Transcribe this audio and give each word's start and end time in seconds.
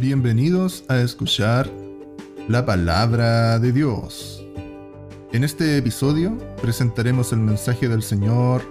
Bienvenidos 0.00 0.84
a 0.86 1.00
escuchar 1.00 1.68
la 2.46 2.64
palabra 2.64 3.58
de 3.58 3.72
Dios. 3.72 4.40
En 5.32 5.42
este 5.42 5.76
episodio 5.76 6.38
presentaremos 6.62 7.32
el 7.32 7.40
mensaje 7.40 7.88
del 7.88 8.04
Señor 8.04 8.62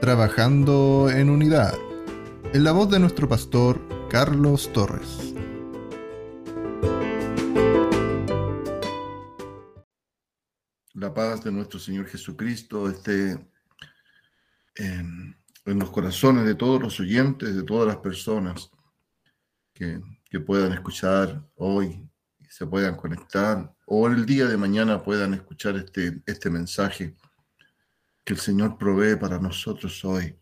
Trabajando 0.00 1.10
en 1.10 1.28
Unidad, 1.28 1.74
en 2.52 2.62
la 2.62 2.70
voz 2.70 2.88
de 2.88 3.00
nuestro 3.00 3.28
pastor 3.28 3.80
Carlos 4.08 4.72
Torres. 4.72 5.34
La 10.92 11.12
paz 11.12 11.42
de 11.42 11.50
nuestro 11.50 11.80
Señor 11.80 12.06
Jesucristo 12.06 12.88
esté 12.88 13.44
en, 14.76 15.36
los 15.64 15.90
corazones 15.90 16.46
de 16.46 16.54
todos 16.54 16.80
los 16.80 17.00
oyentes, 17.00 17.56
de 17.56 17.64
todas 17.64 17.88
las 17.88 17.96
personas 17.96 18.70
que 19.72 20.00
que 20.34 20.40
puedan 20.40 20.72
escuchar 20.72 21.48
hoy, 21.54 22.10
se 22.48 22.66
puedan 22.66 22.96
conectar, 22.96 23.72
o 23.86 24.08
el 24.08 24.26
día 24.26 24.46
de 24.46 24.56
mañana 24.56 25.00
puedan 25.00 25.32
escuchar 25.32 25.76
este, 25.76 26.24
este 26.26 26.50
mensaje 26.50 27.14
que 28.24 28.32
el 28.32 28.40
Señor 28.40 28.76
provee 28.76 29.14
para 29.14 29.38
nosotros 29.38 30.04
hoy. 30.04 30.36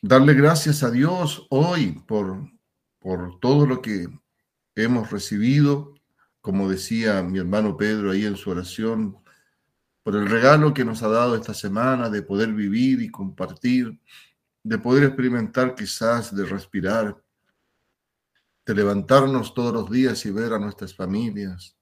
Darle 0.00 0.32
gracias 0.34 0.84
a 0.84 0.92
Dios 0.92 1.44
hoy 1.50 2.04
por, 2.06 2.48
por 3.00 3.40
todo 3.40 3.66
lo 3.66 3.82
que 3.82 4.06
hemos 4.76 5.10
recibido, 5.10 5.92
como 6.40 6.70
decía 6.70 7.20
mi 7.20 7.40
hermano 7.40 7.76
Pedro 7.76 8.12
ahí 8.12 8.26
en 8.26 8.36
su 8.36 8.48
oración, 8.48 9.18
por 10.04 10.14
el 10.14 10.30
regalo 10.30 10.72
que 10.72 10.84
nos 10.84 11.02
ha 11.02 11.08
dado 11.08 11.34
esta 11.34 11.52
semana 11.52 12.08
de 12.08 12.22
poder 12.22 12.52
vivir 12.52 13.02
y 13.02 13.10
compartir, 13.10 13.98
de 14.62 14.78
poder 14.78 15.02
experimentar 15.02 15.74
quizás, 15.74 16.32
de 16.32 16.44
respirar, 16.46 17.23
de 18.66 18.74
levantarnos 18.74 19.54
todos 19.54 19.72
los 19.72 19.90
días 19.90 20.24
y 20.26 20.30
ver 20.30 20.52
a 20.52 20.58
nuestras 20.58 20.94
familias, 20.94 21.76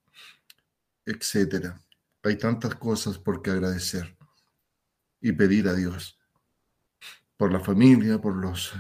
etcétera. 1.05 1.81
Hay 2.23 2.37
tantas 2.37 2.75
cosas 2.77 3.19
por 3.19 3.43
que 3.43 3.51
agradecer 3.51 4.17
y 5.21 5.33
pedir 5.33 5.69
a 5.69 5.75
Dios 5.75 6.19
por 7.37 7.53
la 7.53 7.61
familia, 7.61 8.21
por 8.21 8.37
los, 8.37 8.73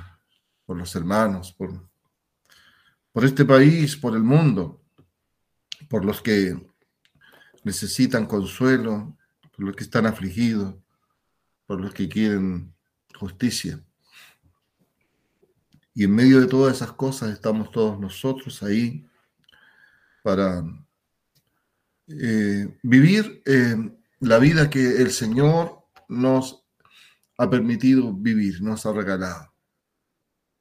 por 0.64 0.76
los 0.76 0.94
hermanos, 0.94 1.52
por, 1.52 1.88
por 3.12 3.24
este 3.24 3.44
país, 3.44 3.96
por 3.96 4.14
el 4.14 4.22
mundo, 4.22 4.80
por 5.88 6.04
los 6.04 6.22
que 6.22 6.56
necesitan 7.64 8.26
consuelo, 8.26 9.16
por 9.56 9.66
los 9.66 9.76
que 9.76 9.84
están 9.84 10.06
afligidos, 10.06 10.74
por 11.66 11.80
los 11.80 11.92
que 11.92 12.08
quieren 12.08 12.74
justicia. 13.14 13.82
Y 15.94 16.04
en 16.04 16.14
medio 16.14 16.40
de 16.40 16.46
todas 16.46 16.76
esas 16.76 16.92
cosas 16.92 17.30
estamos 17.30 17.70
todos 17.70 18.00
nosotros 18.00 18.62
ahí 18.62 19.06
para 20.22 20.64
eh, 22.08 22.78
vivir 22.82 23.42
eh, 23.44 23.76
la 24.20 24.38
vida 24.38 24.70
que 24.70 25.02
el 25.02 25.10
Señor 25.10 25.84
nos 26.08 26.64
ha 27.36 27.50
permitido 27.50 28.12
vivir, 28.12 28.62
nos 28.62 28.86
ha 28.86 28.92
regalado. 28.92 29.52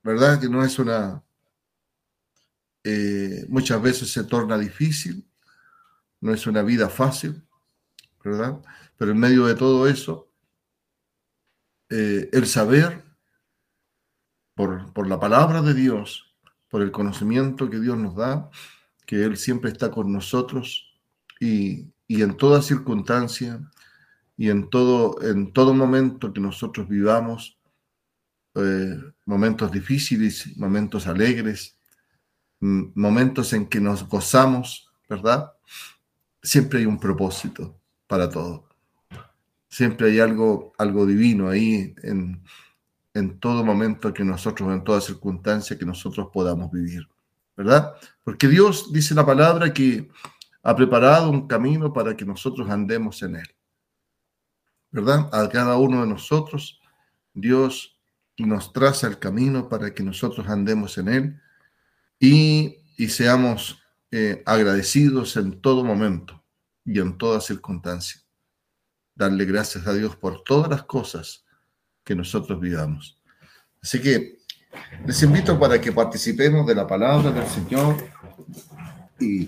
¿Verdad? 0.04 0.40
Que 0.40 0.50
no 0.50 0.64
es 0.66 0.80
una... 0.80 1.24
Eh, 2.84 3.46
muchas 3.48 3.80
veces 3.82 4.12
se 4.12 4.24
torna 4.24 4.58
difícil, 4.58 5.30
no 6.20 6.34
es 6.34 6.48
una 6.48 6.64
vida 6.64 6.90
fácil, 6.90 7.44
¿verdad? 8.24 8.60
Pero 8.98 9.12
en 9.12 9.20
medio 9.20 9.46
de 9.46 9.54
todo 9.54 9.88
eso, 9.88 10.28
el 11.90 12.48
saber 12.48 13.11
por, 14.94 15.08
la 15.08 15.20
palabra 15.20 15.62
de 15.62 15.74
Dios, 15.74 16.36
por 16.70 16.82
el 16.84 16.92
conocimiento 16.92 17.70
que 17.70 17.80
Dios 17.80 17.98
nos 17.98 18.16
da, 18.16 18.50
que 19.08 19.24
Él 19.24 19.38
siempre 19.38 19.72
está 19.72 19.90
con 19.90 20.12
nosotros 20.12 20.94
y, 21.40 21.88
en 22.08 22.38
toda 22.38 22.62
circunstancia 22.62 23.60
y 24.38 24.50
en 24.50 24.70
todo, 24.70 25.22
en 25.22 25.52
todo 25.54 25.74
momento 25.74 26.32
que 26.32 26.42
nosotros 26.42 26.88
vivamos, 26.88 27.58
eh, 28.54 28.98
momentos 29.26 29.72
difíciles, 29.72 30.56
momentos 30.58 31.08
alegres, 31.08 31.78
momentos 32.60 33.54
en 33.54 33.66
que 33.66 33.80
nos 33.80 34.08
gozamos, 34.08 34.92
¿verdad? 35.10 35.54
Siempre 36.44 36.80
hay 36.80 36.86
un 36.86 37.00
propósito 37.00 37.80
para 38.06 38.30
todo. 38.30 38.68
Siempre 39.70 40.12
hay 40.12 40.20
algo, 40.20 40.74
algo 40.78 41.06
divino 41.06 41.50
ahí 41.50 41.96
en, 42.04 42.44
en 43.14 43.40
todo 43.40 43.64
momento 43.64 44.14
que 44.14 44.24
nosotros, 44.24 44.72
en 44.72 44.84
toda 44.84 45.02
circunstancia 45.02 45.78
que 45.78 45.86
nosotros 45.86 46.30
podamos 46.32 46.72
vivir, 46.72 47.08
¿verdad? 47.56 47.94
Porque 48.24 48.48
Dios 48.48 48.92
dice 48.94 49.14
la 49.14 49.26
palabra 49.26 49.74
que 49.74 50.10
ha 50.64 50.76
preparado 50.76 51.30
un 51.30 51.48
camino 51.48 51.92
para 51.92 52.16
que 52.16 52.26
nosotros 52.26 52.70
andemos 52.70 53.22
en 53.24 53.38
él, 53.38 53.56
¿verdad? 54.92 55.30
A 55.34 55.50
cada 55.50 55.78
uno 55.78 56.02
de 56.02 56.08
nosotros, 56.08 56.80
Dios 57.34 57.98
nos 58.38 58.74
traza 58.74 59.08
el 59.08 59.20
camino 59.20 59.70
para 59.70 59.94
que 59.94 60.04
nosotros 60.04 60.48
andemos 60.48 60.98
en 60.98 61.08
él 61.10 61.42
y, 62.20 62.78
seamos 63.10 63.82
eh, 64.12 64.44
agradecidos 64.46 65.36
en 65.36 65.60
todo 65.60 65.84
momento 65.84 66.44
y 66.86 67.00
en 67.00 67.18
toda 67.18 67.42
circunstancia. 67.42 68.22
Darle 69.16 69.46
gracias 69.46 69.88
a 69.88 69.94
Dios 69.94 70.16
por 70.16 70.44
todas 70.44 70.70
las 70.70 70.84
cosas 70.84 71.44
que 72.04 72.16
nosotros 72.16 72.60
vivamos. 72.60 73.20
Así 73.82 74.02
que 74.02 74.40
les 75.06 75.22
invito 75.24 75.60
para 75.60 75.80
que 75.80 75.92
participemos 75.92 76.66
de 76.66 76.76
la 76.76 76.88
palabra 76.88 77.32
del 77.32 77.48
Señor 77.48 77.98
y 79.20 79.48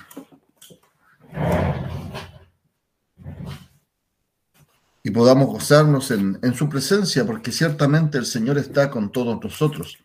y 5.06 5.12
podamos 5.12 5.48
gozarnos 5.48 6.12
en, 6.12 6.40
en, 6.42 6.54
su 6.54 6.70
presencia, 6.70 7.26
porque 7.26 7.52
ciertamente 7.52 8.18
el 8.18 8.26
Señor 8.26 8.58
está 8.58 8.90
con 8.90 9.12
todos 9.12 9.38
nosotros. 9.44 9.98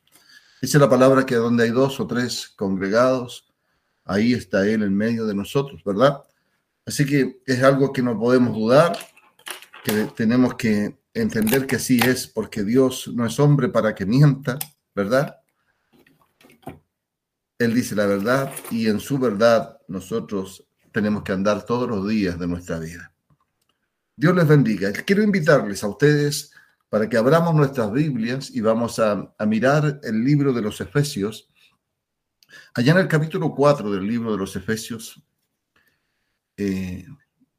Dice 0.60 0.78
la 0.80 0.90
palabra 0.90 1.24
que 1.24 1.36
donde 1.36 1.62
hay 1.62 1.70
dos 1.70 2.00
o 2.00 2.06
tres 2.08 2.48
congregados, 2.56 3.46
ahí 4.04 4.32
está 4.32 4.66
Él 4.66 4.82
en 4.82 4.96
medio 4.96 5.24
de 5.24 5.36
nosotros, 5.36 5.84
¿verdad? 5.84 6.20
Así 6.84 7.06
que 7.06 7.40
es 7.46 7.62
algo 7.62 7.92
que 7.92 8.02
no 8.02 8.18
podemos 8.18 8.56
dudar, 8.56 8.98
que 9.84 10.06
tenemos 10.16 10.54
que 10.54 10.98
entender 11.14 11.66
que 11.66 11.76
así 11.76 12.00
es, 12.00 12.26
porque 12.26 12.64
Dios 12.64 13.10
no 13.14 13.26
es 13.26 13.38
hombre 13.40 13.68
para 13.68 13.94
que 13.94 14.06
mienta, 14.06 14.58
¿verdad? 14.94 15.36
Él 17.58 17.74
dice 17.74 17.94
la 17.96 18.06
verdad 18.06 18.52
y 18.70 18.86
en 18.86 19.00
su 19.00 19.18
verdad 19.18 19.78
nosotros 19.88 20.64
tenemos 20.92 21.22
que 21.22 21.32
andar 21.32 21.64
todos 21.64 21.88
los 21.88 22.08
días 22.08 22.38
de 22.38 22.46
nuestra 22.46 22.78
vida. 22.78 23.12
Dios 24.16 24.34
les 24.34 24.46
bendiga. 24.46 24.92
Quiero 24.92 25.22
invitarles 25.22 25.82
a 25.82 25.88
ustedes 25.88 26.52
para 26.88 27.08
que 27.08 27.16
abramos 27.16 27.54
nuestras 27.54 27.92
Biblias 27.92 28.50
y 28.50 28.60
vamos 28.60 28.98
a, 28.98 29.34
mirar 29.46 30.00
el 30.02 30.24
libro 30.24 30.52
de 30.52 30.62
los 30.62 30.80
Efesios. 30.80 31.50
Allá 32.74 32.92
en 32.92 32.98
el 32.98 33.08
capítulo 33.08 33.54
4 33.54 33.90
del 33.90 34.06
libro 34.06 34.32
de 34.32 34.38
los 34.38 34.56
Efesios, 34.56 35.22
eh, 36.56 37.06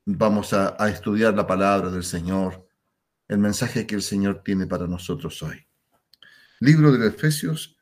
vamos 0.06 0.54
a 0.54 0.90
estudiar 0.90 1.34
la 1.34 1.46
palabra 1.46 1.90
del 1.90 2.04
Señor 2.04 2.69
el 3.30 3.38
mensaje 3.38 3.86
que 3.86 3.96
el 3.96 4.02
Señor 4.02 4.42
tiene 4.44 4.66
para 4.66 4.88
nosotros 4.88 5.42
hoy. 5.44 5.66
Libro 6.60 6.92
de 6.92 7.08
Efesios, 7.08 7.78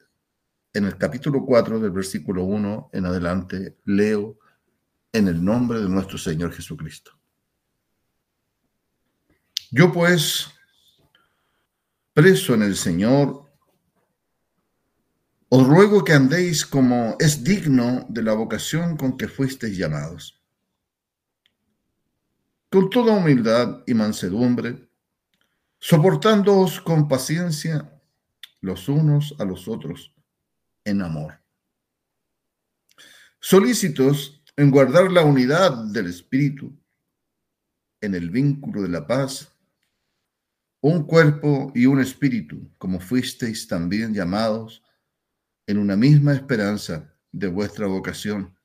en 0.73 0.85
el 0.85 0.97
capítulo 0.97 1.43
4 1.45 1.79
del 1.79 1.91
versículo 1.91 2.43
1 2.43 2.89
en 2.91 3.05
adelante, 3.05 3.77
leo 3.85 4.37
en 5.13 5.29
el 5.29 5.43
nombre 5.43 5.79
de 5.79 5.89
nuestro 5.89 6.17
Señor 6.17 6.53
Jesucristo. 6.53 7.11
Yo 9.71 9.91
pues, 9.91 10.47
preso 12.13 12.53
en 12.53 12.63
el 12.63 12.75
Señor, 12.75 13.49
os 15.49 15.65
ruego 15.65 16.03
que 16.03 16.11
andéis 16.11 16.65
como 16.65 17.15
es 17.19 17.41
digno 17.41 18.05
de 18.09 18.21
la 18.21 18.33
vocación 18.33 18.97
con 18.97 19.17
que 19.17 19.29
fuisteis 19.29 19.77
llamados, 19.77 20.43
con 22.69 22.89
toda 22.89 23.13
humildad 23.13 23.83
y 23.87 23.93
mansedumbre, 23.93 24.86
soportándoos 25.79 26.81
con 26.81 27.07
paciencia 27.07 27.91
los 28.61 28.89
unos 28.89 29.35
a 29.39 29.45
los 29.45 29.67
otros 29.67 30.13
en 30.83 31.01
amor. 31.01 31.41
Solícitos 33.39 34.43
en 34.55 34.71
guardar 34.71 35.11
la 35.11 35.23
unidad 35.23 35.85
del 35.91 36.07
Espíritu, 36.07 36.75
en 38.01 38.15
el 38.15 38.29
vínculo 38.29 38.81
de 38.81 38.89
la 38.89 39.05
paz, 39.05 39.53
un 40.81 41.03
cuerpo 41.03 41.71
y 41.75 41.85
un 41.85 41.99
espíritu, 41.99 42.71
como 42.77 42.99
fuisteis 42.99 43.67
también 43.67 44.13
llamados 44.13 44.83
en 45.65 45.77
una 45.77 45.95
misma 45.95 46.33
esperanza 46.33 47.13
de 47.31 47.47
vuestra 47.47 47.87
vocación. 47.87 48.55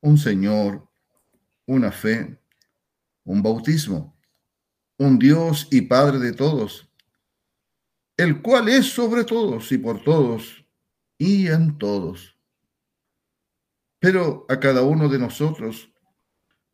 Un 0.00 0.18
Señor, 0.18 0.88
una 1.66 1.92
fe, 1.92 2.40
un 3.24 3.42
bautismo 3.42 4.16
un 5.02 5.18
Dios 5.18 5.66
y 5.70 5.82
Padre 5.82 6.20
de 6.20 6.32
todos, 6.32 6.88
el 8.16 8.40
cual 8.40 8.68
es 8.68 8.86
sobre 8.86 9.24
todos 9.24 9.72
y 9.72 9.78
por 9.78 10.02
todos 10.04 10.64
y 11.18 11.48
en 11.48 11.76
todos. 11.76 12.36
Pero 13.98 14.46
a 14.48 14.60
cada 14.60 14.82
uno 14.82 15.08
de 15.08 15.18
nosotros 15.18 15.92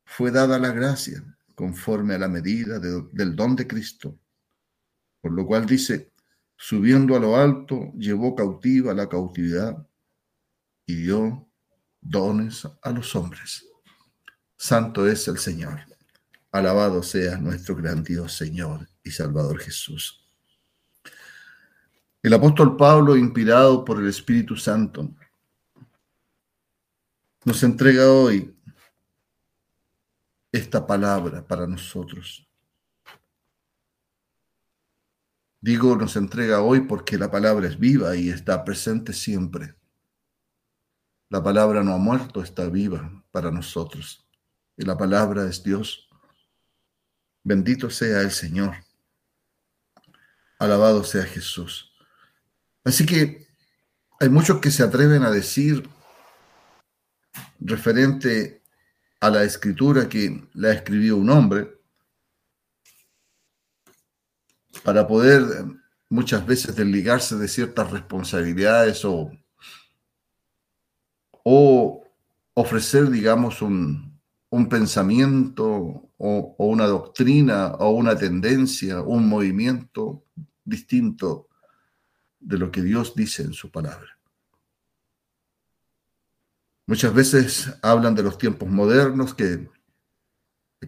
fue 0.04 0.30
dada 0.30 0.58
la 0.58 0.72
gracia 0.72 1.24
conforme 1.54 2.14
a 2.14 2.18
la 2.18 2.28
medida 2.28 2.78
del 2.78 3.34
don 3.34 3.56
de 3.56 3.66
Cristo. 3.66 4.18
Por 5.22 5.32
lo 5.32 5.46
cual 5.46 5.64
dice, 5.64 6.12
subiendo 6.54 7.16
a 7.16 7.20
lo 7.20 7.36
alto, 7.36 7.92
llevó 7.94 8.34
cautiva 8.34 8.92
la 8.92 9.08
cautividad 9.08 9.86
y 10.84 10.96
dio 10.96 11.48
dones 12.00 12.68
a 12.82 12.90
los 12.90 13.16
hombres. 13.16 13.66
Santo 14.56 15.08
es 15.08 15.26
el 15.28 15.38
Señor. 15.38 15.97
Alabado 16.58 17.02
sea 17.02 17.38
nuestro 17.38 17.76
gran 17.76 18.02
Dios, 18.02 18.32
Señor 18.32 18.88
y 19.04 19.10
Salvador 19.10 19.60
Jesús. 19.60 20.24
El 22.20 22.34
apóstol 22.34 22.76
Pablo, 22.76 23.16
inspirado 23.16 23.84
por 23.84 24.00
el 24.00 24.08
Espíritu 24.08 24.56
Santo, 24.56 25.14
nos 27.44 27.62
entrega 27.62 28.10
hoy 28.10 28.54
esta 30.50 30.84
palabra 30.84 31.46
para 31.46 31.66
nosotros. 31.66 32.48
Digo, 35.60 35.94
nos 35.94 36.16
entrega 36.16 36.60
hoy 36.62 36.80
porque 36.80 37.18
la 37.18 37.30
palabra 37.30 37.68
es 37.68 37.78
viva 37.78 38.16
y 38.16 38.30
está 38.30 38.64
presente 38.64 39.12
siempre. 39.12 39.76
La 41.30 41.40
palabra 41.42 41.84
no 41.84 41.94
ha 41.94 41.98
muerto, 41.98 42.42
está 42.42 42.68
viva 42.68 43.24
para 43.30 43.52
nosotros. 43.52 44.28
Y 44.76 44.84
la 44.84 44.96
palabra 44.96 45.48
es 45.48 45.62
Dios. 45.62 46.07
Bendito 47.48 47.88
sea 47.88 48.20
el 48.20 48.30
Señor. 48.30 48.76
Alabado 50.58 51.02
sea 51.02 51.24
Jesús. 51.24 51.90
Así 52.84 53.06
que 53.06 53.48
hay 54.20 54.28
muchos 54.28 54.60
que 54.60 54.70
se 54.70 54.82
atreven 54.82 55.22
a 55.22 55.30
decir 55.30 55.88
referente 57.58 58.62
a 59.20 59.30
la 59.30 59.44
escritura 59.44 60.10
que 60.10 60.46
la 60.52 60.72
escribió 60.72 61.16
un 61.16 61.30
hombre 61.30 61.74
para 64.84 65.06
poder 65.06 65.42
muchas 66.10 66.44
veces 66.44 66.76
desligarse 66.76 67.36
de 67.36 67.48
ciertas 67.48 67.90
responsabilidades 67.90 69.06
o 69.06 69.32
o 71.44 72.04
ofrecer, 72.52 73.08
digamos, 73.08 73.62
un, 73.62 74.07
pensamiento 74.68 75.66
o, 75.66 76.56
o, 76.58 76.66
una 76.66 76.86
doctrina 76.86 77.74
o 77.74 77.90
una 77.90 78.16
tendencia, 78.16 79.02
un 79.02 79.28
movimiento 79.28 80.24
distinto 80.64 81.48
de 82.40 82.58
lo 82.58 82.70
que 82.70 82.82
Dios 82.82 83.14
dice 83.14 83.42
en 83.42 83.52
su 83.52 83.70
palabra. 83.70 84.18
Muchas 86.86 87.12
veces 87.12 87.78
hablan 87.82 88.14
de 88.14 88.22
los 88.22 88.38
tiempos 88.38 88.68
modernos 88.68 89.34
que, 89.34 89.68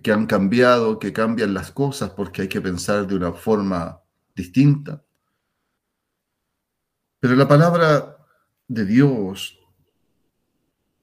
que 0.02 0.12
han 0.12 0.26
cambiado, 0.26 0.98
que 0.98 1.12
cambian 1.12 1.52
las 1.52 1.70
cosas 1.70 2.10
porque 2.10 2.42
hay 2.42 2.48
que 2.48 2.60
pensar 2.60 3.06
de 3.06 3.16
una 3.16 3.32
forma 3.32 4.00
distinta. 4.34 5.04
Pero 7.18 7.36
la 7.36 7.46
palabra 7.46 8.16
de 8.66 8.86
Dios 8.86 9.58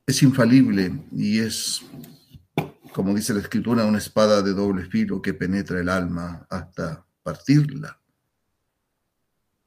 es 0.07 0.23
infalible 0.23 0.99
y 1.11 1.39
es, 1.39 1.85
como 2.93 3.13
dice 3.13 3.33
la 3.33 3.41
escritura, 3.41 3.85
una 3.85 3.97
espada 3.97 4.41
de 4.41 4.53
doble 4.53 4.85
filo 4.85 5.21
que 5.21 5.33
penetra 5.33 5.79
el 5.79 5.89
alma 5.89 6.47
hasta 6.49 7.05
partirla. 7.23 7.99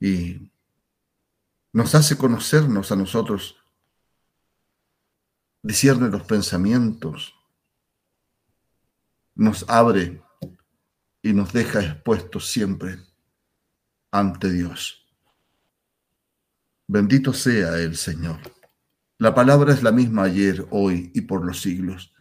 Y 0.01 0.51
nos 1.73 1.95
hace 1.95 2.17
conocernos 2.17 2.91
a 2.91 2.97
nosotros, 2.97 3.57
discierne 5.63 6.09
los 6.09 6.23
pensamientos, 6.23 7.35
nos 9.35 9.65
abre 9.69 10.23
y 11.23 11.33
nos 11.33 11.53
deja 11.53 11.81
expuestos 11.81 12.51
siempre 12.51 12.99
ante 14.11 14.51
Dios. 14.51 15.07
Bendito 16.87 17.33
sea 17.33 17.79
el 17.79 17.97
Señor. 17.97 18.41
La 19.19 19.35
palabra 19.35 19.73
es 19.73 19.83
la 19.83 19.93
misma 19.93 20.25
ayer, 20.25 20.67
hoy 20.71 21.13
y 21.15 21.21
por 21.21 21.45
los 21.45 21.61
siglos. 21.61 22.13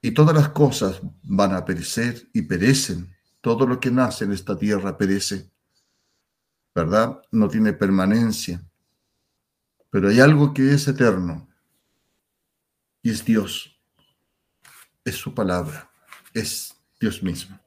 Y 0.00 0.12
todas 0.12 0.34
las 0.34 0.50
cosas 0.50 1.00
van 1.22 1.54
a 1.54 1.64
perecer 1.64 2.28
y 2.32 2.42
perecen. 2.42 3.14
Todo 3.40 3.66
lo 3.66 3.80
que 3.80 3.90
nace 3.90 4.24
en 4.24 4.32
esta 4.32 4.56
tierra 4.56 4.96
perece. 4.96 5.50
¿Verdad? 6.74 7.20
No 7.32 7.48
tiene 7.48 7.72
permanencia. 7.72 8.62
Pero 9.90 10.08
hay 10.08 10.20
algo 10.20 10.54
que 10.54 10.72
es 10.72 10.86
eterno. 10.86 11.48
Y 13.02 13.10
es 13.10 13.24
Dios. 13.24 13.80
Es 15.04 15.16
su 15.16 15.34
palabra. 15.34 15.90
Es 16.34 16.74
Dios 17.00 17.22
mismo. 17.22 17.58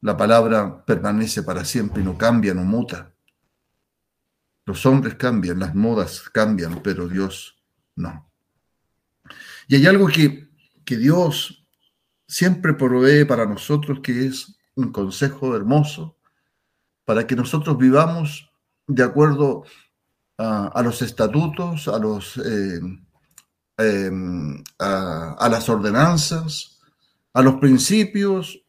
La 0.00 0.16
palabra 0.16 0.84
permanece 0.84 1.42
para 1.42 1.64
siempre 1.64 2.02
y 2.02 2.04
no 2.04 2.18
cambia, 2.18 2.54
no 2.54 2.62
muta. 2.62 3.14
Los 4.66 4.84
hombres 4.84 5.14
cambian, 5.14 5.60
las 5.60 5.74
modas 5.74 6.28
cambian, 6.30 6.82
pero 6.82 7.08
Dios 7.08 7.56
no. 7.94 8.30
Y 9.68 9.76
hay 9.76 9.86
algo 9.86 10.08
que, 10.08 10.45
que 10.86 10.96
Dios 10.96 11.66
siempre 12.26 12.72
provee 12.72 13.26
para 13.26 13.44
nosotros 13.44 14.00
que 14.02 14.26
es 14.26 14.56
un 14.74 14.92
consejo 14.92 15.54
hermoso 15.54 16.16
para 17.04 17.26
que 17.26 17.36
nosotros 17.36 17.78
vivamos 17.78 18.50
de 18.86 19.02
acuerdo 19.02 19.64
a, 20.38 20.82
los 20.82 21.00
estatutos, 21.02 21.88
a, 21.88 21.98
los, 21.98 22.36
eh, 22.36 22.80
em, 23.78 24.62
a, 24.78 25.48
las 25.50 25.68
ordenanzas, 25.68 26.80
a 27.32 27.42
los 27.42 27.54
principios 27.54 28.60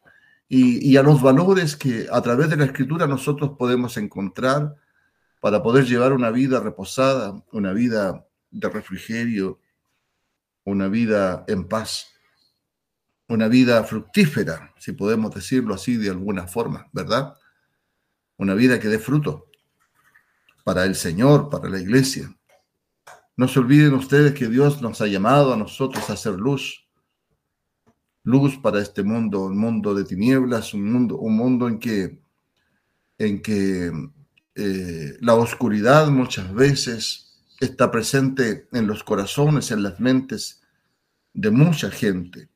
y, 0.48 0.92
y, 0.92 0.98
a 0.98 1.04
los 1.04 1.22
valores 1.22 1.76
que 1.76 2.08
a 2.10 2.22
través 2.22 2.50
de 2.50 2.58
la 2.58 2.66
escritura 2.66 3.06
nosotros 3.06 3.52
podemos 3.58 3.98
encontrar 3.98 4.76
para 5.42 5.62
poder 5.62 5.86
llevar 5.86 6.14
una 6.14 6.32
vida 6.32 6.60
reposada, 6.60 7.44
una 7.52 7.74
vida 7.74 8.26
de 8.50 8.70
refrigerio, 8.70 9.60
una 10.68 10.90
vida 10.90 11.46
en 11.48 11.66
paz, 11.66 12.08
una 13.30 13.48
vida 13.48 13.86
fructífera, 13.86 14.74
si 14.78 14.92
podemos 14.92 15.34
decirlo 15.34 15.74
así 15.74 15.96
de 15.96 16.10
alguna 16.10 16.46
forma, 16.46 16.90
¿verdad? 16.92 17.36
Una 18.36 18.54
vida 18.54 18.78
que 18.78 18.90
dé 18.90 19.00
fruto 19.00 19.48
para 20.66 20.84
el 20.84 20.96
Señor, 20.96 21.50
para 21.50 21.70
la 21.70 21.80
iglesia. 21.80 22.36
No 23.38 23.48
se 23.48 23.60
olviden 23.60 23.94
ustedes 23.94 24.34
que 24.34 24.48
Dios 24.48 24.82
nos 24.82 25.00
ha 25.00 25.08
llamado 25.08 25.54
a 25.54 25.58
nosotros 25.58 26.10
a 26.10 26.14
hacer 26.14 26.34
luz, 26.34 26.86
luz 28.24 28.58
para 28.58 28.82
este 28.82 29.04
mundo, 29.04 29.46
un 29.46 29.58
mundo 29.58 29.96
de 29.96 30.04
tinieblas, 30.04 30.74
un 30.74 30.92
mundo, 30.92 31.18
un 31.18 31.38
mundo 31.38 31.70
en 31.70 31.80
que, 31.80 32.20
en 33.18 33.42
que 33.42 33.90
eh, 34.56 35.18
la 35.22 35.36
oscuridad 35.36 36.10
muchas 36.10 36.54
veces 36.54 37.27
está 37.60 37.92
presente 37.92 38.68
en 38.72 38.88
los 38.88 39.04
corazones, 39.04 39.72
en 39.72 39.84
las 39.84 40.00
mentes 40.00 40.62
de 41.34 41.52
mucha 41.52 41.92
gente. 41.92 42.50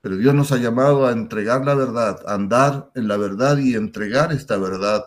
Pero 0.00 0.16
Dios 0.16 0.34
nos 0.34 0.52
ha 0.52 0.56
llamado 0.56 1.06
a 1.06 1.12
entregar 1.12 1.64
la 1.64 1.74
verdad, 1.74 2.20
a 2.26 2.34
andar 2.34 2.90
en 2.94 3.08
la 3.08 3.16
verdad 3.16 3.58
y 3.58 3.74
entregar 3.74 4.32
esta 4.32 4.56
verdad 4.56 5.04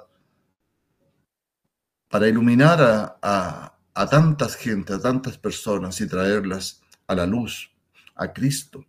para 2.10 2.28
iluminar 2.28 2.82
a, 2.82 3.78
a 3.94 4.10
tantas 4.10 4.56
gente, 4.56 4.94
a 4.94 5.00
tantas 5.00 5.38
personas 5.38 6.00
y 6.02 6.08
traerlas 6.08 6.82
a 7.08 7.16
la 7.16 7.26
luz, 7.26 7.72
a 8.16 8.34
Cristo. 8.34 8.86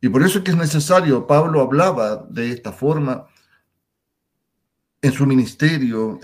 Y 0.00 0.08
por 0.08 0.22
eso 0.22 0.38
es 0.38 0.44
que 0.44 0.50
es 0.52 0.56
necesario, 0.56 1.26
Pablo 1.26 1.60
hablaba 1.60 2.26
de 2.28 2.50
esta 2.50 2.72
forma, 2.72 3.26
en 5.02 5.12
su 5.12 5.26
ministerio, 5.26 6.20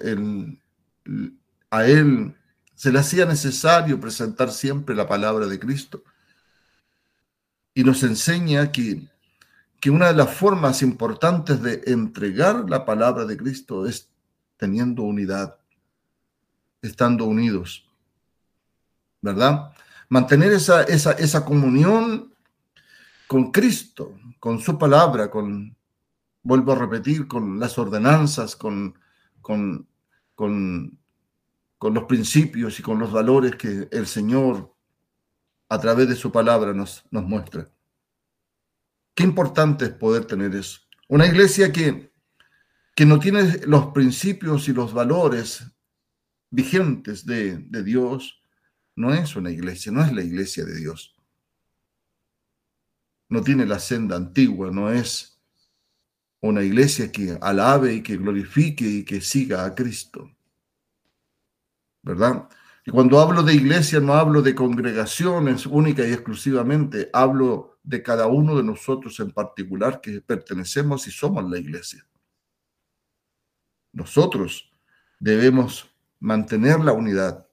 a 1.71 1.87
él 1.87 2.35
se 2.75 2.93
le 2.93 2.99
hacía 2.99 3.25
necesario 3.27 4.01
presentar 4.01 4.51
siempre 4.51 4.95
la 4.95 5.09
palabra 5.09 5.47
de 5.47 5.59
Cristo. 5.59 6.05
Y 7.75 7.85
nos 7.85 8.03
enseña 8.03 8.73
que, 8.73 9.09
que 9.81 9.91
una 9.91 10.09
de 10.09 10.15
las 10.15 10.35
formas 10.35 10.83
importantes 10.83 11.63
de 11.63 11.83
entregar 11.87 12.69
la 12.69 12.85
palabra 12.85 13.25
de 13.25 13.37
Cristo 13.37 13.87
es 13.87 14.11
teniendo 14.57 15.03
unidad, 15.03 15.59
estando 16.83 17.25
unidos, 17.25 17.87
¿verdad? 19.21 19.73
Mantener 20.09 20.53
esa, 20.53 20.83
esa, 20.83 21.13
esa 21.13 21.45
comunión 21.45 22.33
con 23.27 23.51
Cristo, 23.51 24.15
con 24.39 24.61
su 24.61 24.79
palabra, 24.79 25.31
con, 25.31 25.77
vuelvo 26.43 26.73
a 26.73 26.77
repetir, 26.77 27.27
con 27.27 27.59
las 27.59 27.77
ordenanzas, 27.79 28.55
con, 28.55 28.99
con, 29.41 29.87
con, 30.35 30.99
los 31.81 32.05
principios 32.05 32.79
y 32.79 32.83
con 32.83 32.99
los 32.99 33.13
valores 33.13 33.57
que 33.57 33.89
el 33.91 34.07
Señor 34.07 34.75
a 35.69 35.79
través 35.79 36.09
de 36.09 36.17
su 36.17 36.31
palabra 36.33 36.73
nos, 36.73 37.05
nos 37.11 37.25
muestra. 37.25 37.69
Qué 39.15 39.25
importante 39.25 39.87
es 39.87 39.91
poder 39.93 40.25
tener 40.25 40.55
eso. 40.55 40.81
Una 41.09 41.27
iglesia 41.27 41.73
que, 41.73 42.13
que 42.95 43.07
no 43.07 43.19
tiene 43.19 43.61
los 43.67 43.87
principios 43.87 44.69
y 44.69 44.73
los 44.73 44.93
valores 44.93 45.65
vigentes 46.51 47.27
de, 47.27 47.59
de 47.59 47.83
Dios, 47.83 48.43
no 48.95 49.13
es 49.13 49.37
una 49.37 49.51
iglesia, 49.51 49.93
no 49.93 50.03
es 50.03 50.13
la 50.13 50.23
iglesia 50.23 50.65
de 50.65 50.77
Dios. 50.77 51.15
No 53.29 53.43
tiene 53.43 53.67
la 53.67 53.79
senda 53.79 54.17
antigua, 54.17 54.71
no 54.71 54.91
es 54.91 55.41
una 56.41 56.63
iglesia 56.63 57.11
que 57.11 57.39
alabe 57.41 57.95
y 57.95 58.03
que 58.03 58.17
glorifique 58.17 58.87
y 58.87 59.05
que 59.05 59.21
siga 59.21 59.65
a 59.65 59.75
Cristo. 59.75 60.36
¿Verdad? 62.07 62.49
Y 62.85 62.93
cuando 62.93 63.19
hablo 63.19 63.43
de 63.43 63.53
iglesia 63.53 63.99
no 63.99 64.15
hablo 64.15 64.41
de 64.41 64.55
congregaciones 64.55 65.67
única 65.67 66.07
y 66.07 66.13
exclusivamente, 66.13 67.11
hablo 67.13 67.81
de 67.83 68.01
cada 68.01 68.29
uno 68.29 68.57
de 68.57 68.63
nosotros 68.63 69.19
en 69.19 69.33
particular 69.33 70.01
que 70.01 70.21
pertenecemos 70.21 71.09
y 71.09 71.11
somos 71.11 71.51
la 71.51 71.59
iglesia. 71.59 72.07
Nosotros 73.93 74.71
debemos 75.19 75.91
mantener 76.21 76.79
la 76.79 76.93
unidad. 76.93 77.45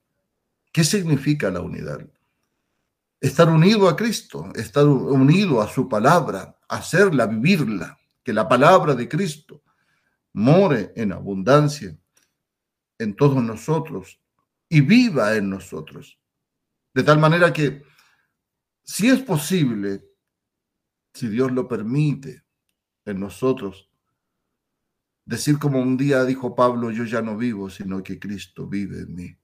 ¿Qué 0.71 0.83
significa 0.83 1.49
la 1.49 1.61
unidad? 1.61 2.07
Estar 3.19 3.49
unido 3.49 3.89
a 3.89 3.95
Cristo, 3.95 4.51
estar 4.53 4.85
unido 4.85 5.63
a 5.63 5.67
su 5.67 5.89
palabra, 5.89 6.59
hacerla, 6.67 7.25
vivirla, 7.25 7.97
que 8.23 8.33
la 8.33 8.47
palabra 8.47 8.93
de 8.93 9.09
Cristo 9.09 9.63
more 10.33 10.93
en 10.95 11.11
abundancia 11.11 11.97
en 12.99 13.15
todos 13.15 13.41
nosotros 13.43 14.19
y 14.73 14.81
viva 14.81 15.35
en 15.35 15.51
nosotros. 15.51 16.19
De 16.95 17.03
tal 17.03 17.19
manera 17.19 17.53
que, 17.53 17.83
si 18.81 19.07
es 19.07 19.21
posible, 19.21 20.03
si 21.13 21.27
Dios 21.27 21.51
lo 21.51 21.67
permite, 21.67 22.43
en 23.05 23.19
nosotros, 23.19 23.91
decir 25.25 25.59
como 25.59 25.79
un 25.79 25.95
día 25.95 26.25
dijo 26.25 26.55
Pablo, 26.55 26.89
yo 26.89 27.03
ya 27.03 27.21
no 27.21 27.37
vivo, 27.37 27.69
sino 27.69 28.01
que 28.01 28.17
Cristo 28.17 28.65
vive 28.65 29.01
en 29.01 29.13
mí. 29.13 29.37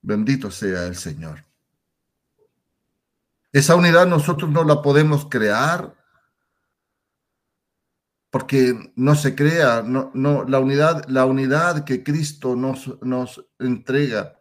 Bendito 0.00 0.50
sea 0.50 0.86
el 0.86 0.96
Señor. 0.96 1.44
Esa 3.52 3.76
unidad 3.76 4.06
nosotros 4.06 4.50
no 4.50 4.64
la 4.64 4.80
podemos 4.80 5.26
crear 5.28 5.97
porque 8.38 8.92
no 8.94 9.16
se 9.16 9.34
crea, 9.34 9.82
no, 9.82 10.12
la, 10.44 10.60
unidad, 10.60 11.04
la 11.08 11.26
unidad 11.26 11.82
que 11.82 12.04
Cristo 12.04 12.54
nos, 12.54 13.02
nos 13.02 13.44
entrega, 13.58 14.38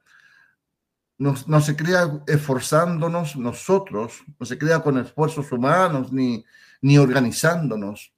no 1.17 1.61
se 1.61 1.75
crea 1.75 2.21
esforzándonos 2.27 3.37
nosotros, 3.37 4.23
no 4.39 4.45
se 4.45 4.55
crea 4.59 4.83
con 4.83 4.99
esfuerzos 4.99 5.51
humanos 5.51 6.13
ni, 6.13 6.45
ni 6.79 6.99
organizándonos, 6.99 8.13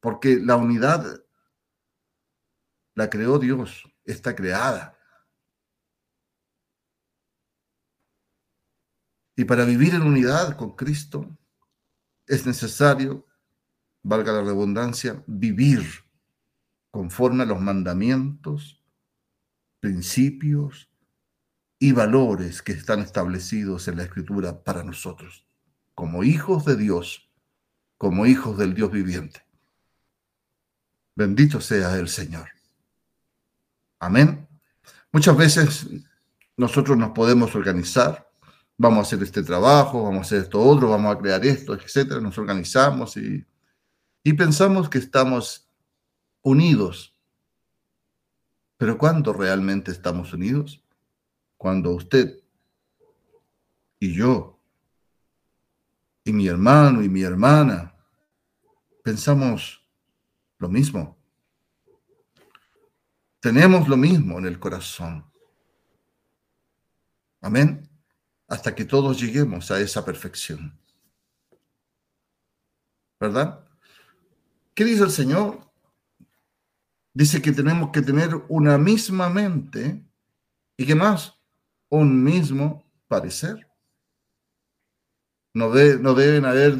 porque 0.00 0.38
la 0.38 0.56
unidad 0.56 1.24
la 2.96 3.08
creó 3.08 3.38
Dios, 3.38 3.90
está 4.04 4.36
creada. 4.36 4.98
Y 9.34 9.46
para 9.46 9.64
vivir 9.64 9.94
en 9.94 10.02
unidad 10.02 10.58
con 10.58 10.76
Cristo 10.76 11.26
es 12.26 12.44
necesario 12.44 13.24
valga 14.02 14.32
la 14.32 14.42
redundancia, 14.42 15.22
vivir 15.26 15.82
conforme 16.90 17.44
a 17.44 17.46
los 17.46 17.60
mandamientos, 17.60 18.82
principios 19.80 20.90
y 21.78 21.92
valores 21.92 22.62
que 22.62 22.72
están 22.72 23.00
establecidos 23.00 23.88
en 23.88 23.96
la 23.96 24.02
Escritura 24.04 24.62
para 24.62 24.82
nosotros, 24.82 25.46
como 25.94 26.24
hijos 26.24 26.64
de 26.64 26.76
Dios, 26.76 27.30
como 27.96 28.26
hijos 28.26 28.58
del 28.58 28.74
Dios 28.74 28.90
viviente. 28.90 29.44
Bendito 31.14 31.60
sea 31.60 31.96
el 31.96 32.08
Señor. 32.08 32.48
Amén. 33.98 34.46
Muchas 35.12 35.36
veces 35.36 35.86
nosotros 36.56 36.96
nos 36.96 37.10
podemos 37.10 37.54
organizar, 37.54 38.30
vamos 38.76 38.98
a 38.98 39.02
hacer 39.02 39.22
este 39.22 39.42
trabajo, 39.42 40.02
vamos 40.02 40.18
a 40.18 40.22
hacer 40.22 40.42
esto 40.42 40.60
otro, 40.60 40.88
vamos 40.88 41.14
a 41.14 41.18
crear 41.18 41.44
esto, 41.44 41.74
etcétera, 41.74 42.20
nos 42.20 42.36
organizamos 42.38 43.16
y 43.16 43.44
y 44.22 44.32
pensamos 44.34 44.88
que 44.88 44.98
estamos 44.98 45.68
unidos. 46.42 47.14
Pero 48.76 48.98
¿cuándo 48.98 49.32
realmente 49.32 49.90
estamos 49.90 50.32
unidos? 50.32 50.82
Cuando 51.56 51.90
usted 51.90 52.40
y 53.98 54.14
yo 54.14 54.58
y 56.24 56.32
mi 56.32 56.48
hermano 56.48 57.02
y 57.02 57.08
mi 57.08 57.22
hermana 57.22 57.94
pensamos 59.02 59.84
lo 60.58 60.68
mismo. 60.68 61.18
Tenemos 63.40 63.88
lo 63.88 63.96
mismo 63.96 64.38
en 64.38 64.46
el 64.46 64.58
corazón. 64.58 65.24
Amén. 67.40 67.88
Hasta 68.48 68.74
que 68.74 68.84
todos 68.84 69.18
lleguemos 69.18 69.70
a 69.70 69.80
esa 69.80 70.04
perfección. 70.04 70.78
¿Verdad? 73.18 73.69
¿Qué 74.74 74.84
dice 74.84 75.04
el 75.04 75.10
Señor? 75.10 75.70
Dice 77.12 77.42
que 77.42 77.52
tenemos 77.52 77.90
que 77.90 78.02
tener 78.02 78.34
una 78.48 78.78
misma 78.78 79.28
mente 79.28 80.02
y 80.76 80.86
que 80.86 80.94
más, 80.94 81.34
un 81.88 82.22
mismo 82.22 82.84
parecer. 83.08 83.68
No, 85.52 85.68
no 85.68 86.14
deben 86.14 86.44
haber 86.44 86.78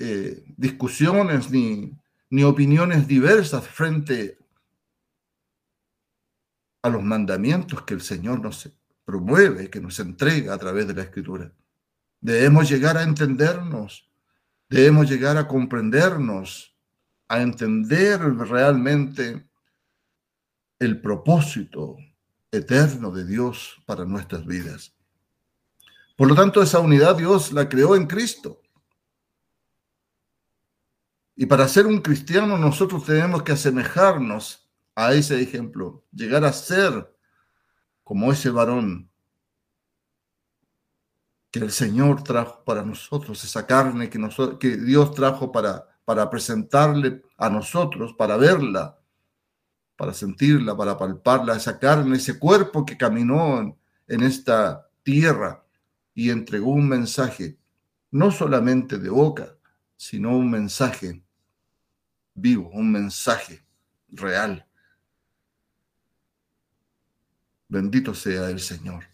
eh, 0.00 0.44
discusiones 0.56 1.50
ni, 1.50 1.92
ni 2.30 2.42
opiniones 2.42 3.06
diversas 3.06 3.66
frente 3.66 4.38
a 6.82 6.90
los 6.90 7.02
mandamientos 7.02 7.82
que 7.82 7.94
el 7.94 8.00
Señor 8.00 8.40
nos 8.40 8.70
promueve, 9.04 9.70
que 9.70 9.80
nos 9.80 9.98
entrega 10.00 10.54
a 10.54 10.58
través 10.58 10.86
de 10.86 10.94
la 10.94 11.02
Escritura. 11.02 11.52
Debemos 12.20 12.68
llegar 12.68 12.96
a 12.96 13.04
entendernos, 13.04 14.10
debemos 14.68 15.08
llegar 15.08 15.36
a 15.36 15.46
comprendernos, 15.46 16.76
a 17.28 17.40
entender 17.42 18.20
realmente 18.20 19.48
el 20.78 21.00
propósito 21.00 21.96
eterno 22.50 23.10
de 23.10 23.26
Dios 23.26 23.80
para 23.84 24.04
nuestras 24.04 24.46
vidas. 24.46 24.94
Por 26.16 26.28
lo 26.28 26.34
tanto, 26.34 26.62
esa 26.62 26.80
unidad 26.80 27.16
Dios 27.16 27.52
la 27.52 27.68
creó 27.68 27.94
en 27.94 28.06
Cristo. 28.06 28.62
Y 31.36 31.46
para 31.46 31.68
ser 31.68 31.86
un 31.86 32.00
cristiano 32.00 32.58
nosotros 32.58 33.04
tenemos 33.04 33.42
que 33.42 33.52
asemejarnos 33.52 34.68
a 34.96 35.12
ese 35.12 35.40
ejemplo, 35.40 36.04
llegar 36.10 36.44
a 36.44 36.52
ser 36.52 37.14
como 38.02 38.32
ese 38.32 38.50
varón 38.50 39.08
que 41.52 41.60
el 41.60 41.70
Señor 41.70 42.24
trajo 42.24 42.64
para 42.64 42.82
nosotros, 42.82 43.44
esa 43.44 43.66
carne 43.66 44.10
que, 44.10 44.18
que 44.58 44.76
Dios 44.76 45.14
trajo 45.14 45.52
para 45.52 45.97
para 46.08 46.30
presentarle 46.30 47.22
a 47.36 47.50
nosotros, 47.50 48.14
para 48.14 48.38
verla, 48.38 48.98
para 49.94 50.14
sentirla, 50.14 50.74
para 50.74 50.96
palparla, 50.96 51.54
esa 51.54 51.78
carne, 51.78 52.16
ese 52.16 52.38
cuerpo 52.38 52.86
que 52.86 52.96
caminó 52.96 53.78
en, 54.06 54.22
esta 54.22 54.88
tierra 55.02 55.62
y 56.14 56.30
entregó 56.30 56.70
un 56.70 56.88
mensaje, 56.88 57.58
no 58.10 58.30
solamente 58.30 58.96
de 58.96 59.10
boca, 59.10 59.54
sino 59.98 60.34
un 60.34 60.50
mensaje 60.50 61.22
vivo, 62.32 62.70
un 62.72 62.90
mensaje 62.90 63.62
real. 64.08 64.66
Bendito 67.68 68.14
sea 68.14 68.48
el 68.48 68.60
Señor. 68.60 69.04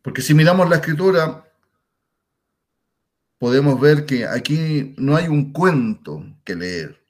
Porque 0.00 0.22
si 0.22 0.32
miramos 0.32 0.66
la 0.70 0.76
escritura, 0.76 1.44
podemos 3.44 3.78
ver 3.78 4.06
que 4.06 4.26
aquí 4.26 4.94
no 4.96 5.16
hay 5.16 5.28
un 5.28 5.52
cuento 5.52 6.24
que 6.44 6.54
leer. 6.54 7.06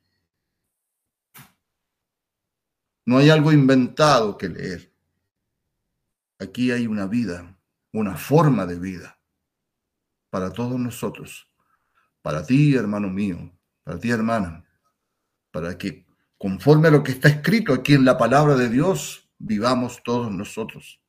No 3.07 3.19
hay 3.19 3.31
algo 3.31 3.53
inventado 3.53 4.37
que 4.37 4.49
leer. 4.49 4.93
Aquí 6.41 6.73
hay 6.73 6.89
una 6.89 7.07
vida, 7.07 7.57
una 7.93 8.17
forma 8.17 8.67
de 8.67 8.81
vida 8.81 9.17
para 10.29 10.53
todos 10.53 10.77
nosotros, 10.77 11.49
para 12.21 12.45
ti, 12.45 12.75
hermano 12.75 13.11
mío, 13.11 13.57
para 13.85 14.01
ti, 14.01 14.11
hermana, 14.11 14.65
para 15.53 15.79
que 15.79 16.05
conforme 16.37 16.89
a 16.89 16.91
lo 16.91 17.05
que 17.05 17.13
está 17.13 17.29
escrito 17.29 17.73
aquí 17.73 17.95
en 17.95 18.05
la 18.05 18.19
palabra 18.19 18.57
de 18.57 18.69
Dios, 18.71 19.31
vivamos 19.39 20.03
todos 20.03 20.33
nosotros, 20.33 21.01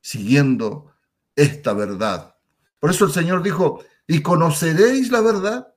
siguiendo 0.00 0.92
esta 1.36 1.74
verdad. 1.74 2.34
Por 2.80 2.90
eso 2.90 3.04
el 3.04 3.12
Señor 3.12 3.44
dijo, 3.44 3.84
y 4.06 4.22
conoceréis 4.22 5.10
la 5.10 5.20
verdad 5.20 5.74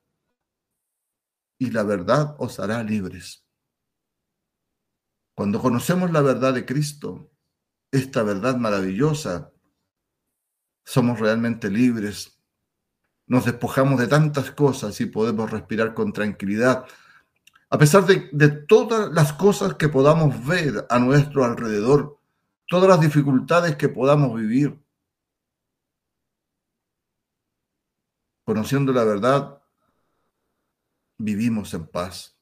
y 1.58 1.72
la 1.72 1.84
verdad 1.84 2.36
os 2.40 2.60
hará 2.60 2.84
libres. 2.84 3.46
Cuando 5.36 5.62
conocemos 5.62 6.12
la 6.12 6.22
verdad 6.22 6.54
de 6.54 6.66
Cristo, 6.66 7.32
esta 7.92 8.24
verdad 8.24 8.56
maravillosa, 8.58 9.52
somos 10.84 11.20
realmente 11.20 11.70
libres. 11.70 12.40
Nos 13.28 13.46
despojamos 13.46 14.00
de 14.00 14.08
tantas 14.08 14.52
cosas 14.52 15.00
y 15.02 15.08
podemos 15.08 15.50
respirar 15.52 15.94
con 15.94 16.14
tranquilidad. 16.14 16.86
a 17.70 17.78
pesar 17.78 18.06
de, 18.06 18.30
de 18.32 18.50
todas 18.50 19.12
las 19.12 19.34
cosas 19.34 19.74
que 19.76 19.90
podamos 19.90 20.46
ver 20.46 20.86
a 20.90 21.00
nuestro 21.00 21.44
alrededor, 21.44 22.20
todas 22.68 22.88
las 22.88 23.02
dificultades 23.02 23.76
que 23.76 23.90
podamos 23.90 24.40
vivir, 24.40 24.80
conociendo 28.46 28.94
la 28.94 29.04
verdad, 29.04 29.62
vivimos 31.18 31.74
en 31.74 31.88
paz, 31.88 32.38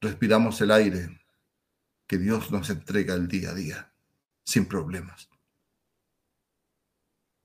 respiramos 0.00 0.60
el 0.60 0.72
aire 0.72 1.20
que 2.06 2.18
Dios 2.18 2.50
nos 2.50 2.68
entrega 2.68 3.14
el 3.14 3.28
día 3.28 3.50
a 3.50 3.54
día, 3.54 3.92
sin 4.44 4.66
problemas. 4.66 5.28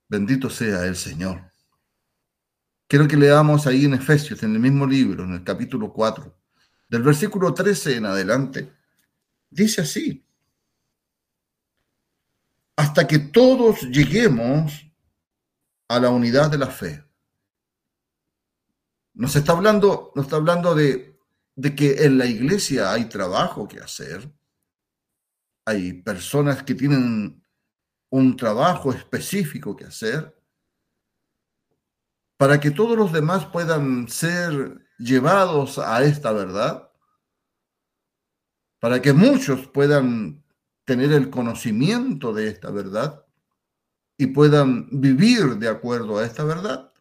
Bendito 0.08 0.50
sea 0.50 0.84
el 0.84 0.96
Señor. 0.96 1.50
Quiero 2.86 3.08
que 3.08 3.16
leamos 3.16 3.66
ahí 3.66 3.84
en 3.84 3.94
Efesios, 3.94 4.42
en 4.42 4.54
el 4.54 4.60
mismo 4.60 4.86
libro, 4.86 5.24
en 5.24 5.34
el 5.34 5.44
capítulo 5.44 5.92
4, 5.92 6.36
del 6.88 7.02
versículo 7.02 7.54
13 7.54 7.96
en 7.96 8.06
adelante. 8.06 8.72
Dice 9.50 9.82
así, 9.82 10.24
hasta 12.76 13.06
que 13.06 13.18
todos 13.18 13.82
lleguemos 13.82 14.84
a 15.94 16.00
la 16.00 16.10
unidad 16.10 16.50
de 16.50 16.58
la 16.58 16.66
fe. 16.66 17.04
Nos 19.14 19.36
está 19.36 19.52
hablando, 19.52 20.12
nos 20.14 20.26
está 20.26 20.36
hablando 20.36 20.74
de, 20.74 21.20
de 21.54 21.74
que 21.74 22.04
en 22.04 22.18
la 22.18 22.26
iglesia 22.26 22.92
hay 22.92 23.04
trabajo 23.08 23.68
que 23.68 23.80
hacer. 23.80 24.32
Hay 25.64 25.92
personas 25.92 26.62
que 26.62 26.74
tienen 26.74 27.42
un 28.10 28.36
trabajo 28.36 28.92
específico 28.92 29.76
que 29.76 29.84
hacer 29.84 30.34
para 32.36 32.58
que 32.60 32.70
todos 32.70 32.96
los 32.98 33.12
demás 33.12 33.46
puedan 33.46 34.08
ser 34.08 34.86
llevados 34.98 35.78
a 35.78 36.02
esta 36.02 36.32
verdad, 36.32 36.90
para 38.80 39.00
que 39.00 39.12
muchos 39.12 39.66
puedan 39.68 40.44
tener 40.84 41.12
el 41.12 41.30
conocimiento 41.30 42.32
de 42.32 42.48
esta 42.48 42.70
verdad 42.70 43.23
y 44.16 44.28
puedan 44.28 44.88
vivir 44.90 45.56
de 45.56 45.68
acuerdo 45.68 46.18
a 46.18 46.24
esta 46.24 46.44
verdad. 46.44 46.92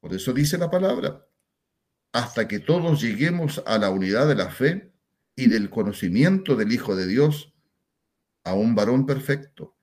Por 0.00 0.14
eso 0.14 0.32
dice 0.32 0.58
la 0.58 0.70
palabra, 0.70 1.26
hasta 2.12 2.48
que 2.48 2.58
todos 2.58 3.00
lleguemos 3.00 3.62
a 3.66 3.78
la 3.78 3.90
unidad 3.90 4.26
de 4.26 4.34
la 4.34 4.50
fe 4.50 4.92
y 5.36 5.48
del 5.48 5.70
conocimiento 5.70 6.56
del 6.56 6.72
Hijo 6.72 6.96
de 6.96 7.06
Dios, 7.06 7.52
a 8.44 8.54
un 8.54 8.74
varón 8.74 9.06
perfecto, 9.06 9.76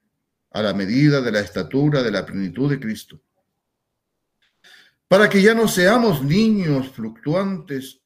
a 0.51 0.61
la 0.61 0.73
medida 0.73 1.21
de 1.21 1.31
la 1.31 1.39
estatura 1.39 2.03
de 2.03 2.11
la 2.11 2.25
plenitud 2.25 2.69
de 2.69 2.79
Cristo 2.79 3.21
para 5.07 5.29
que 5.29 5.41
ya 5.41 5.53
no 5.53 5.67
seamos 5.67 6.23
niños 6.23 6.89
fluctuantes 6.89 8.01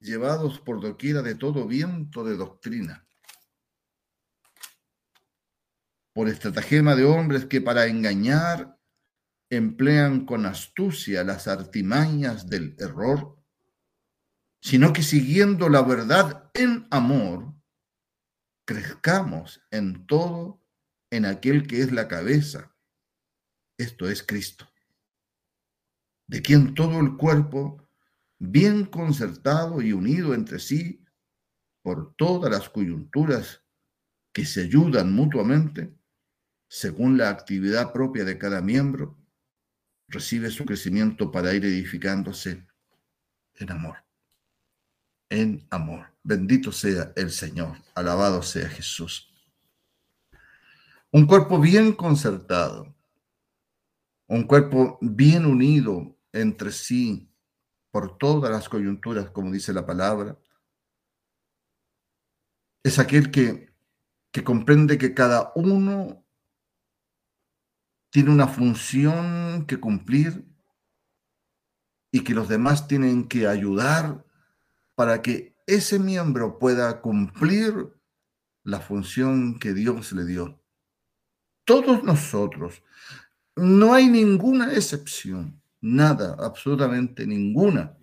llevados 0.00 0.60
por 0.60 0.80
doquiera 0.80 1.22
de 1.22 1.34
todo 1.34 1.66
viento 1.66 2.24
de 2.24 2.36
doctrina, 2.36 3.06
por 6.12 6.28
estratagema 6.28 6.94
de 6.94 7.04
hombres 7.04 7.46
que 7.46 7.60
para 7.60 7.86
engañar 7.86 8.78
emplean 9.50 10.24
con 10.24 10.46
astucia 10.46 11.24
las 11.24 11.48
artimañas 11.48 12.48
del 12.48 12.76
error, 12.78 13.42
sino 14.60 14.92
que 14.92 15.02
siguiendo 15.02 15.68
la 15.68 15.82
verdad 15.82 16.50
en 16.54 16.86
amor, 16.90 17.54
crezcamos 18.64 19.62
en 19.70 20.06
todo 20.06 20.62
en 21.10 21.26
aquel 21.26 21.66
que 21.66 21.80
es 21.80 21.92
la 21.92 22.08
cabeza, 22.08 22.74
esto 23.76 24.08
es 24.08 24.22
Cristo 24.22 24.72
de 26.32 26.40
quien 26.40 26.74
todo 26.74 26.98
el 27.00 27.18
cuerpo, 27.18 27.86
bien 28.38 28.86
concertado 28.86 29.82
y 29.82 29.92
unido 29.92 30.32
entre 30.32 30.58
sí 30.58 31.04
por 31.82 32.14
todas 32.16 32.50
las 32.50 32.70
coyunturas 32.70 33.62
que 34.32 34.46
se 34.46 34.62
ayudan 34.62 35.12
mutuamente, 35.12 35.94
según 36.72 37.18
la 37.18 37.28
actividad 37.28 37.92
propia 37.92 38.24
de 38.24 38.38
cada 38.38 38.62
miembro, 38.62 39.14
recibe 40.08 40.50
su 40.50 40.64
crecimiento 40.64 41.30
para 41.30 41.52
ir 41.52 41.66
edificándose 41.66 42.66
en 43.56 43.70
amor. 43.70 43.98
En 45.28 45.66
amor. 45.68 46.06
Bendito 46.22 46.72
sea 46.72 47.12
el 47.14 47.30
Señor. 47.30 47.76
Alabado 47.94 48.42
sea 48.42 48.70
Jesús. 48.70 49.30
Un 51.10 51.26
cuerpo 51.26 51.60
bien 51.60 51.92
concertado, 51.92 52.96
un 54.26 54.44
cuerpo 54.44 54.98
bien 55.02 55.44
unido 55.44 56.16
entre 56.32 56.72
sí 56.72 57.28
por 57.90 58.16
todas 58.16 58.50
las 58.50 58.70
coyunturas, 58.70 59.28
como 59.28 59.52
dice 59.52 59.74
la 59.74 59.84
palabra, 59.84 60.38
es 62.82 62.98
aquel 62.98 63.30
que, 63.30 63.74
que 64.30 64.42
comprende 64.42 64.96
que 64.96 65.12
cada 65.12 65.52
uno 65.54 66.22
tiene 68.12 68.30
una 68.30 68.46
función 68.46 69.64
que 69.66 69.80
cumplir 69.80 70.46
y 72.12 72.22
que 72.22 72.34
los 72.34 72.46
demás 72.46 72.86
tienen 72.86 73.26
que 73.26 73.46
ayudar 73.46 74.26
para 74.94 75.22
que 75.22 75.56
ese 75.66 75.98
miembro 75.98 76.58
pueda 76.58 77.00
cumplir 77.00 77.88
la 78.64 78.80
función 78.80 79.58
que 79.58 79.72
Dios 79.72 80.12
le 80.12 80.26
dio. 80.26 80.62
Todos 81.64 82.04
nosotros, 82.04 82.82
no 83.56 83.94
hay 83.94 84.08
ninguna 84.08 84.74
excepción 84.74 85.62
nada, 85.80 86.36
absolutamente 86.38 87.26
ninguna. 87.26 87.96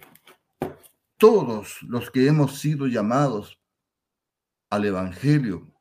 Todos 1.18 1.84
los 1.84 2.10
que 2.10 2.26
hemos 2.26 2.60
sido 2.60 2.88
llamados 2.88 3.60
al 4.72 4.86
Evangelio, 4.86 5.72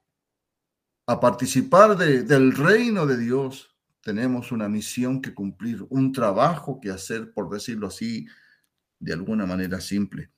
a 1.06 1.18
participar 1.18 1.96
del 1.96 2.54
reino 2.54 3.06
de 3.06 3.16
Dios, 3.16 3.74
tenemos 4.00 4.52
una 4.52 4.68
misión 4.68 5.20
que 5.20 5.34
cumplir, 5.34 5.86
un 5.90 6.12
trabajo 6.12 6.80
que 6.80 6.90
hacer, 6.90 7.32
por 7.32 7.50
decirlo 7.50 7.88
así, 7.88 8.26
de 8.98 9.12
alguna 9.12 9.46
manera 9.46 9.80
simple. 9.80 10.30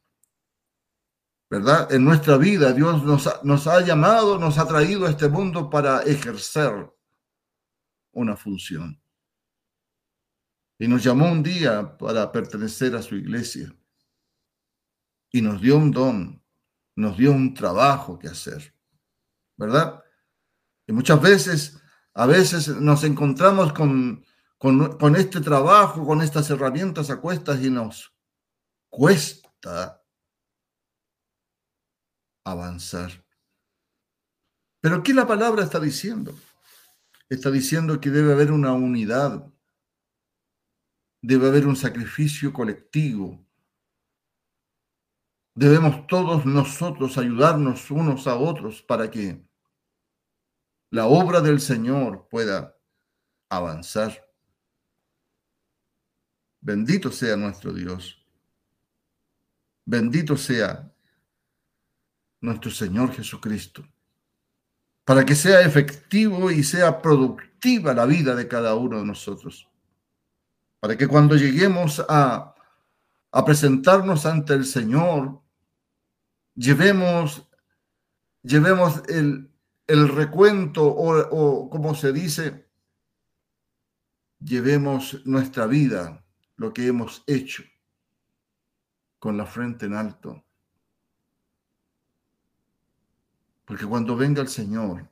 ¿Verdad? 1.48 1.92
En 1.92 2.04
nuestra 2.04 2.36
vida 2.36 2.72
Dios 2.72 3.02
nos 3.04 3.44
nos 3.44 3.66
ha 3.66 3.80
llamado, 3.80 4.38
nos 4.38 4.58
ha 4.58 4.66
traído 4.68 5.06
a 5.06 5.10
este 5.10 5.28
mundo 5.28 5.68
para 5.68 6.02
ejercer 6.02 6.90
una 8.12 8.36
función 8.36 9.00
y 10.80 10.88
nos 10.88 11.04
llamó 11.04 11.30
un 11.30 11.42
día 11.42 11.98
para 11.98 12.32
pertenecer 12.32 12.96
a 12.96 13.02
su 13.02 13.14
iglesia. 13.14 13.70
Y 15.30 15.42
nos 15.42 15.60
dio 15.60 15.76
un 15.76 15.90
don, 15.90 16.42
nos 16.96 17.18
dio 17.18 17.32
un 17.32 17.52
trabajo 17.52 18.18
que 18.18 18.28
hacer. 18.28 18.74
¿Verdad? 19.58 20.02
Y 20.86 20.92
muchas 20.92 21.20
veces, 21.20 21.79
a 22.20 22.26
veces 22.26 22.68
nos 22.68 23.02
encontramos 23.04 23.72
con, 23.72 24.22
con, 24.58 25.16
este 25.16 25.40
trabajo, 25.40 26.04
con 26.04 26.20
estas 26.20 26.50
herramientas 26.50 27.08
a 27.08 27.18
cuestas 27.18 27.62
y 27.62 27.70
nos 27.70 28.14
cuesta 28.90 30.04
avanzar. 32.44 33.24
Pero 34.82 35.02
¿qué 35.02 35.14
la 35.14 35.26
palabra 35.26 35.64
está 35.64 35.80
diciendo? 35.80 36.38
Está 37.30 37.50
diciendo 37.50 37.98
que 38.02 38.10
debe 38.10 38.34
haber 38.34 38.52
una 38.52 38.74
unidad 38.74 39.50
debe 41.22 41.48
haber 41.48 41.66
un 41.66 41.76
sacrificio 41.76 42.52
colectivo. 42.52 43.42
Debemos 45.54 46.06
todos 46.06 46.44
nosotros 46.44 47.16
ayudarnos 47.16 47.90
unos 47.90 48.26
a 48.26 48.36
otros 48.36 48.82
para 48.82 49.10
que 49.10 49.42
la 50.90 51.06
obra 51.06 51.40
del 51.40 51.60
Señor 51.60 52.28
pueda 52.28 52.76
avanzar. 53.48 54.28
Bendito 56.60 57.10
sea 57.10 57.36
nuestro 57.36 57.72
Dios. 57.72 58.24
Bendito 59.84 60.36
sea 60.36 60.92
nuestro 62.40 62.70
Señor 62.70 63.12
Jesucristo. 63.12 63.86
Para 65.04 65.24
que 65.24 65.34
sea 65.34 65.62
efectivo 65.62 66.50
y 66.50 66.62
sea 66.62 67.00
productiva 67.00 67.94
la 67.94 68.06
vida 68.06 68.34
de 68.34 68.46
cada 68.46 68.74
uno 68.74 68.98
de 68.98 69.06
nosotros 69.06 69.70
para 70.80 70.96
que 70.96 71.06
cuando 71.06 71.36
lleguemos 71.36 72.04
a, 72.08 72.54
presentarnos 73.46 74.26
ante 74.26 74.54
el 74.54 74.64
Señor, 74.64 75.40
llevemos, 76.54 77.46
llevemos 78.42 79.02
el, 79.08 79.49
recuento 80.08 80.86
o, 80.86 81.18
o, 81.18 81.70
como 81.70 81.94
se 81.94 82.12
dice, 82.12 82.68
llevemos 84.38 85.24
nuestra 85.26 85.66
vida, 85.66 86.24
lo 86.56 86.72
que 86.72 86.86
hemos 86.86 87.24
hecho, 87.26 87.62
con 89.18 89.36
la 89.36 89.46
frente 89.46 89.86
en 89.86 89.94
alto. 89.94 90.44
Porque 93.64 93.86
cuando 93.86 94.16
venga 94.16 94.42
el 94.42 94.48
Señor, 94.48 95.08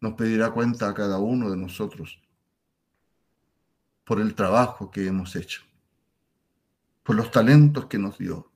nos 0.00 0.14
pedirá 0.14 0.50
cuenta 0.50 0.88
a 0.88 0.94
cada 0.94 1.18
uno 1.18 1.50
de 1.50 1.56
nosotros 1.56 2.20
por 4.04 4.20
el 4.20 4.34
trabajo 4.34 4.90
que 4.90 5.06
hemos 5.06 5.34
hecho. 5.36 5.62
por 7.08 7.16
los 7.16 7.30
talentos 7.30 7.86
que 7.86 7.96
nos 7.96 8.18
dio, 8.18 8.52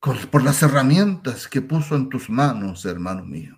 por 0.00 0.42
las 0.42 0.62
herramientas 0.62 1.48
que 1.48 1.60
puso 1.60 1.96
en 1.96 2.08
tus 2.08 2.30
manos, 2.30 2.84
hermano 2.84 3.24
mío. 3.24 3.56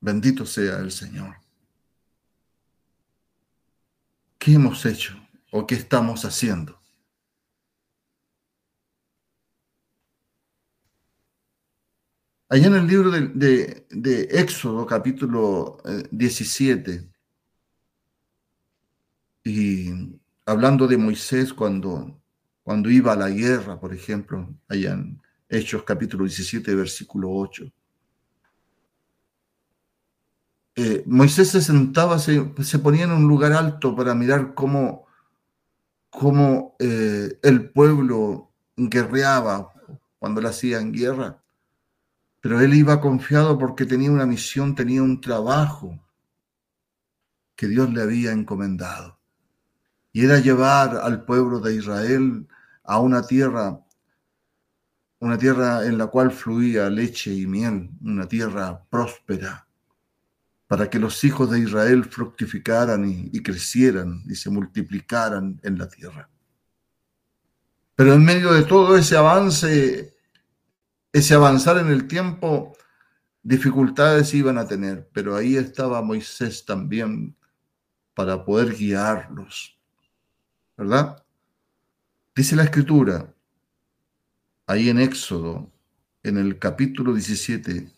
Bendito 0.00 0.44
sea 0.44 0.78
el 0.78 0.90
Señor. 0.90 1.36
¿Qué 4.38 4.54
hemos 4.54 4.84
hecho 4.84 5.16
o 5.52 5.64
qué 5.64 5.76
estamos 5.76 6.24
haciendo? 6.24 6.82
Allá 12.48 12.66
en 12.66 12.74
el 12.74 12.86
libro 12.86 13.10
de, 13.10 14.28
Éxodo, 14.30 14.84
capítulo 14.84 15.78
17, 16.10 16.92
eh, 16.92 17.10
y 19.44 20.20
hablando 20.44 20.86
de 20.86 20.98
Moisés 20.98 21.54
cuando, 21.54 22.21
cuando 22.62 22.90
iba 22.90 23.12
a 23.12 23.16
la 23.16 23.28
guerra, 23.28 23.78
por 23.78 23.92
ejemplo, 23.92 24.48
allá 24.68 24.92
en 24.92 25.20
Hechos 25.48 25.82
capítulo 25.82 26.24
17, 26.24 26.74
versículo 26.74 27.30
8. 27.30 27.70
Eh, 30.74 31.02
Moisés 31.06 31.50
se 31.50 31.60
sentaba, 31.60 32.18
se, 32.18 32.42
ponía 32.78 33.04
en 33.04 33.12
un 33.12 33.28
lugar 33.28 33.52
alto 33.52 33.94
para 33.94 34.14
mirar 34.14 34.54
cómo, 34.54 35.06
cómo 36.08 36.76
eh, 36.78 37.38
el 37.42 37.70
pueblo 37.70 38.50
guerreaba 38.76 39.72
cuando 40.18 40.40
le 40.40 40.48
hacían 40.48 40.92
guerra. 40.92 41.42
Pero 42.40 42.60
él 42.60 42.74
iba 42.74 43.00
confiado 43.00 43.58
porque 43.58 43.84
tenía 43.84 44.10
una 44.10 44.26
misión, 44.26 44.74
tenía 44.74 45.02
un 45.02 45.20
trabajo 45.20 46.00
que 47.54 47.68
Dios 47.68 47.92
le 47.92 48.02
había 48.02 48.32
encomendado. 48.32 49.21
Y 50.12 50.24
era 50.24 50.38
llevar 50.38 50.96
al 50.96 51.24
pueblo 51.24 51.60
de 51.60 51.74
Israel 51.74 52.46
a 52.84 53.00
una 53.00 53.26
tierra, 53.26 53.80
una 55.20 55.38
tierra 55.38 55.86
en 55.86 55.96
la 55.98 56.06
cual 56.08 56.30
fluía 56.30 56.90
leche 56.90 57.32
y 57.32 57.46
miel, 57.46 57.90
una 58.02 58.28
tierra 58.28 58.84
próspera, 58.90 59.66
para 60.66 60.88
que 60.90 60.98
los 60.98 61.22
hijos 61.24 61.50
de 61.50 61.60
Israel 61.60 62.04
fructificaran 62.04 63.04
y, 63.06 63.42
crecieran 63.42 64.22
y 64.28 64.34
se 64.34 64.50
multiplicaran 64.50 65.60
en 65.62 65.78
la 65.78 65.88
tierra. 65.88 66.28
Pero 67.94 68.14
en 68.14 68.24
medio 68.24 68.52
de 68.52 68.64
todo 68.64 68.96
ese 68.96 69.16
avance 69.16 70.12
ese 71.12 71.34
avanzar 71.34 71.76
en 71.76 71.88
el 71.88 72.08
tiempo, 72.08 72.74
dificultades 73.42 74.32
iban 74.32 74.56
a 74.56 74.66
tener, 74.66 75.10
pero 75.12 75.36
ahí 75.36 75.56
estaba 75.56 76.00
Moisés 76.00 76.64
también 76.64 77.36
para 78.14 78.44
poder 78.44 78.74
guiarlos, 78.74 79.78
¿verdad? 80.82 81.24
Dice 82.34 82.56
la 82.56 82.64
escritura, 82.64 83.32
ahí 84.66 84.88
en 84.88 84.98
Éxodo, 84.98 85.70
en 86.24 86.38
el 86.38 86.58
capítulo 86.58 87.14
17 87.14 87.88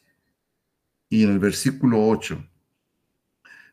y 1.09 1.25
en 1.25 1.31
el 1.31 1.39
versículo 1.39 2.07
8, 2.07 2.47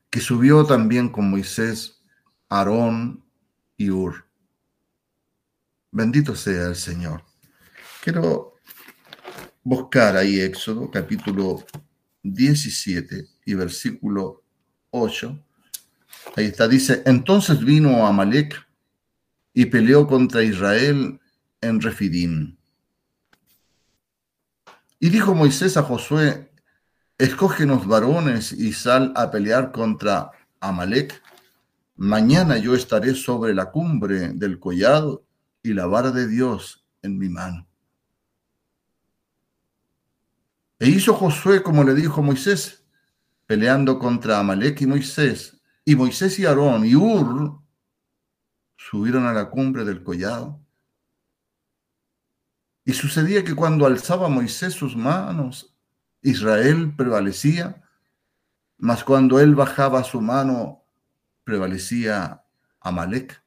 que 0.10 0.21
subió 0.21 0.65
también 0.65 1.10
con 1.10 1.30
Moisés, 1.30 2.02
Aarón 2.47 3.21
y 3.76 3.89
Ur. 3.89 4.26
Bendito 5.91 6.34
sea 6.34 6.67
el 6.67 6.78
Señor. 6.78 7.26
Quiero 8.02 8.56
buscar 9.62 10.15
ahí 10.15 10.39
Éxodo 10.39 10.89
capítulo 10.89 11.65
17 12.24 13.28
y 13.43 13.54
versículo 13.56 14.45
8. 14.91 15.38
Ahí 16.38 16.45
está, 16.45 16.69
dice, 16.69 17.04
entonces 17.06 17.60
vino 17.60 18.08
Amalek 18.08 18.70
y 19.54 19.66
peleó 19.66 20.08
contra 20.08 20.44
Israel 20.44 21.20
en 21.62 21.82
Refidim. 21.82 22.58
Y 25.00 25.10
dijo 25.10 25.34
Moisés 25.34 25.78
a 25.78 25.84
Josué, 25.84 26.52
escógenos 27.18 27.88
varones 27.88 28.52
y 28.52 28.74
sal 28.74 29.14
a 29.16 29.32
pelear 29.32 29.72
contra 29.72 30.32
Amalek. 30.60 31.22
Mañana 31.96 32.58
yo 32.58 32.76
estaré 32.76 33.16
sobre 33.16 33.54
la 33.54 33.72
cumbre 33.72 34.30
del 34.34 34.60
collado 34.60 35.26
y 35.64 35.74
la 35.74 35.86
vara 35.86 36.12
de 36.12 36.28
Dios 36.28 36.86
en 37.02 37.18
mi 37.18 37.30
mano. 37.30 37.68
E 40.80 40.90
hizo 40.90 41.14
Josué 41.14 41.62
como 41.62 41.84
le 41.84 41.94
dijo 41.94 42.24
Moisés, 42.24 42.84
peleando 43.46 44.00
contra 44.00 44.40
Amalek 44.40 44.82
y 44.82 44.88
Moisés. 44.88 45.62
Y 45.84 45.96
Moisés 45.96 46.40
y 46.40 46.46
Aarón 46.46 46.86
y 46.86 46.96
Ur 46.96 47.61
subieron 48.89 49.28
a 49.28 49.34
la 49.34 49.50
cumbre 49.50 49.86
del 49.86 50.04
collado. 50.04 50.60
Y 52.84 52.94
sucedía 52.94 53.44
que 53.44 53.56
cuando 53.56 53.86
alzaba 53.86 54.28
Moisés 54.28 54.74
sus 54.74 54.96
manos, 54.96 55.78
Israel 56.22 56.96
prevalecía, 56.96 57.84
mas 58.78 59.04
cuando 59.04 59.39
él 59.39 59.54
bajaba 59.54 60.04
su 60.04 60.20
mano, 60.20 60.84
prevalecía 61.44 62.44
Amalek. 62.80 63.44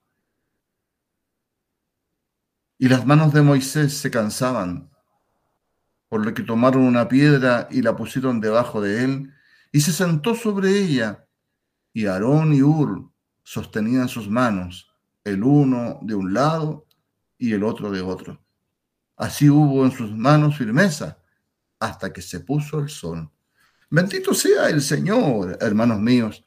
Y 2.79 2.89
las 2.89 3.05
manos 3.05 3.33
de 3.33 3.43
Moisés 3.43 3.99
se 3.99 4.11
cansaban 4.11 4.91
por 6.09 6.25
lo 6.25 6.33
que 6.33 6.45
tomaron 6.45 6.83
una 6.83 7.09
piedra 7.09 7.67
y 7.73 7.83
la 7.83 7.97
pusieron 7.97 8.41
debajo 8.41 8.81
de 8.81 9.03
él, 9.03 9.35
y 9.73 9.81
se 9.81 9.93
sentó 9.93 10.37
sobre 10.37 10.79
ella, 10.79 11.27
y 11.93 12.07
Aarón 12.07 12.53
y 12.55 12.63
Ur 12.63 13.11
sostenían 13.43 14.09
sus 14.09 14.29
manos, 14.29 14.94
el 15.25 15.43
uno 15.43 15.99
de 16.03 16.15
un 16.15 16.33
lado 16.33 16.87
y 17.39 17.53
el 17.53 17.65
otro 17.65 17.91
de 17.91 18.03
otro. 18.03 18.41
Así 19.17 19.49
hubo 19.49 19.85
en 19.85 19.93
sus 19.93 20.11
manos 20.13 20.57
firmeza 20.57 21.19
hasta 21.79 22.13
que 22.13 22.23
se 22.23 22.41
puso 22.41 22.79
el 22.79 22.89
sol. 22.89 23.31
Bendito 23.91 24.35
sea 24.35 24.69
el 24.69 24.83
Señor, 24.83 25.59
hermanos 25.61 26.01
míos. 26.01 26.45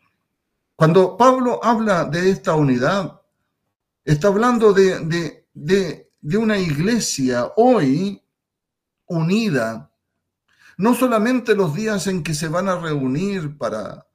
Cuando 0.76 1.18
Pablo 1.18 1.60
habla 1.64 2.06
de 2.06 2.30
esta 2.30 2.56
unidad, 2.56 3.22
está 4.04 4.28
hablando 4.28 4.74
de, 4.74 5.00
de, 5.00 5.48
de, 5.54 6.12
de 6.20 6.38
una 6.38 6.58
iglesia 6.58 7.52
hoy 7.56 8.22
unida, 9.08 9.92
no 10.78 10.94
solamente 10.94 11.56
los 11.56 11.74
días 11.74 12.08
en 12.08 12.22
que 12.24 12.34
se 12.34 12.48
van 12.48 12.68
a 12.68 12.80
reunir 12.80 13.58
para, 13.58 14.07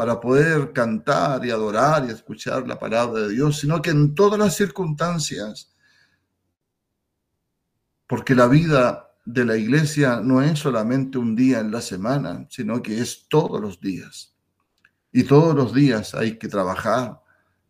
para 0.00 0.18
poder 0.18 0.72
cantar 0.72 1.44
y 1.44 1.50
adorar 1.50 2.06
y 2.06 2.10
escuchar 2.10 2.66
la 2.66 2.78
palabra 2.78 3.20
de 3.20 3.34
Dios, 3.34 3.58
sino 3.60 3.82
que 3.82 3.90
en 3.90 4.14
todas 4.14 4.38
las 4.38 4.56
circunstancias, 4.56 5.74
porque 8.06 8.34
la 8.34 8.48
vida 8.48 9.10
de 9.26 9.44
la 9.44 9.58
iglesia 9.58 10.22
no 10.24 10.40
es 10.40 10.58
solamente 10.58 11.18
un 11.18 11.36
día 11.36 11.60
en 11.60 11.70
la 11.70 11.82
semana, 11.82 12.46
sino 12.48 12.80
que 12.80 12.98
es 12.98 13.28
todos 13.28 13.60
los 13.60 13.78
días. 13.78 14.34
Y 15.12 15.24
todos 15.24 15.54
los 15.54 15.74
días 15.74 16.14
hay 16.14 16.38
que 16.38 16.48
trabajar, 16.48 17.20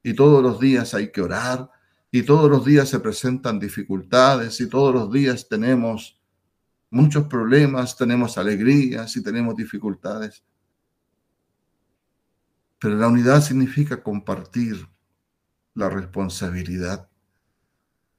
y 0.01 0.15
todos 0.15 0.41
los 0.41 0.61
días 0.61 0.95
hay 0.95 1.11
que 1.11 1.23
orar, 1.23 1.69
y 2.13 2.23
todos 2.23 2.49
los 2.49 2.65
días 2.65 2.89
se 2.89 3.01
presentan 3.01 3.59
dificultades, 3.59 4.61
y 4.61 4.69
todos 4.69 4.95
los 4.95 5.11
días 5.11 5.49
tenemos 5.49 6.17
muchos 6.91 7.25
problemas, 7.25 7.97
tenemos 7.97 8.39
alegrías 8.39 9.17
y 9.17 9.21
tenemos 9.21 9.57
dificultades. 9.57 10.45
Pero 12.81 12.97
la 12.97 13.09
unidad 13.09 13.43
significa 13.43 14.03
compartir 14.03 14.89
la 15.75 15.91
responsabilidad. 15.91 17.09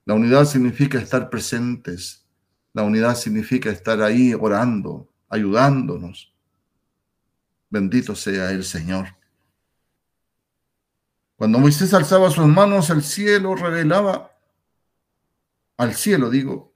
La 0.05 0.13
unidad 0.13 0.45
significa 0.45 0.99
estar 0.99 1.29
presentes. 1.29 2.27
La 2.71 2.83
unidad 2.83 3.15
significa 3.15 3.71
estar 3.71 4.01
ahí 4.01 4.33
orando, 4.33 5.11
ayudándonos. 5.29 6.33
Bendito 7.69 8.15
sea 8.15 8.51
el 8.51 8.63
Señor. 8.63 9.07
Cuando 11.35 11.57
Moisés 11.57 11.91
alzaba 11.95 12.29
sus 12.29 12.45
manos 12.45 12.91
al 12.91 13.01
cielo, 13.01 13.55
revelaba, 13.55 14.31
al 15.77 15.95
cielo 15.95 16.29
digo, 16.29 16.71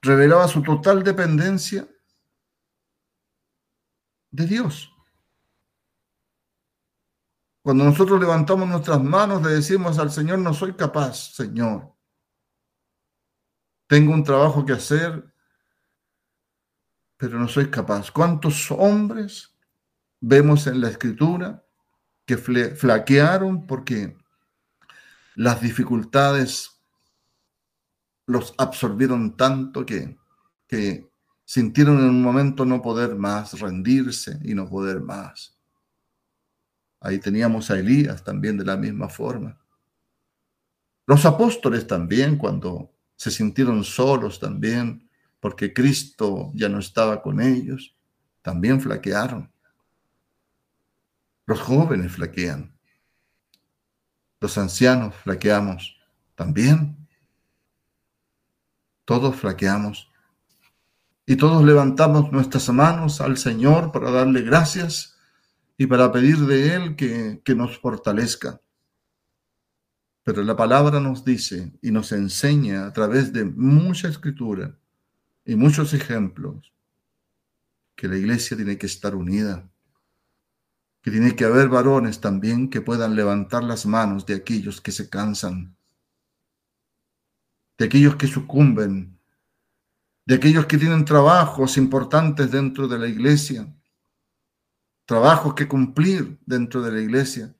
revelaba 0.00 0.48
su 0.48 0.60
total 0.62 1.04
dependencia 1.04 1.86
de 4.32 4.46
Dios. 4.46 4.91
Cuando 7.62 7.84
nosotros 7.84 8.20
levantamos 8.20 8.68
nuestras 8.68 9.02
manos, 9.02 9.42
le 9.42 9.52
decimos 9.52 9.98
al 9.98 10.10
Señor, 10.10 10.40
no 10.40 10.52
soy 10.52 10.74
capaz, 10.74 11.34
Señor. 11.34 11.94
Tengo 13.86 14.12
un 14.12 14.24
trabajo 14.24 14.66
que 14.66 14.72
hacer, 14.72 15.32
pero 17.16 17.38
no 17.38 17.46
soy 17.46 17.70
capaz. 17.70 18.10
¿Cuántos 18.10 18.70
hombres 18.70 19.54
vemos 20.20 20.66
en 20.66 20.80
la 20.80 20.88
escritura 20.88 21.64
que 22.24 22.36
flaquearon 22.36 23.66
porque 23.66 24.16
las 25.34 25.60
dificultades 25.60 26.80
los 28.26 28.54
absorbieron 28.58 29.36
tanto 29.36 29.84
que, 29.84 30.18
que 30.66 31.10
sintieron 31.44 31.98
en 31.98 32.10
un 32.10 32.22
momento 32.22 32.64
no 32.64 32.80
poder 32.80 33.16
más 33.16 33.58
rendirse 33.60 34.38
y 34.42 34.54
no 34.54 34.68
poder 34.68 35.00
más. 35.00 35.51
Ahí 37.02 37.18
teníamos 37.18 37.70
a 37.70 37.78
Elías 37.78 38.22
también 38.22 38.56
de 38.56 38.64
la 38.64 38.76
misma 38.76 39.08
forma. 39.08 39.58
Los 41.06 41.26
apóstoles 41.26 41.86
también, 41.86 42.38
cuando 42.38 42.92
se 43.16 43.30
sintieron 43.30 43.82
solos 43.82 44.38
también, 44.38 45.10
porque 45.40 45.72
Cristo 45.72 46.52
ya 46.54 46.68
no 46.68 46.78
estaba 46.78 47.20
con 47.20 47.40
ellos, 47.40 47.96
también 48.40 48.80
flaquearon. 48.80 49.50
Los 51.44 51.60
jóvenes 51.60 52.12
flaquean. 52.12 52.72
Los 54.40 54.56
ancianos 54.56 55.14
flaqueamos 55.16 55.96
también. 56.36 56.96
Todos 59.04 59.34
flaqueamos. 59.34 60.08
Y 61.26 61.34
todos 61.34 61.64
levantamos 61.64 62.30
nuestras 62.30 62.68
manos 62.68 63.20
al 63.20 63.36
Señor 63.36 63.90
para 63.90 64.12
darle 64.12 64.42
gracias 64.42 65.11
y 65.76 65.86
para 65.86 66.12
pedir 66.12 66.38
de 66.38 66.74
Él 66.74 66.96
que, 66.96 67.40
que 67.44 67.54
nos 67.54 67.78
fortalezca. 67.78 68.60
Pero 70.24 70.42
la 70.42 70.56
palabra 70.56 71.00
nos 71.00 71.24
dice 71.24 71.72
y 71.82 71.90
nos 71.90 72.12
enseña 72.12 72.86
a 72.86 72.92
través 72.92 73.32
de 73.32 73.44
mucha 73.44 74.08
escritura 74.08 74.78
y 75.44 75.56
muchos 75.56 75.92
ejemplos 75.94 76.72
que 77.96 78.08
la 78.08 78.16
iglesia 78.16 78.56
tiene 78.56 78.78
que 78.78 78.86
estar 78.86 79.14
unida, 79.14 79.68
que 81.02 81.10
tiene 81.10 81.34
que 81.34 81.44
haber 81.44 81.68
varones 81.68 82.20
también 82.20 82.70
que 82.70 82.80
puedan 82.80 83.16
levantar 83.16 83.64
las 83.64 83.86
manos 83.86 84.24
de 84.24 84.34
aquellos 84.34 84.80
que 84.80 84.92
se 84.92 85.08
cansan, 85.08 85.76
de 87.76 87.86
aquellos 87.86 88.14
que 88.14 88.28
sucumben, 88.28 89.18
de 90.24 90.36
aquellos 90.36 90.66
que 90.66 90.78
tienen 90.78 91.04
trabajos 91.04 91.76
importantes 91.76 92.50
dentro 92.52 92.86
de 92.86 92.98
la 92.98 93.08
iglesia, 93.08 93.74
trabajos 95.12 95.52
que 95.52 95.68
cumplir 95.68 96.38
dentro 96.46 96.80
de 96.80 96.90
la 96.90 96.98
iglesia 96.98 97.54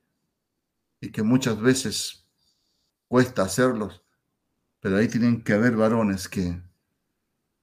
y 1.02 1.12
que 1.12 1.22
muchas 1.22 1.60
veces 1.60 2.26
cuesta 3.08 3.42
hacerlos, 3.42 4.02
pero 4.80 4.96
ahí 4.96 5.06
tienen 5.06 5.44
que 5.44 5.52
haber 5.52 5.76
varones 5.76 6.28
que 6.28 6.62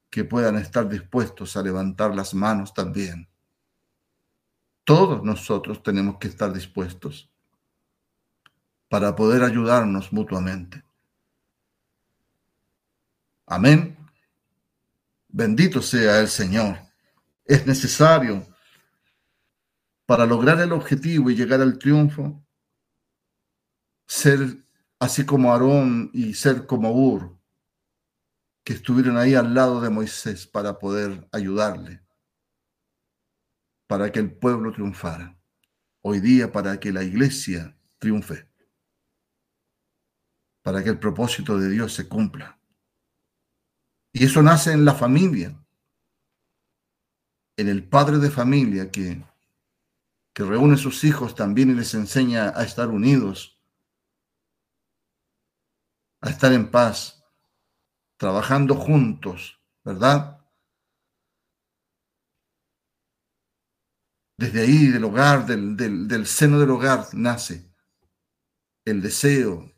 que 0.08 0.22
puedan 0.22 0.54
estar 0.58 0.88
dispuestos 0.88 1.56
a 1.56 1.62
levantar 1.62 2.14
las 2.14 2.34
manos 2.34 2.72
también. 2.72 3.28
Todos 4.84 5.24
nosotros 5.24 5.82
tenemos 5.82 6.18
que 6.18 6.28
estar 6.28 6.52
dispuestos 6.52 7.28
para 8.88 9.16
poder 9.16 9.42
ayudarnos 9.42 10.12
mutuamente. 10.12 10.84
Amén. 13.44 13.96
Bendito 15.26 15.82
sea 15.82 16.20
el 16.20 16.28
Señor. 16.28 16.78
Es 17.44 17.66
necesario 17.66 18.46
para 20.10 20.26
lograr 20.26 20.60
el 20.60 20.72
objetivo 20.72 21.30
y 21.30 21.36
llegar 21.36 21.60
al 21.60 21.78
triunfo, 21.78 22.44
ser 24.08 24.40
así 24.98 25.24
como 25.24 25.52
Aarón 25.52 26.10
y 26.12 26.34
ser 26.34 26.66
como 26.66 26.90
Ur, 26.90 27.38
que 28.64 28.72
estuvieron 28.72 29.16
ahí 29.16 29.36
al 29.36 29.54
lado 29.54 29.80
de 29.80 29.88
Moisés 29.88 30.48
para 30.48 30.80
poder 30.80 31.28
ayudarle, 31.30 32.02
para 33.86 34.10
que 34.10 34.18
el 34.18 34.34
pueblo 34.34 34.72
triunfara. 34.72 35.38
Hoy 36.02 36.18
día 36.18 36.50
para 36.50 36.80
que 36.80 36.92
la 36.92 37.04
iglesia 37.04 37.78
triunfe, 37.98 38.50
para 40.64 40.82
que 40.82 40.90
el 40.90 40.98
propósito 40.98 41.56
de 41.56 41.70
Dios 41.70 41.94
se 41.94 42.08
cumpla. 42.08 42.58
Y 44.12 44.24
eso 44.24 44.42
nace 44.42 44.72
en 44.72 44.84
la 44.84 44.96
familia, 44.96 45.56
en 47.56 47.68
el 47.68 47.88
padre 47.88 48.18
de 48.18 48.30
familia 48.32 48.90
que, 48.90 49.29
que 50.32 50.44
reúne 50.44 50.76
sus 50.76 51.04
hijos 51.04 51.34
también 51.34 51.70
y 51.70 51.74
les 51.74 51.94
enseña 51.94 52.52
a 52.54 52.62
estar 52.62 52.88
unidos, 52.88 53.60
a 56.20 56.30
estar 56.30 56.52
en 56.52 56.70
paz, 56.70 57.24
trabajando 58.16 58.74
juntos, 58.74 59.60
¿verdad? 59.82 60.38
Desde 64.36 64.62
ahí, 64.62 64.86
del 64.86 65.04
hogar, 65.04 65.46
del, 65.46 65.76
del, 65.76 66.26
seno 66.26 66.58
del 66.58 66.70
hogar, 66.70 67.06
nace 67.12 67.70
el 68.84 69.02
deseo 69.02 69.70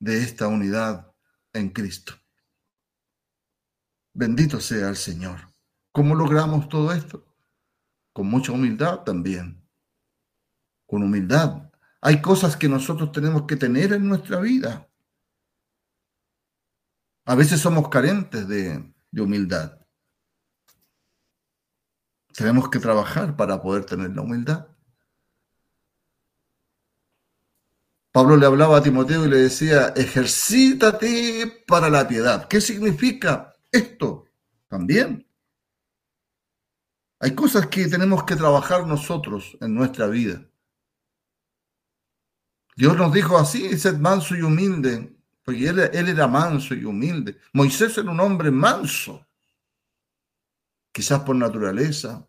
de 0.00 0.22
esta 0.22 0.48
unidad 0.48 1.14
en 1.52 1.70
Cristo. 1.70 2.14
Bendito 4.12 4.60
sea 4.60 4.88
el 4.88 4.96
Señor. 4.96 5.40
¿Cómo 5.92 6.14
logramos 6.14 6.68
todo 6.68 6.92
esto? 6.92 7.33
Con 8.14 8.28
mucha 8.28 8.52
humildad 8.52 9.00
también. 9.00 9.60
Con 10.86 11.02
humildad. 11.02 11.70
Hay 12.00 12.22
cosas 12.22 12.56
que 12.56 12.68
nosotros 12.68 13.10
tenemos 13.10 13.42
que 13.42 13.56
tener 13.56 13.92
en 13.92 14.08
nuestra 14.08 14.38
vida. 14.38 14.88
A 17.24 17.34
veces 17.34 17.60
somos 17.60 17.88
carentes 17.88 18.46
de, 18.46 18.94
humildad. 19.18 19.80
Tenemos 22.36 22.70
que 22.70 22.78
trabajar 22.78 23.36
para 23.36 23.60
poder 23.60 23.84
tener 23.84 24.14
la 24.14 24.22
humildad. 24.22 24.68
Pablo 28.12 28.36
le 28.36 28.46
hablaba 28.46 28.78
a 28.78 28.82
Timoteo 28.82 29.24
y 29.24 29.28
le 29.28 29.38
decía, 29.38 29.88
ejercítate 29.96 31.64
para 31.66 31.90
la 31.90 32.06
piedad. 32.06 32.46
¿Qué 32.46 32.60
significa 32.60 33.52
esto? 33.72 34.26
También. 34.68 35.26
Hay 37.24 37.34
cosas 37.34 37.68
que 37.68 37.86
tenemos 37.86 38.24
que 38.24 38.36
trabajar 38.36 38.86
nosotros 38.86 39.56
en 39.62 39.74
nuestra 39.74 40.08
vida. 40.08 40.46
Dios 42.76 42.94
nos 42.98 43.14
dijo 43.14 43.38
así, 43.38 43.78
sed 43.78 43.96
manso 43.96 44.36
y 44.36 44.42
humilde 44.42 45.16
porque 45.42 45.68
él, 45.68 45.78
era 45.78 46.28
manso 46.28 46.74
y 46.74 46.84
humilde. 46.84 47.38
Moisés 47.54 47.96
era 47.96 48.10
un 48.10 48.20
hombre 48.20 48.50
manso, 48.50 49.26
quizás 50.92 51.20
por 51.20 51.34
naturaleza 51.34 52.28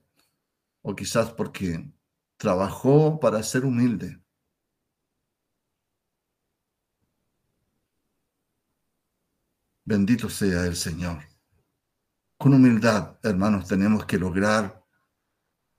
o 0.81 0.95
quizás 0.95 1.29
porque 1.29 1.91
trabajó 2.37 3.19
para 3.19 3.43
ser 3.43 3.65
humilde. 3.65 4.17
Bendito 9.83 10.29
sea 10.29 10.65
el 10.65 10.77
Señor. 10.77 11.21
Con 12.37 12.53
humildad, 12.53 13.19
hermanos, 13.23 13.67
tenemos 13.67 14.05
que 14.05 14.17
lograr 14.17 14.84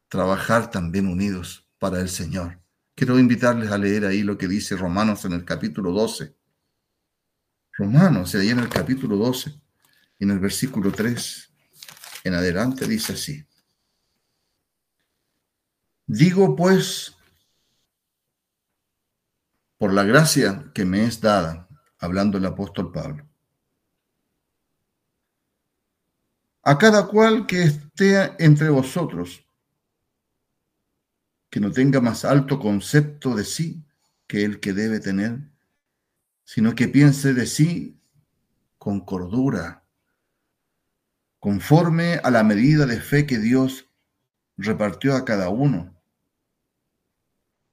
trabajar 0.08 0.70
también 0.70 1.06
unidos 1.06 1.68
para 1.78 2.00
el 2.00 2.08
Señor. 2.08 2.60
Quiero 2.94 3.18
invitarles 3.18 3.70
a 3.70 3.78
leer 3.78 4.06
ahí 4.06 4.22
lo 4.22 4.38
que 4.38 4.48
dice 4.48 4.76
Romanos 4.76 5.24
en 5.24 5.32
el 5.32 5.44
capítulo 5.44 5.92
12. 5.92 6.34
Romanos, 7.72 8.34
ahí 8.34 8.48
en 8.48 8.60
el 8.60 8.68
capítulo 8.68 9.16
12, 9.16 9.60
en 10.20 10.30
el 10.30 10.38
versículo 10.38 10.90
3 10.90 11.52
en 12.24 12.34
adelante, 12.34 12.88
dice 12.88 13.12
así. 13.12 13.46
Digo 16.06 16.56
pues, 16.56 17.16
por 19.76 19.92
la 19.92 20.04
gracia 20.04 20.70
que 20.74 20.84
me 20.84 21.04
es 21.04 21.20
dada, 21.20 21.68
hablando 21.98 22.38
el 22.38 22.46
apóstol 22.46 22.92
Pablo, 22.92 23.28
a 26.62 26.78
cada 26.78 27.06
cual 27.06 27.46
que 27.46 27.62
esté 27.62 28.42
entre 28.42 28.70
vosotros, 28.70 29.45
que 31.56 31.60
no 31.60 31.72
tenga 31.72 32.02
más 32.02 32.26
alto 32.26 32.60
concepto 32.60 33.34
de 33.34 33.42
sí 33.42 33.82
que 34.26 34.44
el 34.44 34.60
que 34.60 34.74
debe 34.74 35.00
tener, 35.00 35.40
sino 36.44 36.74
que 36.74 36.86
piense 36.86 37.32
de 37.32 37.46
sí 37.46 37.98
con 38.76 39.00
cordura, 39.00 39.82
conforme 41.38 42.20
a 42.22 42.30
la 42.30 42.44
medida 42.44 42.84
de 42.84 43.00
fe 43.00 43.24
que 43.24 43.38
Dios 43.38 43.88
repartió 44.58 45.16
a 45.16 45.24
cada 45.24 45.48
uno. 45.48 45.98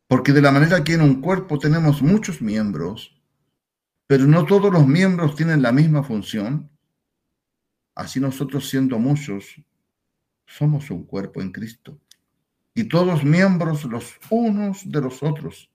Porque 0.07 0.31
de 0.31 0.41
la 0.41 0.53
manera 0.53 0.85
que 0.85 0.93
en 0.93 1.01
un 1.01 1.19
cuerpo 1.19 1.59
tenemos 1.59 2.01
muchos 2.01 2.41
miembros, 2.41 3.21
pero 4.07 4.25
no 4.27 4.45
todos 4.45 4.71
los 4.71 4.87
miembros 4.87 5.35
tienen 5.35 5.61
la 5.61 5.73
misma 5.73 6.03
función, 6.03 6.71
así 7.95 8.21
nosotros 8.21 8.69
siendo 8.69 8.97
muchos, 8.97 9.61
somos 10.45 10.89
un 10.89 11.03
cuerpo 11.03 11.41
en 11.41 11.51
Cristo. 11.51 11.99
Y 12.75 12.85
todos 12.85 13.23
miembros 13.23 13.83
los 13.85 14.13
unos 14.29 14.89
de 14.89 15.01
los 15.01 15.21
otros. 15.21 15.69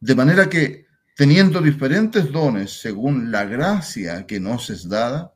De 0.00 0.14
manera 0.14 0.48
que 0.48 0.86
teniendo 1.16 1.60
diferentes 1.60 2.30
dones 2.30 2.80
según 2.80 3.32
la 3.32 3.44
gracia 3.44 4.24
que 4.26 4.38
nos 4.38 4.70
es 4.70 4.88
dada, 4.88 5.34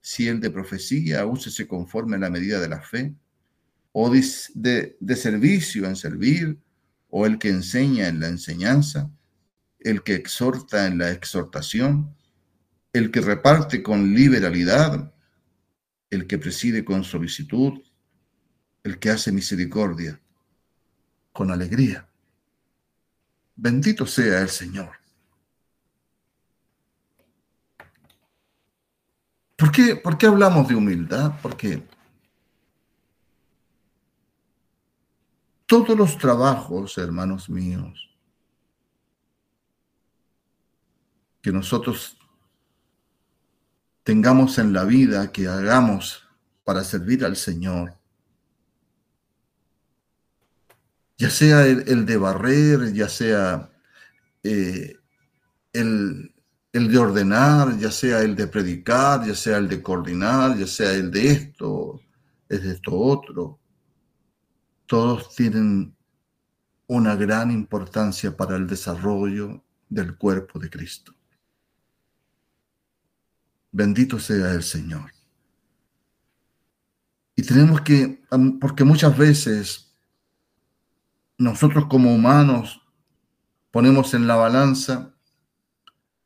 si 0.00 0.26
el 0.28 0.40
de 0.40 0.50
profecía, 0.50 1.26
úsese 1.26 1.68
conforme 1.68 2.16
a 2.16 2.20
la 2.20 2.30
medida 2.30 2.58
de 2.58 2.68
la 2.68 2.80
fe, 2.80 3.14
o 3.92 4.10
de, 4.10 4.96
de 4.98 5.16
servicio 5.16 5.86
en 5.86 5.96
servir, 5.96 6.58
o 7.10 7.26
el 7.26 7.38
que 7.38 7.50
enseña 7.50 8.08
en 8.08 8.20
la 8.20 8.28
enseñanza, 8.28 9.10
el 9.80 10.02
que 10.02 10.14
exhorta 10.14 10.86
en 10.86 10.98
la 10.98 11.10
exhortación, 11.10 12.14
el 12.92 13.10
que 13.10 13.20
reparte 13.20 13.82
con 13.82 14.14
liberalidad, 14.14 15.12
el 16.10 16.26
que 16.26 16.38
preside 16.38 16.84
con 16.84 17.04
solicitud, 17.04 17.82
el 18.88 18.98
que 18.98 19.10
hace 19.10 19.30
misericordia 19.32 20.20
con 21.32 21.50
alegría. 21.50 22.08
Bendito 23.54 24.06
sea 24.06 24.40
el 24.40 24.48
Señor. 24.48 24.90
¿Por 29.56 29.72
qué, 29.72 29.96
¿Por 29.96 30.16
qué 30.16 30.26
hablamos 30.26 30.68
de 30.68 30.76
humildad? 30.76 31.32
Porque 31.42 31.82
todos 35.66 35.96
los 35.98 36.16
trabajos, 36.16 36.96
hermanos 36.96 37.50
míos, 37.50 38.08
que 41.42 41.52
nosotros 41.52 42.16
tengamos 44.02 44.58
en 44.58 44.72
la 44.72 44.84
vida, 44.84 45.30
que 45.32 45.48
hagamos 45.48 46.26
para 46.64 46.84
servir 46.84 47.24
al 47.24 47.36
Señor, 47.36 47.97
ya 51.18 51.30
sea 51.30 51.66
el, 51.66 52.06
de 52.06 52.16
barrer, 52.16 52.92
ya 52.92 53.08
sea 53.08 53.70
eh, 54.44 54.96
el, 55.72 56.32
el 56.72 56.92
de 56.92 56.98
ordenar, 56.98 57.76
ya 57.76 57.90
sea 57.90 58.22
el 58.22 58.36
de 58.36 58.46
predicar, 58.46 59.26
ya 59.26 59.34
sea 59.34 59.58
el 59.58 59.68
de 59.68 59.82
coordinar, 59.82 60.56
ya 60.56 60.66
sea 60.66 60.92
el 60.92 61.10
de 61.10 61.30
esto, 61.30 62.00
es 62.48 62.62
de 62.62 62.72
esto 62.72 62.96
otro, 62.96 63.58
todos 64.86 65.34
tienen 65.34 65.94
una 66.86 67.16
gran 67.16 67.50
importancia 67.50 68.34
para 68.34 68.56
el 68.56 68.66
desarrollo 68.66 69.62
del 69.88 70.16
cuerpo 70.16 70.58
de 70.58 70.70
Cristo. 70.70 71.14
Bendito 73.72 74.18
sea 74.18 74.52
el 74.52 74.62
Señor. 74.62 75.12
Y 77.36 77.42
tenemos 77.42 77.82
que, 77.82 78.22
porque 78.60 78.84
muchas 78.84 79.16
veces 79.16 79.87
nosotros 81.38 81.86
como 81.86 82.14
humanos 82.14 82.82
ponemos 83.70 84.12
en 84.14 84.26
la 84.26 84.34
balanza 84.34 85.14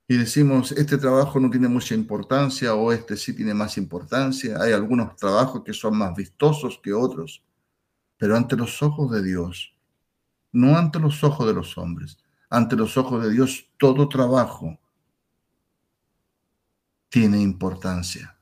y 0.08 0.16
decimos, 0.16 0.72
este 0.72 0.98
trabajo 0.98 1.38
no 1.38 1.50
tiene 1.50 1.68
mucha 1.68 1.94
importancia 1.94 2.74
o 2.74 2.92
este 2.92 3.16
sí 3.16 3.34
tiene 3.34 3.54
más 3.54 3.78
importancia. 3.78 4.60
Hay 4.60 4.72
algunos 4.72 5.16
trabajos 5.16 5.62
que 5.64 5.72
son 5.72 5.96
más 5.96 6.14
vistosos 6.14 6.80
que 6.82 6.92
otros, 6.92 7.44
pero 8.16 8.36
ante 8.36 8.56
los 8.56 8.82
ojos 8.82 9.10
de 9.10 9.22
Dios, 9.22 9.74
no 10.50 10.76
ante 10.76 10.98
los 10.98 11.22
ojos 11.24 11.46
de 11.46 11.54
los 11.54 11.78
hombres, 11.78 12.18
ante 12.50 12.76
los 12.76 12.96
ojos 12.96 13.22
de 13.22 13.30
Dios, 13.30 13.66
todo 13.78 14.08
trabajo 14.08 14.78
tiene 17.08 17.40
importancia. 17.40 18.36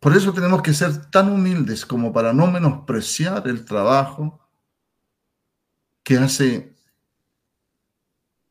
Por 0.00 0.16
eso 0.16 0.32
tenemos 0.32 0.62
que 0.62 0.72
ser 0.72 1.10
tan 1.10 1.30
humildes 1.30 1.84
como 1.84 2.10
para 2.10 2.32
no 2.32 2.50
menospreciar 2.50 3.46
el 3.46 3.66
trabajo 3.66 4.40
que 6.02 6.16
hace 6.16 6.74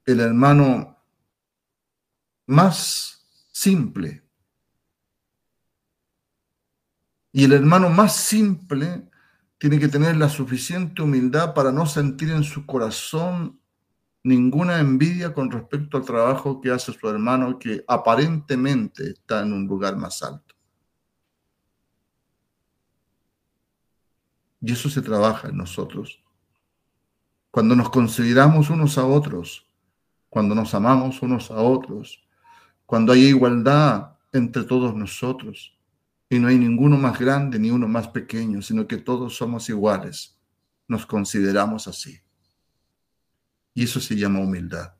el 0.05 0.19
hermano 0.19 0.95
más 2.45 3.27
simple. 3.51 4.23
Y 7.31 7.43
el 7.43 7.53
hermano 7.53 7.89
más 7.89 8.15
simple 8.15 9.09
tiene 9.57 9.79
que 9.79 9.87
tener 9.87 10.17
la 10.17 10.29
suficiente 10.29 11.01
humildad 11.01 11.55
para 11.55 11.71
no 11.71 11.87
sentir 11.87 12.29
en 12.29 12.43
su 12.43 12.65
corazón 12.67 13.59
ninguna 14.23 14.79
envidia 14.79 15.33
con 15.33 15.49
respecto 15.49 15.97
al 15.97 16.05
trabajo 16.05 16.61
que 16.61 16.69
hace 16.69 16.93
su 16.93 17.09
hermano 17.09 17.57
que 17.57 17.83
aparentemente 17.87 19.11
está 19.11 19.41
en 19.41 19.53
un 19.53 19.65
lugar 19.65 19.97
más 19.97 20.21
alto. 20.21 20.48
Y 24.61 24.73
eso 24.73 24.89
se 24.89 25.01
trabaja 25.01 25.49
en 25.49 25.57
nosotros. 25.57 26.21
Cuando 27.51 27.75
nos 27.75 27.89
consideramos 27.89 28.69
unos 28.69 28.97
a 28.97 29.05
otros 29.05 29.69
cuando 30.29 30.53
nos 30.53 30.73
amamos 30.73 31.21
unos 31.21 31.49
a 31.51 31.55
otros, 31.55 32.23
cuando 32.85 33.11
hay 33.11 33.25
igualdad 33.25 34.13
entre 34.31 34.63
todos 34.63 34.95
nosotros 34.95 35.75
y 36.29 36.37
no 36.37 36.47
hay 36.47 36.57
ninguno 36.57 36.97
más 36.97 37.19
grande 37.19 37.57
ni 37.57 37.71
uno 37.71 37.87
más 37.87 38.07
pequeño, 38.07 38.61
sino 38.61 38.87
que 38.87 38.97
todos 38.97 39.35
somos 39.35 39.67
iguales, 39.69 40.37
nos 40.87 41.05
consideramos 41.05 41.87
así. 41.87 42.19
Y 43.73 43.83
eso 43.83 43.99
se 43.99 44.15
llama 44.15 44.39
humildad. 44.39 44.93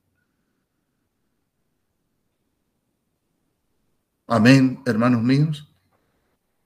Amén, 4.28 4.82
hermanos 4.86 5.24
míos. 5.24 5.72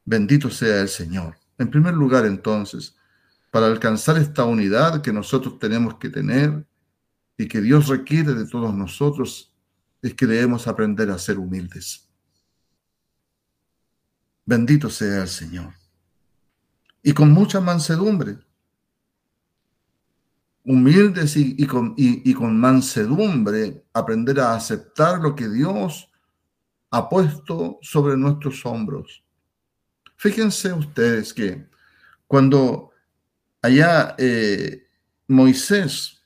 Bendito 0.06 0.50
sea 0.50 0.82
el 0.82 0.90
Señor. 0.90 1.43
En 1.58 1.70
primer 1.70 1.94
lugar, 1.94 2.26
entonces, 2.26 2.96
para 3.52 3.68
alcanzar 3.68 4.18
esta 4.18 4.46
unidad 4.46 5.02
que 5.02 5.14
nosotros 5.14 5.60
tenemos 5.60 5.96
que 5.96 6.10
tener, 6.10 6.66
y 7.38 7.48
que 7.48 7.62
Dios 7.62 7.88
requiere 7.88 8.34
de 8.34 8.48
todos 8.48 8.74
nosotros 8.74 9.54
es 10.02 10.14
que 10.14 10.26
debemos 10.26 10.68
aprender 10.68 11.10
a 11.10 11.18
ser 11.18 11.38
humildes. 11.40 12.10
Bendito 14.46 14.90
sea 14.90 15.22
el 15.22 15.28
Señor. 15.28 15.74
Y 17.02 17.14
con 17.14 17.32
mucha 17.32 17.60
mansedumbre. 17.60 18.38
Humildes 20.66 21.36
y, 21.36 21.66
con, 21.68 21.94
y 21.98 22.34
con 22.34 22.58
mansedumbre 22.58 23.86
aprender 23.94 24.40
a 24.40 24.56
aceptar 24.56 25.20
lo 25.20 25.36
que 25.36 25.50
Dios 25.50 26.10
ha 26.92 27.10
puesto 27.10 27.80
sobre 27.82 28.16
nuestros 28.16 28.66
hombros. 28.66 29.23
Fíjense 30.24 30.72
ustedes 30.72 31.34
que 31.34 31.68
cuando 32.28 32.94
allá 33.62 34.16
eh, 34.18 34.88
Moisés 35.28 36.24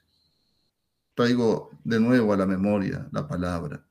traigo 1.16 1.72
de 1.84 2.00
nuevo 2.00 2.32
a 2.32 2.38
la 2.38 2.46
memoria 2.46 3.10
la 3.12 3.28
palabra, 3.28 3.84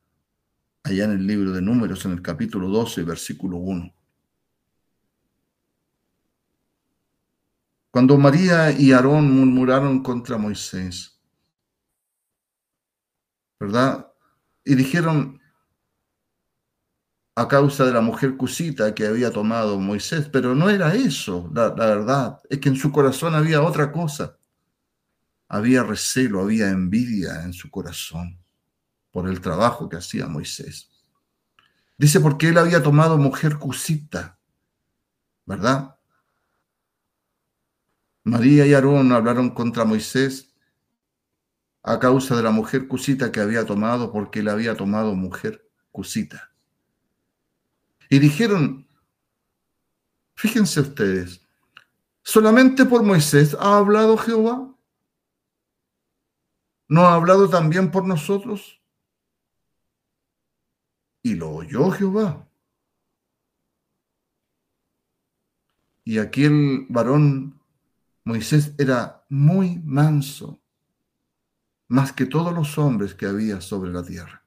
allá 0.85 1.07
en 1.07 1.11
el 1.11 1.27
libro 1.27 1.51
de 1.51 1.61
Números, 1.61 2.05
en 2.05 2.12
el 2.12 2.23
capítulo 2.23 2.69
12, 2.69 3.03
versículo 3.03 3.57
1. 3.57 3.92
Cuando 7.90 8.16
María 8.16 8.71
y 8.71 8.92
Aarón 8.92 9.29
murmuraron 9.33 10.05
contra 10.05 10.38
Moisés, 10.38 11.21
¿verdad? 13.59 14.12
Y 14.64 14.77
dijeron 14.77 15.40
a 17.37 17.46
causa 17.49 17.85
de 17.85 17.92
la 17.92 18.01
mujer 18.01 18.37
cusita 18.37 18.94
que 18.94 19.07
había 19.07 19.31
tomado 19.31 19.79
Moisés, 19.79 20.29
pero 20.33 20.55
no 20.55 20.70
era 20.70 20.94
eso, 20.94 21.49
la, 21.55 21.70
verdad, 21.70 22.40
es 22.51 22.59
que 22.59 22.70
en 22.70 22.77
su 22.77 22.90
corazón 22.90 23.35
había 23.35 23.62
otra 23.62 23.92
cosa 23.92 24.37
había 25.49 25.83
recelo, 25.83 26.40
había 26.40 26.70
envidia 26.70 27.42
en 27.42 27.53
su 27.53 27.70
corazón 27.70 28.38
por 29.11 29.29
el 29.29 29.40
trabajo 29.40 29.88
que 29.88 29.96
hacía 29.96 30.27
Moisés. 30.27 30.90
Dice 31.96 32.20
porque 32.20 32.49
él 32.49 32.59
había 32.59 32.83
tomado 32.83 33.16
mujer 33.16 33.59
cusita, 33.59 34.38
¿verdad? 35.46 35.96
María 38.25 38.66
y 38.66 38.75
Aarón 38.75 39.12
hablaron 39.12 39.51
contra 39.51 39.85
Moisés 39.85 40.53
a 41.83 42.01
causa 42.01 42.37
de 42.37 42.42
la 42.42 42.51
mujer 42.51 42.88
cusita 42.88 43.31
que 43.31 43.40
había 43.40 43.64
tomado 43.64 44.12
porque 44.12 44.40
él 44.40 44.49
había 44.49 44.77
tomado 44.77 45.14
mujer 45.14 45.70
cusita. 45.92 46.56
Y 48.09 48.19
dijeron, 48.19 48.87
fíjense 50.35 50.81
ustedes, 50.81 51.40
solamente 52.23 52.85
por 52.85 53.03
Moisés 53.03 53.57
ha 53.59 53.79
hablado 53.79 54.16
Jehová. 54.16 54.73
¿No 56.88 57.03
ha 57.03 57.14
hablado 57.14 57.49
también 57.49 57.90
por 57.90 58.07
nosotros? 58.07 58.81
Y 61.23 61.35
lo 61.35 61.51
oyó 61.51 61.91
Jehová. 61.91 62.49
Y 66.05 66.18
aquel 66.18 66.87
varón, 66.89 67.61
Moisés, 68.22 68.72
era 68.78 69.24
muy 69.28 69.80
manso, 69.80 70.61
más 71.89 72.12
que 72.12 72.26
todos 72.26 72.55
los 72.55 72.78
hombres 72.78 73.12
que 73.14 73.26
había 73.26 73.61
sobre 73.61 73.91
la 73.93 74.05
tierra. 74.05 74.45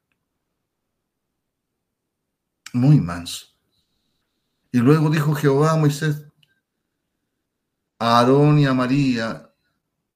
Muy 2.72 3.02
manso. 3.02 3.49
Y 4.72 4.80
luego 4.80 5.10
dijo 5.10 5.34
Jehová 5.34 5.72
a 5.72 5.78
Moisés, 5.78 6.26
a 7.98 8.20
Aarón 8.20 8.60
y 8.60 8.66
a 8.66 8.74
María 8.74 9.52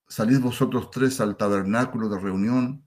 salid 0.07 0.39
vosotros 0.39 0.91
tres 0.91 1.19
al 1.19 1.35
tabernáculo 1.35 2.07
de 2.09 2.19
reunión. 2.19 2.83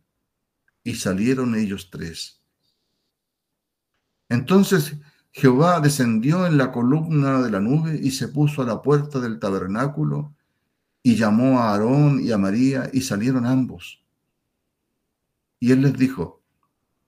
Y 0.85 0.95
salieron 0.95 1.57
ellos 1.57 1.91
tres. 1.91 2.41
Entonces 4.29 4.97
Jehová 5.33 5.81
descendió 5.81 6.47
en 6.47 6.57
la 6.57 6.71
columna 6.73 7.43
de 7.43 7.51
la 7.51 7.61
nube 7.61 7.99
y 8.01 8.13
se 8.13 8.29
puso 8.29 8.63
a 8.63 8.67
la 8.67 8.81
puerta 8.81 9.19
del 9.19 9.39
tabernáculo 9.39 10.35
y 11.03 11.17
llamó 11.17 11.59
a 11.59 11.73
Aarón 11.73 12.21
y 12.21 12.33
a 12.33 12.39
María 12.39 12.89
y 12.93 13.01
salieron 13.01 13.45
ambos. 13.45 14.03
Y 15.61 15.73
él 15.73 15.83
les 15.83 15.99
dijo, 15.99 16.43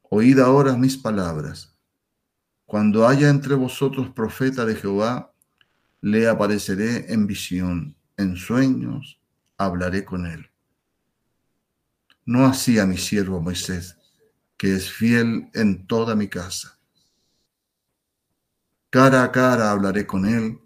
oíd 0.03 0.39
ahora 0.41 0.77
mis 0.77 0.97
palabras. 0.97 1.78
Cuando 2.69 3.09
haya 3.09 3.31
entre 3.31 3.55
vosotros 3.55 4.11
profeta 4.11 4.67
de 4.67 4.75
Jehová, 4.75 5.33
le 6.03 6.29
apareceré 6.29 7.11
en 7.11 7.27
visión 7.27 7.97
en 8.19 8.37
sueños 8.37 9.19
hablaré 9.57 10.05
con 10.05 10.27
él. 10.27 10.51
No 12.27 12.45
así 12.45 12.79
a 12.79 12.85
mi 12.85 12.99
siervo 12.99 13.41
Moisés, 13.41 13.97
que 14.59 14.75
es 14.75 14.93
fiel 14.93 15.49
en 15.55 15.87
toda 15.87 16.15
mi 16.15 16.29
casa. 16.29 16.79
Cara 18.91 19.23
a 19.23 19.33
cara 19.33 19.71
hablaré 19.71 20.07
con 20.07 20.27
él 20.27 20.61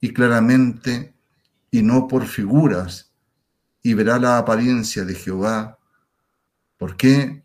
y 0.00 0.14
claramente 0.14 1.14
y 1.70 1.82
no 1.82 2.08
por 2.08 2.24
figuras, 2.24 3.12
y 3.82 3.92
verá 3.92 4.18
la 4.18 4.38
apariencia 4.38 5.04
de 5.04 5.14
Jehová. 5.14 5.78
¿Por 6.78 6.96
qué? 6.96 7.43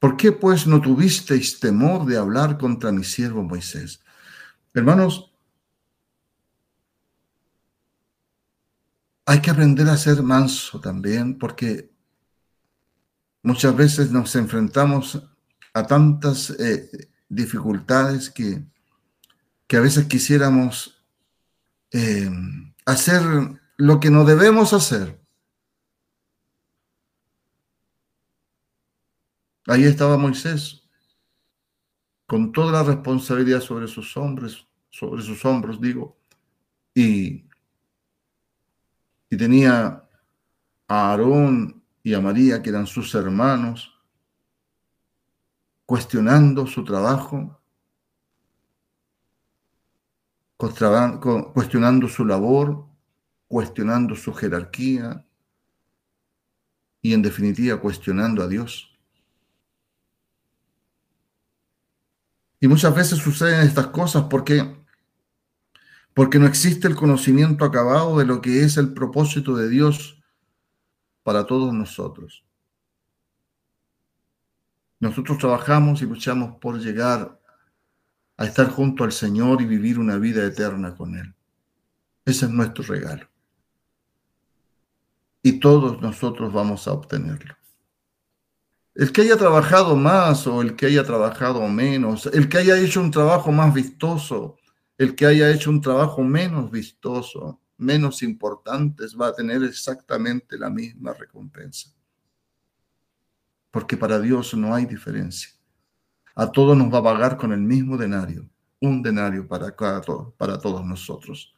¿Por 0.00 0.16
qué 0.16 0.32
pues 0.32 0.66
no 0.66 0.80
tuvisteis 0.80 1.60
temor 1.60 2.06
de 2.06 2.16
hablar 2.16 2.56
contra 2.56 2.90
mi 2.90 3.04
siervo 3.04 3.42
Moisés? 3.42 4.00
Hermanos, 4.72 5.30
hay 9.26 9.42
que 9.42 9.50
aprender 9.50 9.86
a 9.88 9.98
ser 9.98 10.22
manso 10.22 10.80
también, 10.80 11.38
porque 11.38 11.92
muchas 13.42 13.76
veces 13.76 14.10
nos 14.10 14.34
enfrentamos 14.36 15.22
a 15.74 15.86
tantas 15.86 16.48
eh, 16.58 17.10
dificultades 17.28 18.30
que, 18.30 18.64
que 19.66 19.76
a 19.76 19.80
veces 19.80 20.06
quisiéramos 20.06 21.04
eh, 21.92 22.30
hacer 22.86 23.22
lo 23.76 24.00
que 24.00 24.10
no 24.10 24.24
debemos 24.24 24.72
hacer. 24.72 25.19
Ahí 29.70 29.84
estaba 29.84 30.16
Moisés, 30.16 30.82
con 32.26 32.50
toda 32.50 32.72
la 32.72 32.82
responsabilidad 32.82 33.60
sobre 33.60 33.86
sus 33.86 34.16
hombros, 34.16 34.68
sobre 34.88 35.22
sus 35.22 35.44
hombros, 35.44 35.80
digo, 35.80 36.18
y, 36.92 37.48
y 39.30 39.36
tenía 39.36 40.08
a 40.88 41.10
Aarón 41.10 41.84
y 42.02 42.14
a 42.14 42.20
María, 42.20 42.60
que 42.60 42.70
eran 42.70 42.88
sus 42.88 43.14
hermanos, 43.14 43.96
cuestionando 45.86 46.66
su 46.66 46.82
trabajo, 46.82 47.60
cuestionando 50.56 52.08
su 52.08 52.24
labor, 52.24 52.88
cuestionando 53.46 54.16
su 54.16 54.34
jerarquía 54.34 55.24
y 57.00 57.14
en 57.14 57.22
definitiva 57.22 57.80
cuestionando 57.80 58.42
a 58.42 58.48
Dios. 58.48 58.89
Y 62.60 62.68
muchas 62.68 62.94
veces 62.94 63.18
suceden 63.18 63.66
estas 63.66 63.88
cosas 63.88 64.24
porque 64.28 64.80
porque 66.14 66.38
no 66.38 66.46
existe 66.46 66.88
el 66.88 66.96
conocimiento 66.96 67.64
acabado 67.64 68.18
de 68.18 68.26
lo 68.26 68.40
que 68.40 68.62
es 68.62 68.76
el 68.76 68.92
propósito 68.92 69.56
de 69.56 69.68
Dios 69.68 70.22
para 71.22 71.46
todos 71.46 71.72
nosotros. 71.72 72.44
Nosotros 74.98 75.38
trabajamos 75.38 76.02
y 76.02 76.06
luchamos 76.06 76.56
por 76.56 76.78
llegar 76.78 77.40
a 78.36 78.44
estar 78.44 78.68
junto 78.68 79.04
al 79.04 79.12
Señor 79.12 79.62
y 79.62 79.66
vivir 79.66 79.98
una 79.98 80.18
vida 80.18 80.44
eterna 80.44 80.94
con 80.94 81.16
Él. 81.16 81.34
Ese 82.24 82.46
es 82.46 82.50
nuestro 82.50 82.84
regalo. 82.84 83.26
Y 85.42 85.58
todos 85.58 86.02
nosotros 86.02 86.52
vamos 86.52 86.86
a 86.86 86.92
obtenerlo. 86.92 87.54
El 89.00 89.12
que 89.12 89.22
haya 89.22 89.38
trabajado 89.38 89.96
más 89.96 90.46
o 90.46 90.60
el 90.60 90.76
que 90.76 90.86
haya 90.86 91.04
trabajado 91.04 91.66
menos, 91.68 92.26
el 92.26 92.50
que 92.50 92.58
haya 92.58 92.78
hecho 92.78 93.00
un 93.00 93.10
trabajo 93.10 93.50
más 93.50 93.72
vistoso, 93.72 94.58
el 94.98 95.14
que 95.14 95.24
haya 95.24 95.50
hecho 95.50 95.70
un 95.70 95.80
trabajo 95.80 96.22
menos 96.22 96.70
vistoso, 96.70 97.62
menos 97.78 98.22
importante, 98.22 99.04
va 99.18 99.28
a 99.28 99.34
tener 99.34 99.62
exactamente 99.64 100.58
la 100.58 100.68
misma 100.68 101.14
recompensa. 101.14 101.88
Porque 103.70 103.96
para 103.96 104.20
Dios 104.20 104.52
no 104.52 104.74
hay 104.74 104.84
diferencia 104.84 105.50
a 106.34 106.50
todos 106.50 106.76
nos 106.76 106.92
va 106.92 106.98
a 106.98 107.02
pagar 107.02 107.36
con 107.36 107.52
el 107.52 107.60
mismo 107.60 107.96
denario, 107.96 108.48
un 108.80 109.02
denario 109.02 109.46
para, 109.46 109.74
cada, 109.74 110.00
para 110.36 110.58
todos 110.58 110.84
nosotros. 110.84 111.54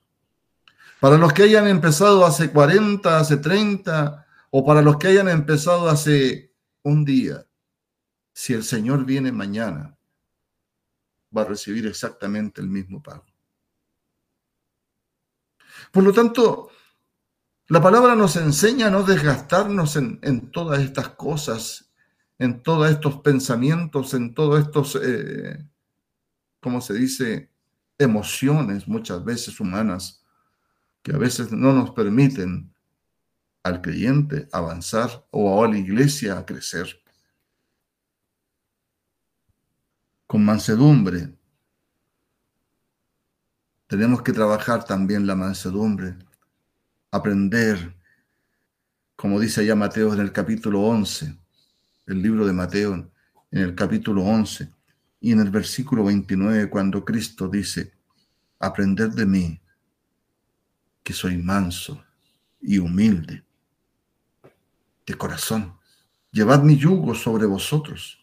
Para 1.00 1.16
los 1.16 1.32
que 1.32 1.44
hayan 1.44 1.66
empezado 1.68 2.24
hace 2.24 2.50
40, 2.50 3.18
hace 3.18 3.36
30, 3.36 4.26
o 4.50 4.64
para 4.64 4.82
los 4.82 4.96
que 4.96 5.08
hayan 5.08 5.28
empezado 5.28 5.88
hace 5.88 6.51
un 6.82 7.04
día, 7.04 7.46
si 8.32 8.52
el 8.54 8.64
Señor 8.64 9.04
viene 9.04 9.32
mañana, 9.32 9.96
va 11.36 11.42
a 11.42 11.46
recibir 11.46 11.86
exactamente 11.86 12.60
el 12.60 12.68
mismo 12.68 13.02
pago. 13.02 13.26
Por 15.90 16.04
lo 16.04 16.12
tanto, 16.12 16.70
la 17.68 17.80
palabra 17.80 18.14
nos 18.14 18.36
enseña 18.36 18.88
a 18.88 18.90
no 18.90 19.02
desgastarnos 19.02 19.96
en, 19.96 20.50
todas 20.50 20.80
estas 20.80 21.10
cosas 21.10 21.92
en 22.38 22.60
todos 22.62 22.90
estos 22.90 23.20
pensamientos, 23.20 24.14
en 24.14 24.34
todos 24.34 24.60
estos, 24.60 24.98
eh, 25.00 25.64
¿cómo 26.60 26.80
se 26.80 26.94
dice?, 26.94 27.52
emociones 27.98 28.88
muchas 28.88 29.24
veces 29.24 29.60
humanas 29.60 30.24
que 31.02 31.14
a 31.14 31.18
veces 31.18 31.52
no 31.52 31.72
nos 31.72 31.92
permiten 31.92 32.71
al 33.62 33.80
creyente 33.80 34.48
avanzar 34.52 35.26
o 35.30 35.62
a 35.62 35.68
la 35.68 35.78
iglesia 35.78 36.38
a 36.38 36.46
crecer. 36.46 37.00
Con 40.26 40.44
mansedumbre. 40.44 41.34
Tenemos 43.86 44.22
que 44.22 44.32
trabajar 44.32 44.84
también 44.84 45.26
la 45.26 45.34
mansedumbre, 45.34 46.16
aprender, 47.10 47.94
como 49.14 49.38
dice 49.38 49.60
allá 49.60 49.76
Mateo 49.76 50.14
en 50.14 50.20
el 50.20 50.32
capítulo 50.32 50.80
11, 50.80 51.38
el 52.06 52.22
libro 52.22 52.46
de 52.46 52.52
Mateo 52.54 52.94
en 53.50 53.58
el 53.58 53.74
capítulo 53.74 54.24
11 54.24 54.72
y 55.20 55.32
en 55.32 55.40
el 55.40 55.50
versículo 55.50 56.04
29 56.04 56.70
cuando 56.70 57.04
Cristo 57.04 57.48
dice, 57.48 57.92
aprender 58.58 59.10
de 59.10 59.26
mí, 59.26 59.60
que 61.02 61.12
soy 61.12 61.36
manso 61.36 62.02
y 62.62 62.78
humilde 62.78 63.44
de 65.06 65.14
corazón. 65.14 65.78
Llevad 66.30 66.62
mi 66.62 66.76
yugo 66.76 67.14
sobre 67.14 67.46
vosotros. 67.46 68.18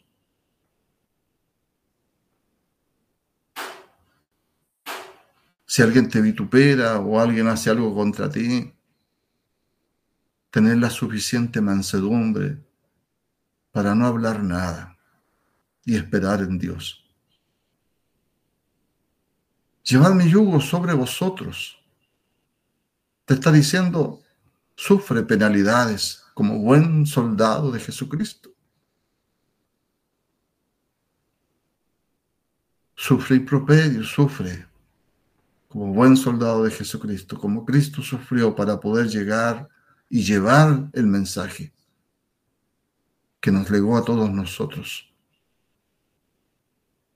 Si 5.66 5.84
alguien 5.84 6.10
te 6.10 6.20
vitupera 6.20 7.00
o 7.00 7.20
alguien 7.20 7.48
hace 7.48 7.70
algo 7.70 7.94
contra 7.94 8.30
ti, 8.30 8.74
tener 10.50 10.78
la 10.78 10.90
suficiente 10.90 11.62
mansedumbre 11.62 12.58
para 13.72 13.94
no 13.94 14.08
hablar 14.08 14.44
nada 14.44 14.98
y 15.86 15.96
esperar 15.96 16.42
en 16.42 16.58
Dios. 16.58 17.06
Llevad 19.84 20.14
mi 20.14 20.30
yugo 20.30 20.60
sobre 20.60 20.94
vosotros. 20.94 21.80
Te 23.26 23.36
está 23.36 23.52
diciendo, 23.52 24.22
sufre 24.76 25.24
penalidades 25.24 26.24
como 26.40 26.58
buen 26.58 27.06
soldado 27.06 27.70
de 27.70 27.82
Jesucristo. 27.82 28.50
Sufre 32.96 33.36
improperio, 33.36 34.06
sufre 34.06 34.66
como 35.68 35.94
buen 35.94 36.16
soldado 36.16 36.64
de 36.64 36.72
Jesucristo, 36.72 37.38
como 37.38 37.66
Cristo 37.66 38.02
sufrió 38.02 38.56
para 38.56 38.80
poder 38.80 39.10
llegar 39.10 39.68
y 40.08 40.24
llevar 40.24 40.90
el 40.94 41.08
mensaje 41.08 41.74
que 43.42 43.52
nos 43.52 43.70
legó 43.70 43.98
a 43.98 44.06
todos 44.06 44.32
nosotros, 44.32 45.14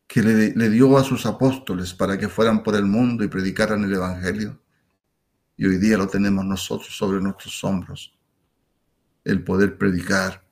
que 0.06 0.22
le, 0.22 0.70
dio 0.70 0.98
a 0.98 1.04
sus 1.06 1.26
apóstoles 1.26 1.94
para 1.94 2.18
que 2.18 2.28
fueran 2.28 2.62
por 2.62 2.76
el 2.76 2.84
mundo 2.84 3.24
y 3.24 3.30
predicaran 3.30 3.86
el 3.86 3.94
Evangelio. 3.94 4.60
Y 5.56 5.66
hoy 5.66 5.78
día 5.78 5.98
lo 5.98 6.08
tenemos 6.08 6.44
nosotros 6.44 6.94
sobre 6.94 7.22
nuestros 7.22 7.64
hombros, 7.64 8.14
el 9.24 9.44
poder 9.44 9.78
predicar 9.78 10.44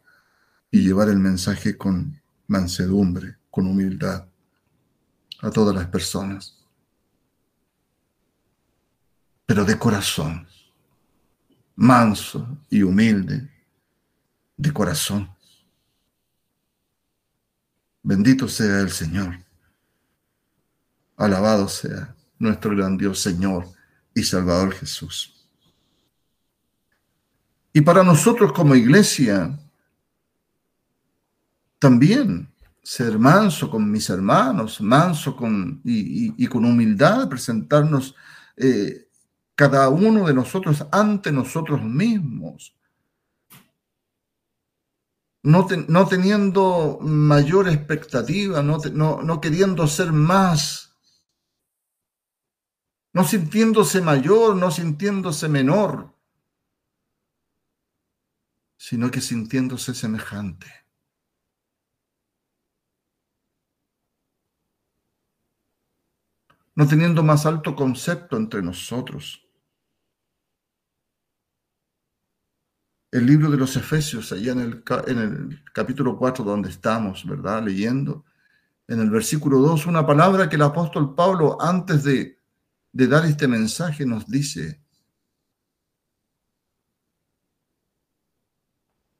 y 0.69 0.81
llevar 0.81 1.09
el 1.09 1.19
mensaje 1.19 1.77
con 1.77 2.21
mansedumbre, 2.47 3.37
con 3.49 3.67
humildad 3.67 4.27
a 5.41 5.49
todas 5.49 5.75
las 5.75 5.87
personas, 5.87 6.57
pero 9.45 9.65
de 9.65 9.77
corazón, 9.77 10.47
manso 11.75 12.57
y 12.69 12.83
humilde, 12.83 13.49
de 14.55 14.71
corazón. 14.71 15.29
Bendito 18.03 18.47
sea 18.47 18.79
el 18.79 18.91
Señor. 18.91 19.39
Alabado 21.17 21.67
sea 21.67 22.15
nuestro 22.39 22.75
gran 22.75 22.97
Dios, 22.97 23.19
Señor 23.19 23.67
y 24.13 24.23
Salvador 24.23 24.73
Jesús. 24.73 25.40
Y 27.73 27.81
para 27.81 28.03
nosotros 28.03 28.51
como 28.51 28.75
iglesia, 28.75 29.57
también 31.79 32.53
ser 32.83 33.17
manso 33.17 33.69
con 33.69 33.89
mis 33.89 34.09
hermanos, 34.09 34.81
manso 34.81 35.35
con, 35.35 35.81
y, 35.83 36.47
con 36.47 36.65
humildad, 36.65 37.29
presentarnos 37.29 38.15
eh, 38.57 39.07
cada 39.55 39.89
uno 39.89 40.27
de 40.27 40.33
nosotros 40.33 40.85
ante 40.91 41.31
nosotros 41.31 41.81
mismos. 41.81 42.75
No, 45.43 45.67
no 45.87 46.07
teniendo 46.07 46.99
mayor 47.01 47.67
expectativa, 47.67 48.61
no, 48.61 48.77
no 48.77 49.41
queriendo 49.41 49.87
ser 49.87 50.11
más, 50.11 50.93
no 53.13 53.23
sintiéndose 53.23 54.01
mayor, 54.01 54.55
no 54.55 54.69
sintiéndose 54.69 55.49
menor, 55.49 56.13
sino 58.81 59.11
que 59.11 59.21
sintiéndose 59.21 59.93
semejante. 59.93 60.67
no 66.73 66.87
teniendo 66.87 67.21
más 67.21 67.45
alto 67.45 67.75
concepto 67.75 68.37
entre 68.37 68.63
nosotros. 68.63 69.45
El 73.11 73.25
libro 73.27 73.51
de 73.51 73.57
los 73.57 73.75
Efesios, 73.75 74.31
allá 74.31 74.53
en 74.53 74.61
el, 74.61 74.83
en 75.07 75.17
el 75.19 75.63
capítulo 75.73 76.17
4 76.17 76.43
donde 76.43 76.69
estamos, 76.69 77.27
¿verdad? 77.27 77.61
Leyendo, 77.61 78.25
en 78.87 79.01
el 79.01 79.11
versículo 79.11 79.59
2, 79.59 79.85
una 79.85 80.07
palabra 80.07 80.49
que 80.49 80.55
el 80.55 80.61
apóstol 80.63 81.13
Pablo 81.13 81.61
antes 81.61 82.03
de, 82.03 82.39
de 82.93 83.07
dar 83.07 83.25
este 83.25 83.47
mensaje 83.47 84.05
nos 84.07 84.25
dice, 84.25 84.80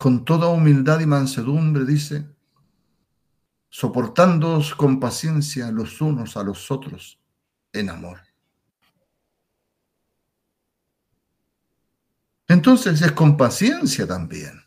con 0.02 0.26
toda 0.26 0.48
humildad 0.48 1.00
y 1.00 1.06
mansedumbre, 1.06 1.86
dice, 1.86 2.28
soportándoos 3.70 4.74
con 4.74 5.00
paciencia 5.00 5.70
los 5.70 6.02
unos 6.02 6.36
a 6.38 6.42
los 6.42 6.72
otros 6.72 7.20
en 7.72 7.92
amor. 7.92 8.20
Entonces 12.48 13.00
es 13.04 13.12
con 13.12 13.38
paciencia 13.38 14.08
también, 14.08 14.60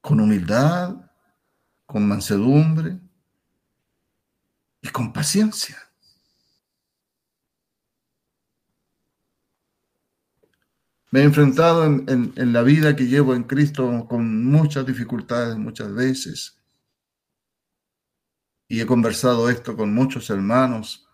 con 0.00 0.18
humildad, 0.18 1.08
con 1.86 2.04
mansedumbre 2.08 2.98
y 4.82 4.88
con 4.88 5.12
paciencia. 5.12 5.83
Me 11.14 11.20
he 11.20 11.22
enfrentado 11.22 11.84
en, 11.84 12.32
en, 12.34 12.52
la 12.52 12.62
vida 12.62 12.96
que 12.96 13.06
llevo 13.06 13.36
en 13.36 13.44
Cristo 13.44 14.04
con 14.08 14.44
muchas 14.46 14.84
dificultades 14.84 15.56
muchas 15.56 15.94
veces 15.94 16.58
y 18.66 18.80
he 18.80 18.86
conversado 18.86 19.48
esto 19.48 19.76
con 19.76 19.94
muchos 19.94 20.28
hermanos 20.30 21.08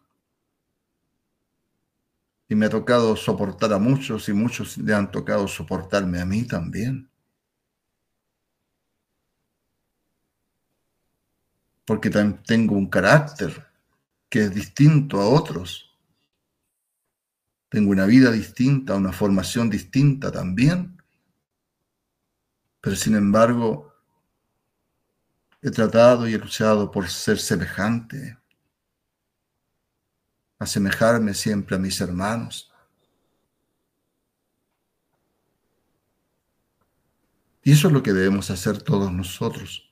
y 2.48 2.54
me 2.54 2.64
ha 2.64 2.70
tocado 2.70 3.14
soportar 3.14 3.74
a 3.74 3.78
muchos 3.78 4.26
y 4.30 4.32
muchos 4.32 4.78
le 4.78 4.94
han 4.94 5.10
tocado 5.10 5.46
soportarme 5.46 6.18
a 6.18 6.24
mí 6.24 6.44
también. 6.44 7.10
Porque 11.84 12.08
tengo 12.08 12.74
un 12.74 12.88
carácter 12.88 13.66
que 14.30 14.44
es 14.44 14.54
distinto 14.54 15.20
a 15.20 15.28
otros. 15.28 15.89
Tengo 17.70 17.90
una 17.92 18.04
vida 18.04 18.30
distinta, 18.30 18.94
una 18.96 19.12
formación 19.12 19.70
distinta 19.70 20.30
también. 20.30 21.00
Pero 22.82 22.96
sin 22.96 23.14
embargo, 23.14 23.90
He 25.62 25.70
tratado 25.70 26.26
y 26.26 26.32
he 26.32 26.38
luchado 26.38 26.90
por 26.90 27.08
ser 27.08 27.38
semejante, 27.38 28.38
asemejarme 30.58 31.34
siempre 31.34 31.76
a 31.76 31.78
mis 31.78 32.00
hermanos. 32.00 32.72
Y 37.62 37.72
eso 37.72 37.88
es 37.88 37.92
lo 37.92 38.02
que 38.02 38.14
debemos 38.14 38.50
hacer 38.50 38.82
todos 38.82 39.12
nosotros. 39.12 39.89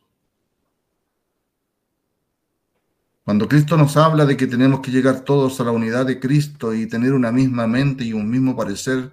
Cuando 3.28 3.46
Cristo 3.46 3.76
nos 3.76 3.94
habla 3.98 4.24
de 4.24 4.38
que 4.38 4.46
tenemos 4.46 4.80
que 4.80 4.90
llegar 4.90 5.20
todos 5.20 5.60
a 5.60 5.64
la 5.64 5.70
unidad 5.70 6.06
de 6.06 6.18
Cristo 6.18 6.72
y 6.72 6.88
tener 6.88 7.12
una 7.12 7.30
misma 7.30 7.66
mente 7.66 8.02
y 8.02 8.14
un 8.14 8.26
mismo 8.26 8.56
parecer, 8.56 9.12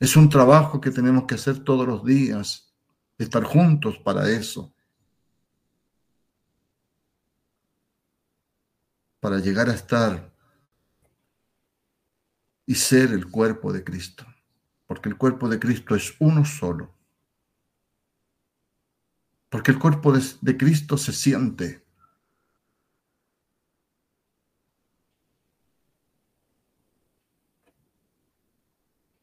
es 0.00 0.16
un 0.16 0.28
trabajo 0.28 0.80
que 0.80 0.90
tenemos 0.90 1.26
que 1.26 1.36
hacer 1.36 1.60
todos 1.62 1.86
los 1.86 2.04
días, 2.04 2.74
estar 3.18 3.44
juntos 3.44 3.98
para 3.98 4.28
eso. 4.28 4.74
para 9.20 9.38
llegar 9.38 9.68
a 9.70 9.74
estar 9.74 10.34
y 12.66 12.74
ser 12.74 13.12
el 13.12 13.30
cuerpo 13.30 13.72
de 13.72 13.84
Cristo, 13.84 14.26
porque 14.88 15.08
el 15.08 15.16
cuerpo 15.16 15.48
de 15.48 15.60
Cristo 15.60 15.94
es 15.94 16.16
uno 16.18 16.44
solo, 16.44 16.92
porque 19.50 19.70
el 19.70 19.78
cuerpo 19.78 20.12
de, 20.12 20.56
Cristo 20.56 20.98
se 20.98 21.12
siente. 21.12 21.85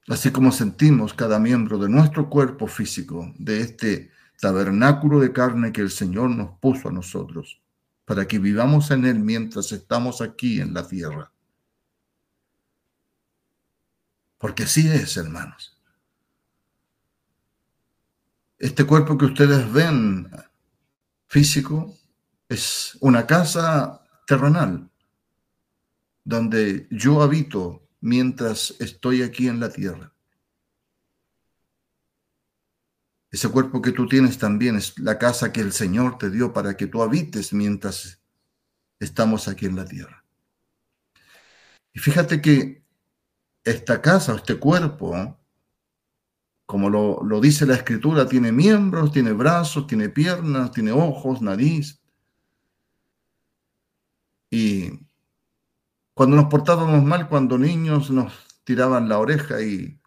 Así 0.07 0.31
como 0.31 0.51
sentimos 0.51 1.13
cada 1.13 1.39
miembro 1.39 1.77
de 1.77 1.89
nuestro 1.89 2.29
cuerpo 2.29 2.67
físico, 2.67 3.33
de 3.37 3.61
este 3.61 4.11
tabernáculo 4.39 5.19
de 5.19 5.31
carne 5.31 5.71
que 5.71 5.81
el 5.81 5.89
Señor 5.89 6.29
nos 6.29 6.59
puso 6.59 6.89
a 6.89 6.91
nosotros 6.91 7.61
para 8.05 8.27
que 8.27 8.39
vivamos 8.39 8.91
en 8.91 9.05
Él 9.05 9.19
mientras 9.19 9.71
estamos 9.71 10.21
aquí 10.21 10.59
en 10.59 10.73
la 10.73 10.85
tierra. 10.85 11.31
Porque 14.37 14.63
así 14.63 14.85
es, 14.89 15.15
hermanos. 15.15 15.77
Este 18.59 18.85
cuerpo 18.85 19.17
que 19.17 19.25
ustedes 19.25 19.71
ven 19.71 20.29
físico 21.27 21.97
es 22.49 22.97
una 22.99 23.25
casa 23.25 24.01
terrenal 24.27 24.89
donde 26.23 26.87
yo 26.91 27.21
habito 27.21 27.82
mientras 28.03 28.75
estoy 28.79 29.23
aquí 29.23 29.47
en 29.47 29.61
la 29.61 29.69
tierra. 29.69 30.13
Ese 33.31 33.47
cuerpo 33.47 33.81
que 33.81 33.93
tú 33.93 34.07
tienes 34.07 34.37
también 34.37 34.75
es 34.75 34.99
la 34.99 35.17
casa 35.17 35.53
que 35.53 35.61
el 35.61 35.71
Señor 35.71 36.17
te 36.17 36.29
dio 36.29 36.51
para 36.51 36.75
que 36.75 36.87
tú 36.87 37.01
habites 37.01 37.53
mientras 37.53 38.21
estamos 38.99 39.47
aquí 39.47 39.67
en 39.67 39.77
la 39.77 39.85
tierra. 39.85 40.25
Y 41.93 41.99
fíjate 41.99 42.41
que 42.41 42.83
esta 43.63 44.01
casa, 44.01 44.35
este 44.35 44.59
cuerpo, 44.59 45.39
como 46.65 46.89
lo, 46.89 47.23
lo, 47.23 47.39
dice 47.39 47.65
la 47.65 47.75
escritura, 47.75 48.27
tiene 48.27 48.51
miembros, 48.51 49.13
tiene 49.13 49.31
brazos, 49.31 49.87
tiene 49.87 50.09
piernas, 50.09 50.71
tiene 50.71 50.91
ojos, 50.91 51.41
nariz. 51.41 52.01
Y 54.49 55.02
cuando 56.13 56.35
nos 56.35 56.45
portábamos 56.45 57.03
mal, 57.03 57.27
cuando 57.27 57.57
niños 57.57 58.11
nos 58.11 58.33
tiraban 58.63 59.09
la 59.09 59.19
oreja 59.19 59.61
y, 59.61 59.99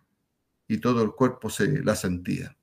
y 0.69 0.79
todo 0.79 1.03
el 1.03 1.13
cuerpo 1.13 1.51
se 1.51 1.83
la 1.83 1.97
sentía. 1.97 2.57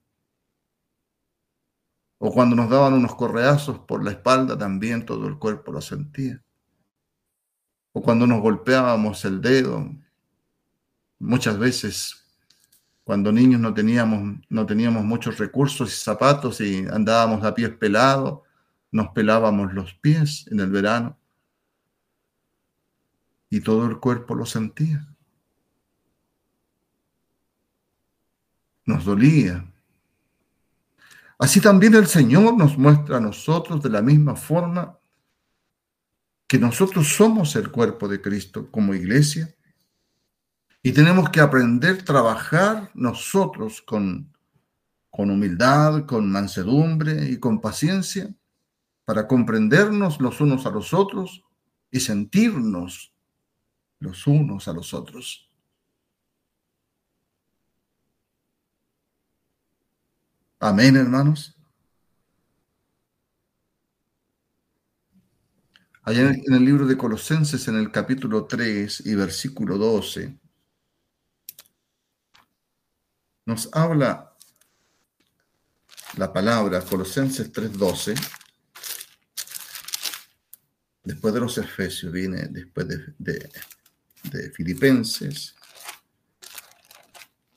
O 2.19 2.31
cuando 2.31 2.55
nos 2.55 2.69
daban 2.69 2.93
unos 2.93 3.15
correazos 3.15 3.79
por 3.79 4.03
la 4.03 4.11
espalda, 4.11 4.57
también 4.57 5.05
todo 5.05 5.27
el 5.27 5.37
cuerpo 5.37 5.73
lo 5.73 5.81
sentía. 5.81 6.41
O 7.91 8.01
cuando 8.01 8.25
nos 8.25 8.41
golpeábamos 8.41 9.25
el 9.25 9.41
dedo, 9.41 9.91
muchas 11.19 11.59
veces 11.59 12.25
cuando 13.03 13.33
niños 13.33 13.59
no 13.59 13.73
teníamos, 13.73 14.39
no 14.47 14.65
teníamos 14.65 15.03
muchos 15.03 15.37
recursos 15.37 15.93
y 15.93 15.97
zapatos 15.97 16.61
y 16.61 16.87
andábamos 16.87 17.43
a 17.43 17.53
pies 17.53 17.71
pelados, 17.71 18.39
nos 18.89 19.09
pelábamos 19.09 19.73
los 19.73 19.93
pies 19.95 20.47
en 20.49 20.61
el 20.61 20.71
verano 20.71 21.19
y 23.57 23.61
todo 23.61 23.85
el 23.85 23.99
cuerpo 23.99 24.35
lo 24.35 24.45
sentía. 24.45 25.07
Nos 28.85 29.05
dolía, 29.05 29.65
Así 31.43 31.59
también 31.59 31.93
el 31.95 32.07
Señor 32.07 32.55
nos 32.55 32.77
muestra 32.77 33.17
a 33.17 33.19
nosotros 33.19 33.83
de 33.83 33.89
la 33.89 34.01
misma 34.01 34.35
forma 34.35 34.97
que 36.47 36.57
nosotros 36.57 37.07
somos 37.09 37.55
el 37.57 37.69
cuerpo 37.69 38.07
de 38.07 38.21
Cristo 38.21 38.71
como 38.71 38.93
iglesia 38.93 39.53
y 40.81 40.93
tenemos 40.93 41.29
que 41.29 41.41
aprender 41.41 41.99
a 41.99 42.05
trabajar 42.05 42.91
nosotros 42.93 43.81
con, 43.81 44.31
con 45.09 45.31
humildad, 45.31 46.05
con 46.05 46.31
mansedumbre 46.31 47.29
y 47.29 47.37
con 47.37 47.59
paciencia 47.59 48.33
para 49.03 49.27
comprendernos 49.27 50.21
los 50.21 50.39
unos 50.39 50.65
a 50.65 50.69
los 50.69 50.93
otros 50.93 51.43
y 51.91 51.99
sentirnos 51.99 53.12
los 54.03 54.27
unos 54.27 54.67
a 54.67 54.73
los 54.73 54.93
otros. 54.93 55.49
Amén, 60.59 60.95
hermanos. 60.95 61.55
Allá 66.03 66.31
en 66.31 66.53
el, 66.53 66.65
libro 66.65 66.85
de 66.85 66.97
Colosenses, 66.97 67.65
en 67.69 67.77
el 67.77 67.89
capítulo 67.91 68.45
3 68.45 69.05
y 69.05 69.15
versículo 69.15 69.77
12, 69.77 70.37
nos 73.45 73.69
habla 73.73 74.35
la 76.17 76.33
palabra 76.33 76.81
Colosenses 76.81 77.51
3:12. 77.53 78.15
Después 81.03 81.33
de 81.33 81.39
los 81.39 81.57
Efesios, 81.57 82.11
viene 82.11 82.47
después 82.47 82.87
de, 82.87 83.13
de 83.17 83.49
Filipenses. 84.53 85.55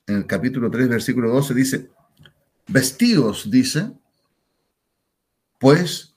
En 0.06 0.16
el 0.16 0.26
capítulo 0.26 0.70
3, 0.70 0.88
versículo 0.88 1.30
12 1.30 1.54
dice, 1.54 1.90
vestidos, 2.68 3.50
dice, 3.50 3.92
pues 5.58 6.14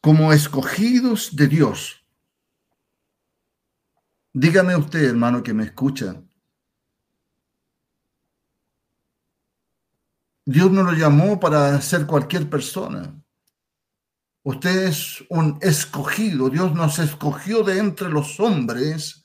como 0.00 0.32
escogidos 0.32 1.36
de 1.36 1.46
Dios. 1.46 2.04
Dígame 4.32 4.76
usted, 4.76 5.04
hermano, 5.04 5.42
que 5.42 5.52
me 5.52 5.64
escucha. 5.64 6.22
Dios 10.44 10.70
no 10.70 10.82
lo 10.82 10.92
llamó 10.92 11.38
para 11.38 11.80
ser 11.80 12.06
cualquier 12.06 12.48
persona. 12.48 13.14
Usted 14.42 14.84
es 14.84 15.22
un 15.28 15.58
escogido. 15.60 16.48
Dios 16.48 16.74
nos 16.74 16.98
escogió 16.98 17.62
de 17.62 17.78
entre 17.78 18.08
los 18.08 18.40
hombres, 18.40 19.19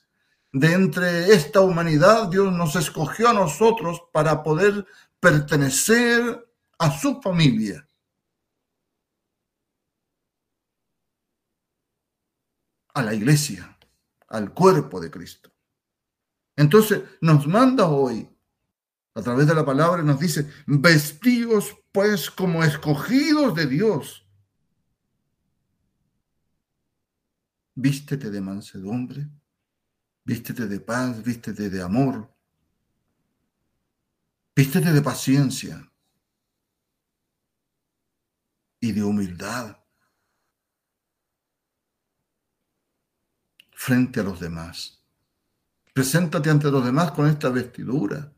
de 0.52 0.72
entre 0.72 1.32
esta 1.32 1.60
humanidad. 1.60 2.28
Dios 2.28 2.52
nos 2.52 2.76
escogió 2.76 3.28
a 3.28 3.32
nosotros 3.32 4.02
para 4.12 4.42
poder 4.42 4.86
pertenecer 5.20 6.46
a 6.78 6.90
su 6.90 7.20
familia. 7.20 7.86
a 12.96 13.02
la 13.02 13.12
iglesia, 13.12 13.78
al 14.28 14.54
cuerpo 14.54 14.98
de 15.00 15.10
Cristo. 15.10 15.52
Entonces 16.56 17.02
nos 17.20 17.46
manda 17.46 17.88
hoy, 17.88 18.26
a 19.14 19.20
través 19.20 19.46
de 19.46 19.54
la 19.54 19.66
palabra, 19.66 20.02
nos 20.02 20.18
dice, 20.18 20.50
vestidos 20.66 21.76
pues 21.92 22.30
como 22.30 22.64
escogidos 22.64 23.54
de 23.54 23.66
Dios. 23.66 24.26
Vístete 27.74 28.30
de 28.30 28.40
mansedumbre, 28.40 29.28
vístete 30.26 30.66
de 30.66 30.80
paz, 30.80 31.22
vístete 31.22 31.70
de 31.70 31.80
amor, 31.80 32.28
vístete 34.54 34.92
de 34.92 35.00
paciencia 35.00 35.90
y 38.80 38.92
de 38.92 39.02
humildad. 39.02 39.78
frente 43.78 44.20
a 44.20 44.22
los 44.24 44.40
demás. 44.40 45.00
Preséntate 45.92 46.50
ante 46.50 46.70
los 46.70 46.84
demás 46.84 47.12
con 47.12 47.28
esta 47.28 47.50
vestidura. 47.50 48.32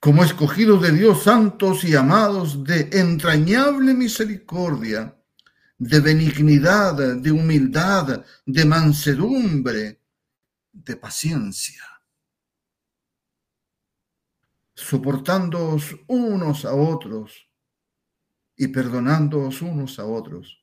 Como 0.00 0.24
escogidos 0.24 0.82
de 0.82 0.92
Dios, 0.92 1.22
santos 1.22 1.84
y 1.84 1.94
amados 1.94 2.64
de 2.64 2.88
entrañable 2.92 3.94
misericordia, 3.94 5.17
de 5.78 6.00
benignidad, 6.00 7.16
de 7.16 7.30
humildad, 7.32 8.24
de 8.44 8.64
mansedumbre, 8.64 10.02
de 10.72 10.96
paciencia, 10.96 11.82
soportándoos 14.74 15.96
unos 16.08 16.64
a 16.64 16.74
otros 16.74 17.48
y 18.56 18.68
perdonándoos 18.68 19.62
unos 19.62 19.98
a 19.98 20.04
otros 20.04 20.58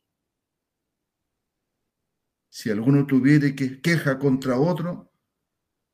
si 2.56 2.70
alguno 2.70 3.06
tuviere 3.06 3.54
que 3.54 3.82
queja 3.82 4.18
contra 4.18 4.58
otro, 4.58 5.12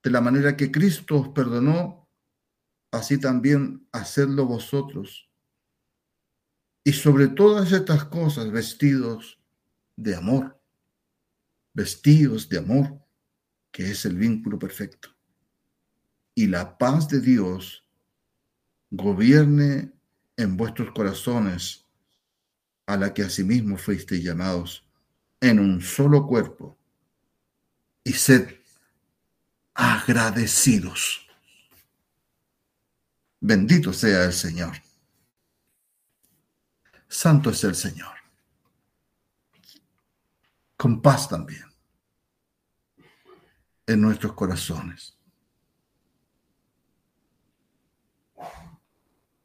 de 0.03 0.11
la 0.11 0.21
manera 0.21 0.55
que 0.55 0.71
Cristo 0.71 1.19
os 1.19 1.29
perdonó, 1.29 2.07
así 2.91 3.19
también 3.19 3.89
hacedlo 3.91 4.45
vosotros. 4.45 5.30
Y 6.83 6.93
sobre 6.93 7.27
todas 7.27 7.71
estas 7.71 8.05
cosas, 8.05 8.51
vestidos 8.51 9.39
de 9.95 10.15
amor, 10.15 10.59
vestidos 11.73 12.49
de 12.49 12.57
amor, 12.57 12.99
que 13.71 13.91
es 13.91 14.05
el 14.05 14.17
vínculo 14.17 14.57
perfecto. 14.57 15.09
Y 16.33 16.47
la 16.47 16.77
paz 16.77 17.07
de 17.07 17.21
Dios 17.21 17.85
gobierne 18.89 19.91
en 20.37 20.57
vuestros 20.57 20.91
corazones, 20.91 21.85
a 22.87 22.97
la 22.97 23.13
que 23.13 23.23
asimismo 23.23 23.77
fuisteis 23.77 24.23
llamados 24.23 24.85
en 25.39 25.59
un 25.59 25.81
solo 25.81 26.27
cuerpo 26.27 26.77
y 28.03 28.13
sed 28.13 28.55
agradecidos. 29.73 31.27
Bendito 33.39 33.93
sea 33.93 34.25
el 34.25 34.33
Señor. 34.33 34.75
Santo 37.11 37.49
es 37.49 37.61
el 37.65 37.75
Señor. 37.75 38.15
Con 40.77 41.01
paz 41.01 41.27
también 41.27 41.65
en 43.85 43.99
nuestros 43.99 44.31
corazones. 44.31 45.17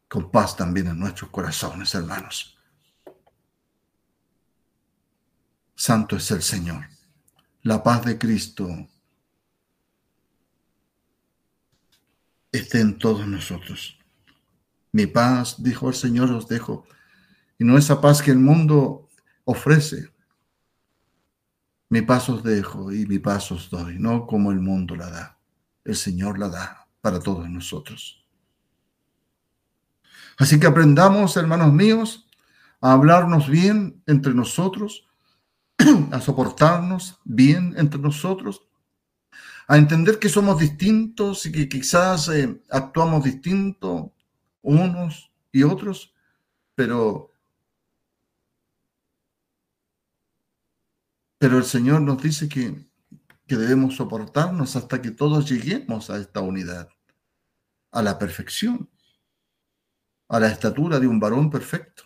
Con 0.08 0.30
paz 0.30 0.56
también 0.56 0.86
en 0.86 0.98
nuestros 1.00 1.28
corazones, 1.30 1.92
hermanos. 1.92 2.56
Santo 5.74 6.16
es 6.16 6.30
el 6.30 6.42
Señor. 6.42 6.86
La 7.62 7.82
paz 7.82 8.04
de 8.04 8.16
Cristo 8.16 8.68
esté 12.52 12.80
en 12.80 12.96
todos 12.96 13.26
nosotros. 13.26 13.98
Mi 14.92 15.08
paz, 15.08 15.60
dijo 15.60 15.88
el 15.88 15.96
Señor, 15.96 16.30
os 16.30 16.46
dejo. 16.46 16.86
Y 17.58 17.64
no 17.64 17.78
esa 17.78 18.00
paz 18.00 18.22
que 18.22 18.30
el 18.30 18.38
mundo 18.38 19.08
ofrece. 19.44 20.10
Mi 21.88 22.02
paz 22.02 22.28
os 22.28 22.42
dejo 22.42 22.92
y 22.92 23.06
mi 23.06 23.18
paz 23.18 23.52
os 23.52 23.70
doy, 23.70 23.98
no 23.98 24.26
como 24.26 24.50
el 24.50 24.60
mundo 24.60 24.96
la 24.96 25.08
da. 25.08 25.38
El 25.84 25.96
Señor 25.96 26.38
la 26.38 26.48
da 26.48 26.88
para 27.00 27.20
todos 27.20 27.48
nosotros. 27.48 28.24
Así 30.38 30.60
que 30.60 30.66
aprendamos, 30.66 31.36
hermanos 31.36 31.72
míos, 31.72 32.26
a 32.80 32.92
hablarnos 32.92 33.48
bien 33.48 34.02
entre 34.06 34.34
nosotros, 34.34 35.06
a 36.10 36.20
soportarnos 36.20 37.20
bien 37.24 37.74
entre 37.78 38.00
nosotros, 38.00 38.62
a 39.68 39.78
entender 39.78 40.18
que 40.18 40.28
somos 40.28 40.58
distintos 40.58 41.46
y 41.46 41.52
que 41.52 41.68
quizás 41.68 42.28
eh, 42.28 42.60
actuamos 42.70 43.24
distinto 43.24 44.12
unos 44.62 45.32
y 45.52 45.62
otros, 45.62 46.14
pero, 46.74 47.32
pero 51.38 51.58
el 51.58 51.64
Señor 51.64 52.00
nos 52.00 52.22
dice 52.22 52.48
que, 52.48 52.86
que 53.46 53.56
debemos 53.56 53.96
soportarnos 53.96 54.76
hasta 54.76 55.00
que 55.00 55.10
todos 55.10 55.48
lleguemos 55.48 56.10
a 56.10 56.18
esta 56.18 56.40
unidad, 56.40 56.88
a 57.92 58.02
la 58.02 58.18
perfección, 58.18 58.90
a 60.28 60.40
la 60.40 60.48
estatura 60.48 60.98
de 60.98 61.06
un 61.06 61.20
varón 61.20 61.50
perfecto. 61.50 62.04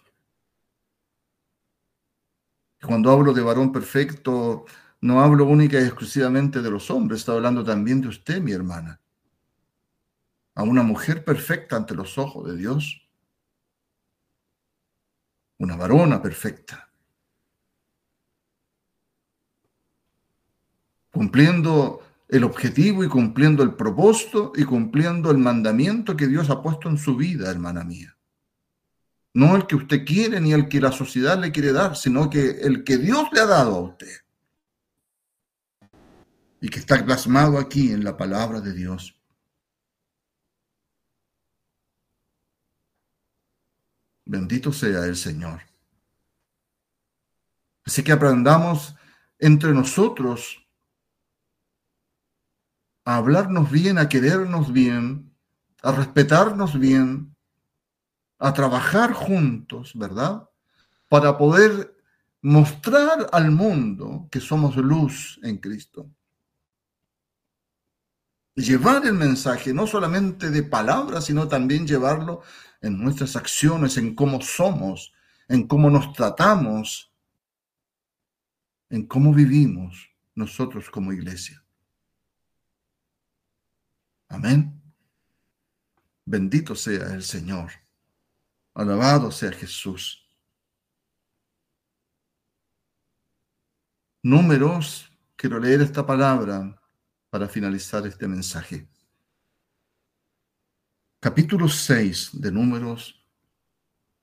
Cuando 2.82 3.10
hablo 3.10 3.32
de 3.32 3.42
varón 3.42 3.72
perfecto, 3.72 4.64
no 5.02 5.20
hablo 5.20 5.46
única 5.46 5.78
y 5.80 5.84
exclusivamente 5.84 6.60
de 6.60 6.70
los 6.70 6.90
hombres, 6.90 7.20
estoy 7.20 7.36
hablando 7.36 7.64
también 7.64 8.00
de 8.00 8.08
usted, 8.08 8.40
mi 8.40 8.52
hermana. 8.52 9.00
A 10.54 10.62
una 10.62 10.82
mujer 10.82 11.24
perfecta 11.24 11.76
ante 11.76 11.94
los 11.94 12.18
ojos 12.18 12.46
de 12.48 12.56
Dios. 12.56 13.08
Una 15.58 15.76
varona 15.76 16.20
perfecta. 16.20 16.89
Cumpliendo 21.10 22.02
el 22.28 22.44
objetivo 22.44 23.02
y 23.02 23.08
cumpliendo 23.08 23.62
el 23.62 23.74
propósito 23.74 24.52
y 24.54 24.64
cumpliendo 24.64 25.30
el 25.30 25.38
mandamiento 25.38 26.16
que 26.16 26.28
Dios 26.28 26.50
ha 26.50 26.62
puesto 26.62 26.88
en 26.88 26.98
su 26.98 27.16
vida, 27.16 27.50
hermana 27.50 27.84
mía 27.84 28.16
no 29.32 29.56
el 29.56 29.66
que 29.66 29.76
usted 29.76 30.04
quiere 30.04 30.40
ni 30.40 30.52
el 30.52 30.68
que 30.68 30.80
la 30.80 30.92
sociedad 30.92 31.38
le 31.38 31.52
quiere 31.52 31.72
dar, 31.72 31.96
sino 31.96 32.28
que 32.28 32.50
el 32.62 32.84
que 32.84 32.98
Dios 32.98 33.28
le 33.32 33.40
ha 33.40 33.46
dado 33.46 33.76
a 33.76 33.80
usted. 33.80 34.16
Y 36.60 36.68
que 36.68 36.80
está 36.80 37.02
plasmado 37.04 37.58
aquí 37.58 37.92
en 37.92 38.04
la 38.04 38.16
palabra 38.16 38.60
de 38.60 38.72
Dios. 38.74 39.16
Bendito 44.24 44.72
sea 44.72 45.04
el 45.06 45.16
Señor. 45.16 45.62
Así 47.84 48.04
que 48.04 48.12
aprendamos 48.12 48.94
entre 49.38 49.72
nosotros 49.72 50.59
a 53.10 53.16
hablarnos 53.16 53.72
bien, 53.72 53.98
a 53.98 54.08
querernos 54.08 54.72
bien, 54.72 55.34
a 55.82 55.90
respetarnos 55.90 56.78
bien, 56.78 57.34
a 58.38 58.54
trabajar 58.54 59.12
juntos, 59.12 59.92
¿verdad? 59.96 60.48
para 61.08 61.36
poder 61.36 61.96
mostrar 62.40 63.28
al 63.32 63.50
mundo 63.50 64.28
que 64.30 64.38
somos 64.38 64.76
luz 64.76 65.40
en 65.42 65.58
Cristo. 65.58 66.08
Llevar 68.54 69.04
el 69.04 69.14
mensaje 69.14 69.74
no 69.74 69.88
solamente 69.88 70.50
de 70.50 70.62
palabras, 70.62 71.24
sino 71.24 71.48
también 71.48 71.88
llevarlo 71.88 72.42
en 72.80 72.96
nuestras 73.02 73.34
acciones, 73.34 73.96
en 73.96 74.14
cómo 74.14 74.40
somos, 74.40 75.12
en 75.48 75.66
cómo 75.66 75.90
nos 75.90 76.12
tratamos, 76.12 77.12
en 78.88 79.04
cómo 79.08 79.34
vivimos 79.34 80.10
nosotros 80.36 80.88
como 80.90 81.12
iglesia. 81.12 81.64
Amén. 84.30 84.80
Bendito 86.24 86.76
sea 86.76 87.12
el 87.14 87.24
Señor. 87.24 87.72
Alabado 88.74 89.32
sea 89.32 89.50
Jesús. 89.50 90.24
Números, 94.22 95.10
quiero 95.34 95.58
leer 95.58 95.80
esta 95.80 96.06
palabra 96.06 96.80
para 97.28 97.48
finalizar 97.48 98.06
este 98.06 98.28
mensaje. 98.28 98.88
Capítulo 101.18 101.68
6 101.68 102.30
de 102.34 102.52
Números 102.52 103.26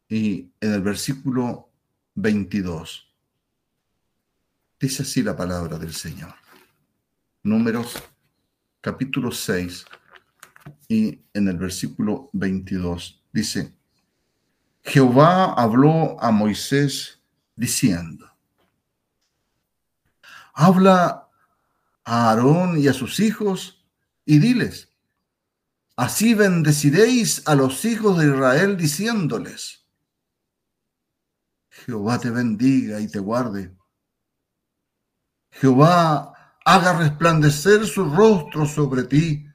y 0.08 0.49
en 0.62 0.74
el 0.74 0.82
versículo 0.82 1.70
22. 2.16 3.14
Dice 4.80 5.03
así 5.03 5.22
la 5.22 5.36
palabra 5.36 5.78
del 5.78 5.93
Señor. 5.93 6.34
Números 7.43 8.01
capítulo 8.88 9.33
6 9.33 9.85
y 10.88 11.21
en 11.33 11.49
el 11.49 11.57
versículo 11.57 12.29
22 12.31 13.21
dice, 13.33 13.75
Jehová 14.81 15.55
habló 15.55 16.15
a 16.23 16.31
Moisés 16.31 17.21
diciendo, 17.57 18.33
habla 20.53 21.27
a 22.05 22.29
Aarón 22.29 22.77
y 22.77 22.88
a 22.88 22.93
sus 22.93 23.19
hijos 23.19 23.85
y 24.23 24.39
diles, 24.39 24.93
así 25.97 26.33
bendeciréis 26.33 27.45
a 27.45 27.55
los 27.55 27.83
hijos 27.83 28.17
de 28.17 28.27
Israel 28.27 28.77
diciéndoles, 28.77 29.85
Jehová 31.71 32.19
te 32.19 32.29
bendiga 32.29 33.01
y 33.01 33.09
te 33.09 33.19
guarde. 33.19 33.75
Jehová 35.51 36.36
haga 36.68 36.99
resplandecer 36.99 37.86
su 37.86 38.03
rostro 38.13 38.65
sobre 38.65 39.05
ti 39.05 39.47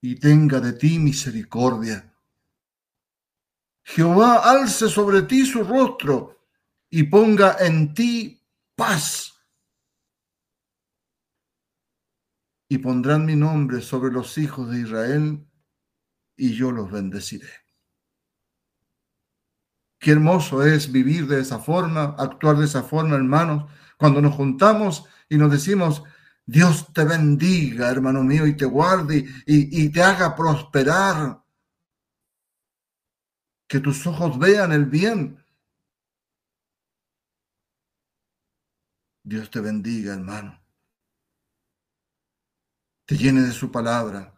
y 0.00 0.14
tenga 0.14 0.60
de 0.60 0.74
ti 0.74 0.96
misericordia. 0.96 2.14
Jehová 3.82 4.48
alce 4.48 4.88
sobre 4.88 5.22
ti 5.22 5.44
su 5.44 5.64
rostro 5.64 6.38
y 6.88 7.02
ponga 7.02 7.56
en 7.58 7.94
ti 7.94 8.40
paz. 8.76 9.34
Y 12.68 12.78
pondrán 12.78 13.26
mi 13.26 13.34
nombre 13.34 13.82
sobre 13.82 14.12
los 14.12 14.38
hijos 14.38 14.70
de 14.70 14.82
Israel 14.82 15.50
y 16.36 16.54
yo 16.54 16.70
los 16.70 16.92
bendeciré. 16.92 17.50
Qué 19.98 20.12
hermoso 20.12 20.62
es 20.62 20.92
vivir 20.92 21.26
de 21.26 21.40
esa 21.40 21.58
forma, 21.58 22.14
actuar 22.16 22.56
de 22.56 22.66
esa 22.66 22.84
forma, 22.84 23.16
hermanos, 23.16 23.68
cuando 23.96 24.22
nos 24.22 24.36
juntamos 24.36 25.08
y 25.28 25.36
nos 25.36 25.50
decimos, 25.50 26.02
Dios 26.46 26.92
te 26.94 27.04
bendiga, 27.04 27.90
hermano 27.90 28.22
mío, 28.22 28.46
y 28.46 28.56
te 28.56 28.64
guarde 28.64 29.26
y, 29.44 29.88
te 29.90 30.02
haga 30.02 30.34
prosperar. 30.34 31.44
Que 33.66 33.80
tus 33.80 34.06
ojos 34.06 34.38
vean 34.38 34.72
el 34.72 34.86
bien. 34.86 35.44
Dios 39.22 39.50
te 39.50 39.60
bendiga, 39.60 40.14
hermano. 40.14 40.58
Te 43.04 43.14
llene 43.14 43.42
de 43.42 43.52
su 43.52 43.70
palabra. 43.70 44.34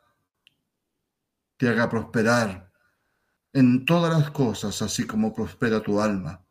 Te 1.56 1.68
haga 1.68 1.88
prosperar 1.88 2.72
en 3.52 3.84
todas 3.84 4.12
las 4.18 4.32
cosas, 4.32 4.82
así 4.82 5.06
como 5.06 5.32
prospera 5.32 5.80
tu 5.80 6.00
alma. 6.00 6.44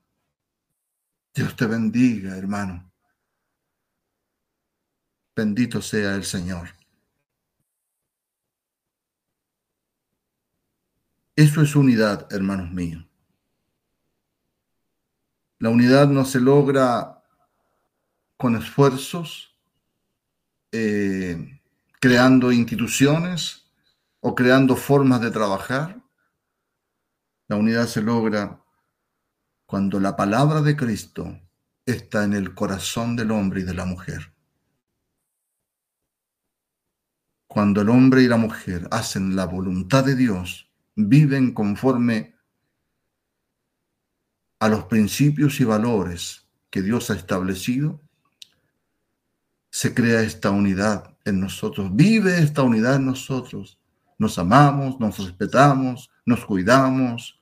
Dios 1.34 1.54
te 1.58 1.66
bendiga, 1.66 2.38
hermano. 2.38 2.89
Bendito 5.40 5.82
sea 5.82 6.16
el 6.16 6.26
Señor. 6.26 6.68
Eso 11.34 11.62
es 11.62 11.78
unidad, 11.78 12.28
hermanos 12.30 12.70
míos. 12.72 13.06
La 15.60 15.70
unidad 15.70 16.10
no 16.10 16.26
se 16.26 16.42
logra 16.42 17.24
con 18.36 18.58
esfuerzos, 18.58 19.56
eh, 20.74 21.62
creando 22.02 22.52
instituciones 22.52 23.72
o 24.20 24.36
creando 24.36 24.76
formas 24.76 25.22
de 25.22 25.32
trabajar. 25.32 26.04
La 27.48 27.56
unidad 27.56 27.88
se 27.88 28.02
logra 28.02 28.62
cuando 29.66 30.02
la 30.02 30.18
palabra 30.18 30.62
de 30.62 30.76
Cristo 30.76 31.40
está 31.86 32.26
en 32.26 32.34
el 32.34 32.54
corazón 32.54 33.16
del 33.16 33.32
hombre 33.32 33.62
y 33.62 33.64
de 33.64 33.74
la 33.74 33.86
mujer. 33.86 34.34
Cuando 37.50 37.82
el 37.82 37.90
hombre 37.90 38.22
y 38.22 38.28
la 38.28 38.38
mujer 38.38 38.88
hacen 38.92 39.36
la 39.36 39.46
voluntad 39.46 40.06
de 40.06 40.16
Dios, 40.16 40.70
viven 40.96 41.52
conforme 41.52 42.36
a 44.60 44.70
los 44.70 44.84
principios 44.84 45.60
y 45.60 45.64
valores 45.64 46.46
que 46.70 46.84
Dios 46.84 47.10
ha 47.10 47.16
establecido, 47.16 48.00
se 49.72 49.96
crea 49.96 50.22
esta 50.22 50.52
unidad 50.52 51.18
en 51.26 51.40
nosotros, 51.40 51.90
vive 51.92 52.38
esta 52.38 52.62
unidad 52.62 52.98
en 52.98 53.08
nosotros. 53.08 53.80
Nos 54.20 54.38
amamos, 54.38 55.00
nos 55.00 55.18
respetamos, 55.18 56.12
nos 56.28 56.46
cuidamos, 56.46 57.42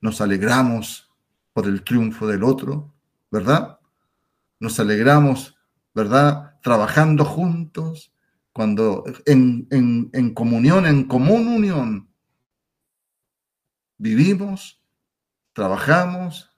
nos 0.00 0.20
alegramos 0.20 1.10
por 1.52 1.66
el 1.66 1.82
triunfo 1.82 2.28
del 2.28 2.44
otro, 2.44 2.94
¿verdad? 3.28 3.80
Nos 4.60 4.78
alegramos, 4.78 5.56
¿verdad? 5.92 6.60
Trabajando 6.62 7.24
juntos, 7.24 8.12
cuando 8.58 9.04
en, 9.24 9.68
en, 9.70 10.34
comunión, 10.34 10.84
en 10.84 11.04
común 11.04 11.46
unión, 11.46 12.12
vivimos, 13.98 14.82
trabajamos 15.52 16.50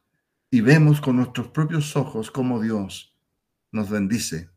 y 0.51 0.63
vemos 0.63 1.03
con 1.03 1.17
nuestros 1.17 1.49
propios 1.49 1.95
ojos 1.97 2.31
cómo 2.31 2.59
Dios 2.59 3.15
nos 3.71 3.91
bendice, 3.91 4.49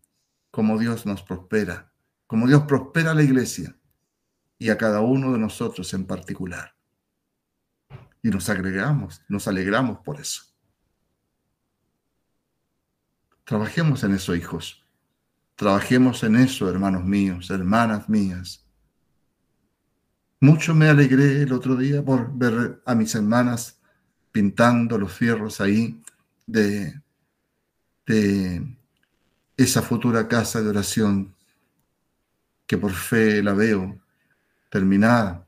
cómo 0.52 0.80
Dios 0.80 1.06
nos 1.06 1.22
prospera, 1.22 1.92
cómo 2.28 2.48
Dios 2.48 2.64
prospera 2.64 3.12
a 3.12 3.14
la 3.14 3.24
iglesia 3.24 3.78
y 4.58 4.70
a 4.70 4.78
cada 4.78 5.02
uno 5.02 5.34
de 5.34 5.40
nosotros 5.40 5.94
en 5.94 6.06
particular. 6.06 6.78
Y 8.22 8.30
nos 8.30 8.48
agregamos, 8.48 9.22
nos 9.28 9.50
alegramos 9.50 10.00
por 10.00 10.22
eso. 10.22 10.44
Trabajemos 13.44 14.02
en 14.06 14.14
eso, 14.14 14.34
hijos. 14.34 14.83
Trabajemos 15.56 16.24
en 16.24 16.36
eso, 16.38 16.70
hermanos 16.70 17.04
míos, 17.04 17.50
hermanas 17.52 18.10
mías. 18.10 18.66
Mucho 20.40 20.74
me 20.74 20.90
alegré 20.90 21.44
el 21.44 21.54
otro 21.54 21.76
día 21.76 22.04
por 22.04 22.36
ver 22.36 22.82
a 22.86 22.96
mis 22.96 23.14
hermanas 23.16 23.80
pintando 24.32 24.98
los 24.98 25.14
fierros 25.14 25.62
ahí 25.62 26.02
de, 26.48 27.00
esa 29.56 29.82
futura 29.82 30.28
casa 30.28 30.62
de 30.62 30.70
oración 30.70 31.34
que 32.68 32.78
por 32.78 32.92
fe 32.92 33.42
la 33.44 33.54
veo 33.54 33.98
terminada. 34.70 35.48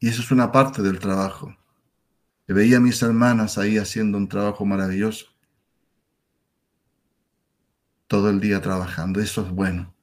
Y 0.00 0.08
eso 0.08 0.22
es 0.22 0.30
una 0.30 0.50
parte 0.50 0.82
del 0.82 0.98
trabajo. 0.98 1.54
veía 2.48 2.78
a 2.78 2.80
mis 2.80 3.00
hermanas 3.02 3.58
ahí 3.58 3.76
haciendo 3.76 4.16
un 4.18 4.28
trabajo 4.28 4.64
maravilloso 4.64 5.35
todo 8.06 8.30
el 8.30 8.40
día 8.40 8.60
trabajando. 8.60 9.20
Eso 9.20 9.42
es 9.42 9.50
bueno. 9.50 9.94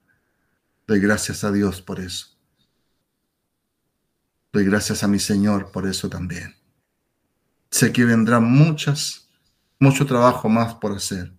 Doy 0.87 0.99
gracias 0.99 1.43
a 1.43 1.51
Dios 1.51 1.81
por 1.81 1.99
eso. 1.99 2.27
Doy 4.51 4.65
gracias 4.65 5.03
a 5.03 5.07
mi 5.07 5.19
Señor 5.19 5.71
por 5.71 5.87
eso 5.87 6.09
también. 6.09 6.55
Sé 7.71 7.91
que 7.91 8.05
vendrán 8.05 8.43
muchas, 8.43 9.29
mucho 9.79 10.05
trabajo 10.05 10.49
más 10.49 10.75
por 10.75 10.91
hacer. 10.91 11.33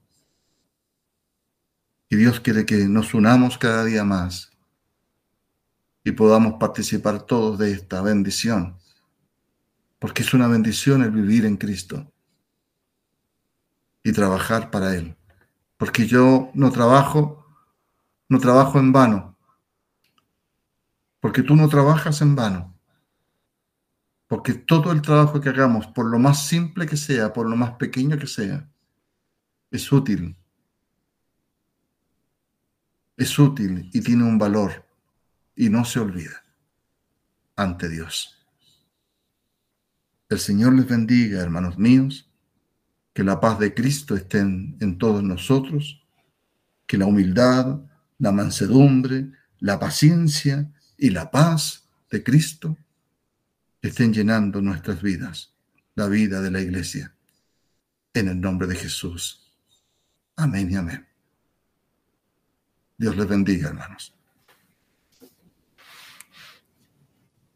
Y 2.08 2.16
Dios 2.16 2.40
quiere 2.40 2.66
que 2.66 2.88
nos 2.88 3.14
unamos 3.14 3.58
cada 3.58 3.84
día 3.84 4.04
más 4.04 4.50
y 6.02 6.12
podamos 6.12 6.54
participar 6.58 7.22
todos 7.22 7.58
de 7.58 7.72
esta 7.72 8.02
bendición. 8.02 8.78
Porque 9.98 10.22
es 10.22 10.34
una 10.34 10.48
bendición 10.48 11.02
el 11.02 11.10
vivir 11.10 11.46
en 11.46 11.56
Cristo 11.56 12.12
y 14.02 14.12
trabajar 14.12 14.70
para 14.70 14.94
Él 14.96 15.16
porque 15.84 16.06
yo 16.06 16.50
no 16.54 16.72
trabajo, 16.72 17.44
no 18.30 18.38
trabajo 18.38 18.78
en 18.78 18.90
vano, 18.90 19.36
porque 21.20 21.42
tú 21.42 21.54
no 21.56 21.68
trabajas 21.68 22.22
en 22.22 22.34
vano, 22.34 22.74
Porque 24.26 24.54
todo 24.54 24.92
el 24.92 25.02
trabajo 25.02 25.42
que 25.42 25.50
hagamos, 25.50 25.86
por 25.88 26.06
lo 26.06 26.18
más 26.18 26.46
simple 26.46 26.86
que 26.86 26.96
sea, 26.96 27.34
por 27.34 27.46
lo 27.46 27.54
más 27.54 27.72
pequeño 27.72 28.16
que 28.18 28.26
sea, 28.26 28.66
es 29.70 29.92
útil. 29.92 30.34
Es 33.18 33.38
útil 33.38 33.90
y 33.92 34.00
tiene 34.00 34.24
un 34.24 34.38
valor 34.38 34.86
y 35.54 35.68
no 35.68 35.84
se 35.84 36.00
olvida 36.00 36.42
ante 37.56 37.90
Dios. 37.90 38.42
El 40.30 40.38
Señor 40.38 40.72
les 40.72 40.88
bendiga, 40.88 41.42
hermanos 41.42 41.76
míos, 41.76 42.33
que 43.14 43.22
la 43.22 43.40
paz 43.40 43.58
de 43.60 43.72
Cristo 43.72 44.16
esté 44.16 44.40
en, 44.40 44.98
todos 44.98 45.22
nosotros, 45.22 46.04
que 46.86 46.98
la 46.98 47.06
humildad, 47.06 47.80
la 48.18 48.32
mansedumbre, 48.32 49.30
la 49.60 49.78
paciencia 49.78 50.70
y 50.98 51.10
la 51.10 51.30
paz 51.30 51.88
de 52.10 52.22
Cristo 52.22 52.76
estén 53.80 54.12
llenando 54.12 54.60
nuestras 54.60 55.00
vidas, 55.00 55.54
la 55.94 56.08
vida 56.08 56.42
de 56.42 56.50
la 56.50 56.60
iglesia. 56.60 57.14
En 58.12 58.28
el 58.28 58.40
nombre 58.40 58.66
de 58.66 58.76
Jesús. 58.76 59.50
Amén 60.36 60.70
y 60.70 60.76
amén. 60.76 61.06
Dios 62.96 63.16
les 63.16 63.28
bendiga, 63.28 63.68
hermanos. 63.68 64.13